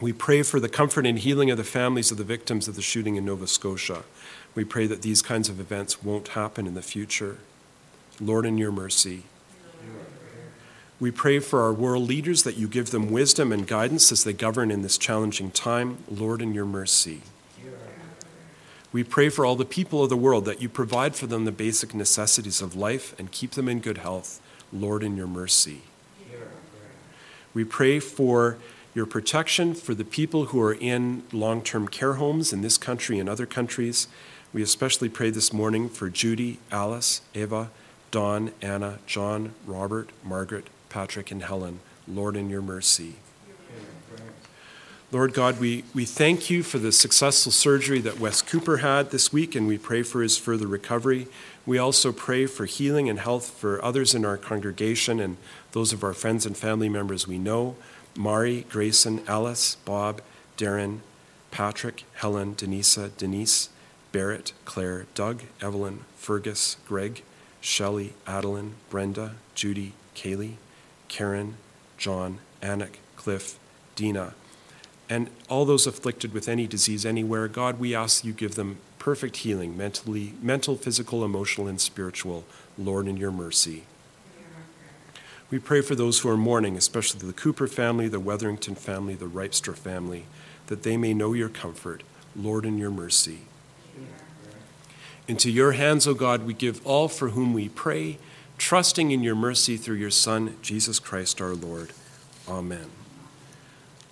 We 0.00 0.12
pray 0.12 0.42
for 0.42 0.60
the 0.60 0.68
comfort 0.68 1.06
and 1.06 1.18
healing 1.18 1.50
of 1.50 1.56
the 1.56 1.64
families 1.64 2.10
of 2.10 2.18
the 2.18 2.24
victims 2.24 2.68
of 2.68 2.76
the 2.76 2.82
shooting 2.82 3.16
in 3.16 3.24
Nova 3.24 3.46
Scotia. 3.46 4.02
We 4.54 4.64
pray 4.64 4.86
that 4.86 5.02
these 5.02 5.22
kinds 5.22 5.48
of 5.48 5.58
events 5.58 6.02
won't 6.02 6.28
happen 6.28 6.66
in 6.66 6.74
the 6.74 6.82
future. 6.82 7.38
Lord, 8.20 8.46
in 8.46 8.58
your 8.58 8.72
mercy. 8.72 9.24
We 10.98 11.10
pray 11.10 11.40
for 11.40 11.62
our 11.62 11.74
world 11.74 12.08
leaders 12.08 12.42
that 12.44 12.56
you 12.56 12.68
give 12.68 12.90
them 12.90 13.10
wisdom 13.10 13.52
and 13.52 13.66
guidance 13.66 14.10
as 14.10 14.24
they 14.24 14.32
govern 14.32 14.70
in 14.70 14.80
this 14.80 14.96
challenging 14.96 15.50
time. 15.50 15.98
Lord, 16.10 16.40
in 16.40 16.54
your 16.54 16.64
mercy. 16.64 17.20
We 18.92 19.04
pray 19.04 19.28
for 19.28 19.44
all 19.44 19.56
the 19.56 19.64
people 19.64 20.02
of 20.02 20.08
the 20.08 20.16
world 20.16 20.44
that 20.46 20.62
you 20.62 20.68
provide 20.68 21.16
for 21.16 21.26
them 21.26 21.44
the 21.44 21.52
basic 21.52 21.94
necessities 21.94 22.62
of 22.62 22.74
life 22.74 23.18
and 23.18 23.30
keep 23.30 23.52
them 23.52 23.68
in 23.68 23.80
good 23.80 23.98
health. 23.98 24.40
Lord, 24.72 25.02
in 25.02 25.16
your 25.16 25.26
mercy. 25.26 25.82
We 27.54 27.64
pray 27.64 28.00
for 28.00 28.58
your 28.94 29.06
protection 29.06 29.74
for 29.74 29.94
the 29.94 30.04
people 30.04 30.46
who 30.46 30.60
are 30.60 30.74
in 30.74 31.22
long 31.32 31.62
term 31.62 31.88
care 31.88 32.14
homes 32.14 32.52
in 32.52 32.62
this 32.62 32.76
country 32.76 33.18
and 33.18 33.28
other 33.28 33.46
countries. 33.46 34.08
We 34.52 34.62
especially 34.62 35.08
pray 35.08 35.30
this 35.30 35.52
morning 35.52 35.88
for 35.88 36.08
Judy, 36.08 36.58
Alice, 36.70 37.20
Eva, 37.34 37.70
Don, 38.10 38.52
Anna, 38.62 38.98
John, 39.06 39.54
Robert, 39.66 40.10
Margaret, 40.24 40.68
Patrick, 40.88 41.30
and 41.30 41.42
Helen. 41.42 41.80
Lord, 42.08 42.36
in 42.36 42.48
your 42.50 42.62
mercy. 42.62 43.16
Lord 45.16 45.32
God, 45.32 45.58
we, 45.58 45.82
we 45.94 46.04
thank 46.04 46.50
you 46.50 46.62
for 46.62 46.76
the 46.76 46.92
successful 46.92 47.50
surgery 47.50 48.00
that 48.00 48.20
Wes 48.20 48.42
Cooper 48.42 48.76
had 48.76 49.12
this 49.12 49.32
week, 49.32 49.54
and 49.54 49.66
we 49.66 49.78
pray 49.78 50.02
for 50.02 50.20
his 50.20 50.36
further 50.36 50.66
recovery. 50.66 51.26
We 51.64 51.78
also 51.78 52.12
pray 52.12 52.44
for 52.44 52.66
healing 52.66 53.08
and 53.08 53.18
health 53.18 53.48
for 53.48 53.82
others 53.82 54.14
in 54.14 54.26
our 54.26 54.36
congregation 54.36 55.18
and 55.18 55.38
those 55.72 55.94
of 55.94 56.04
our 56.04 56.12
friends 56.12 56.44
and 56.44 56.54
family 56.54 56.90
members 56.90 57.26
we 57.26 57.38
know 57.38 57.76
Mari, 58.14 58.66
Grayson, 58.68 59.22
Alice, 59.26 59.76
Bob, 59.86 60.20
Darren, 60.58 60.98
Patrick, 61.50 62.04
Helen, 62.16 62.54
Denisa, 62.54 63.10
Denise, 63.16 63.70
Barrett, 64.12 64.52
Claire, 64.66 65.06
Doug, 65.14 65.44
Evelyn, 65.62 66.00
Fergus, 66.16 66.76
Greg, 66.86 67.22
Shelley, 67.62 68.12
Adeline, 68.26 68.74
Brenda, 68.90 69.36
Judy, 69.54 69.94
Kaylee, 70.14 70.56
Karen, 71.08 71.56
John, 71.96 72.40
Anik, 72.60 72.96
Cliff, 73.16 73.58
Dina, 73.94 74.34
and 75.08 75.30
all 75.48 75.64
those 75.64 75.86
afflicted 75.86 76.32
with 76.32 76.48
any 76.48 76.66
disease 76.66 77.06
anywhere, 77.06 77.48
God, 77.48 77.78
we 77.78 77.94
ask 77.94 78.24
you 78.24 78.32
give 78.32 78.54
them 78.54 78.78
perfect 78.98 79.38
healing, 79.38 79.76
mentally, 79.76 80.34
mental, 80.42 80.76
physical, 80.76 81.24
emotional, 81.24 81.68
and 81.68 81.80
spiritual, 81.80 82.44
Lord, 82.76 83.06
in 83.06 83.16
your 83.16 83.30
mercy. 83.30 83.84
We 85.48 85.60
pray 85.60 85.80
for 85.80 85.94
those 85.94 86.20
who 86.20 86.28
are 86.28 86.36
mourning, 86.36 86.76
especially 86.76 87.24
the 87.24 87.32
Cooper 87.32 87.68
family, 87.68 88.08
the 88.08 88.18
Weatherington 88.18 88.74
family, 88.74 89.14
the 89.14 89.28
Ripester 89.28 89.76
family, 89.76 90.24
that 90.66 90.82
they 90.82 90.96
may 90.96 91.14
know 91.14 91.34
your 91.34 91.48
comfort, 91.48 92.02
Lord, 92.34 92.66
in 92.66 92.78
your 92.78 92.90
mercy. 92.90 93.42
Into 95.28 95.50
your 95.50 95.72
hands, 95.72 96.06
O 96.08 96.14
God, 96.14 96.44
we 96.44 96.54
give 96.54 96.84
all 96.84 97.08
for 97.08 97.30
whom 97.30 97.52
we 97.52 97.68
pray, 97.68 98.18
trusting 98.58 99.12
in 99.12 99.22
your 99.22 99.36
mercy 99.36 99.76
through 99.76 99.96
your 99.96 100.10
Son, 100.10 100.56
Jesus 100.62 100.98
Christ 100.98 101.40
our 101.40 101.54
Lord. 101.54 101.92
Amen. 102.48 102.90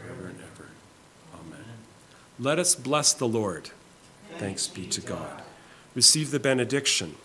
forever 0.00 0.28
and 0.28 0.38
ever. 0.38 0.68
Amen. 1.34 1.64
Let 2.38 2.58
us 2.58 2.74
bless 2.74 3.12
the 3.12 3.28
Lord. 3.28 3.70
Thanks 4.38 4.66
be 4.66 4.86
to 4.86 5.00
God. 5.00 5.42
Receive 5.94 6.30
the 6.30 6.40
benediction. 6.40 7.16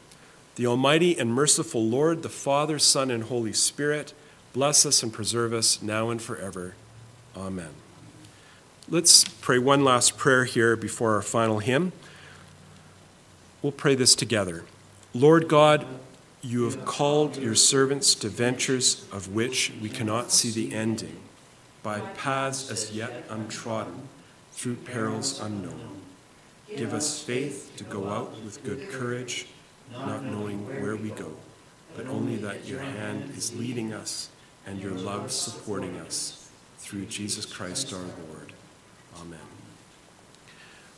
The 0.55 0.67
Almighty 0.67 1.17
and 1.17 1.33
merciful 1.33 1.83
Lord, 1.83 2.23
the 2.23 2.29
Father, 2.29 2.79
Son, 2.79 3.11
and 3.11 3.23
Holy 3.23 3.53
Spirit, 3.53 4.13
bless 4.53 4.85
us 4.85 5.03
and 5.03 5.11
preserve 5.11 5.53
us 5.53 5.81
now 5.81 6.09
and 6.09 6.21
forever. 6.21 6.75
Amen. 7.35 7.69
Let's 8.87 9.23
pray 9.23 9.59
one 9.59 9.83
last 9.83 10.17
prayer 10.17 10.45
here 10.45 10.75
before 10.75 11.15
our 11.15 11.21
final 11.21 11.59
hymn. 11.59 11.91
We'll 13.61 13.71
pray 13.71 13.95
this 13.95 14.15
together. 14.15 14.63
Lord 15.13 15.47
God, 15.47 15.85
you 16.41 16.63
have 16.65 16.85
called 16.85 17.37
your 17.37 17.55
servants 17.55 18.13
to 18.15 18.29
ventures 18.29 19.05
of 19.11 19.33
which 19.33 19.73
we 19.81 19.89
cannot 19.89 20.31
see 20.31 20.51
the 20.51 20.75
ending 20.75 21.17
by 21.85 21.99
paths 21.99 22.71
as 22.71 22.91
yet 22.91 23.23
untrodden, 23.29 24.09
through 24.53 24.75
perils 24.75 25.39
unknown. 25.39 26.01
Give 26.75 26.95
us 26.95 27.21
faith 27.21 27.73
to 27.77 27.83
go 27.83 28.09
out 28.09 28.31
with 28.43 28.63
good 28.63 28.89
courage, 28.89 29.45
not 29.91 30.23
knowing 30.23 30.65
where 30.81 30.95
we 30.95 31.11
go, 31.11 31.31
but 31.95 32.07
only 32.07 32.37
that 32.37 32.65
your 32.65 32.79
hand 32.79 33.31
is 33.37 33.55
leading 33.55 33.93
us 33.93 34.29
and 34.65 34.81
your 34.81 34.93
love 34.93 35.31
supporting 35.31 35.95
us. 35.97 36.49
Through 36.79 37.05
Jesus 37.05 37.45
Christ 37.45 37.93
our 37.93 37.99
Lord. 37.99 38.53
Amen. 39.21 39.39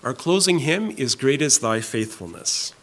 Our 0.04 0.14
closing 0.14 0.60
hymn 0.60 0.92
is 0.92 1.16
Great 1.16 1.42
is 1.42 1.60
Thy 1.60 1.82
Faithfulness. 1.82 2.74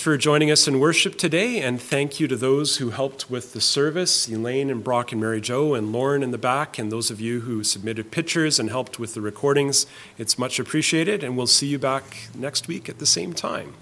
For 0.00 0.16
joining 0.16 0.50
us 0.50 0.66
in 0.66 0.80
worship 0.80 1.16
today, 1.16 1.60
and 1.60 1.80
thank 1.80 2.18
you 2.18 2.26
to 2.26 2.36
those 2.36 2.78
who 2.78 2.90
helped 2.90 3.30
with 3.30 3.52
the 3.52 3.60
service 3.60 4.26
Elaine 4.28 4.70
and 4.70 4.82
Brock 4.82 5.12
and 5.12 5.20
Mary 5.20 5.40
Jo, 5.40 5.74
and 5.74 5.92
Lauren 5.92 6.22
in 6.22 6.30
the 6.30 6.38
back, 6.38 6.78
and 6.78 6.90
those 6.90 7.10
of 7.10 7.20
you 7.20 7.40
who 7.40 7.62
submitted 7.62 8.10
pictures 8.10 8.58
and 8.58 8.70
helped 8.70 8.98
with 8.98 9.14
the 9.14 9.20
recordings. 9.20 9.86
It's 10.18 10.38
much 10.38 10.58
appreciated, 10.58 11.22
and 11.22 11.36
we'll 11.36 11.46
see 11.46 11.66
you 11.66 11.78
back 11.78 12.28
next 12.34 12.66
week 12.66 12.88
at 12.88 12.98
the 12.98 13.06
same 13.06 13.32
time. 13.32 13.74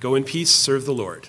Go 0.00 0.14
in 0.14 0.24
peace, 0.24 0.50
serve 0.50 0.84
the 0.84 0.92
Lord. 0.92 1.28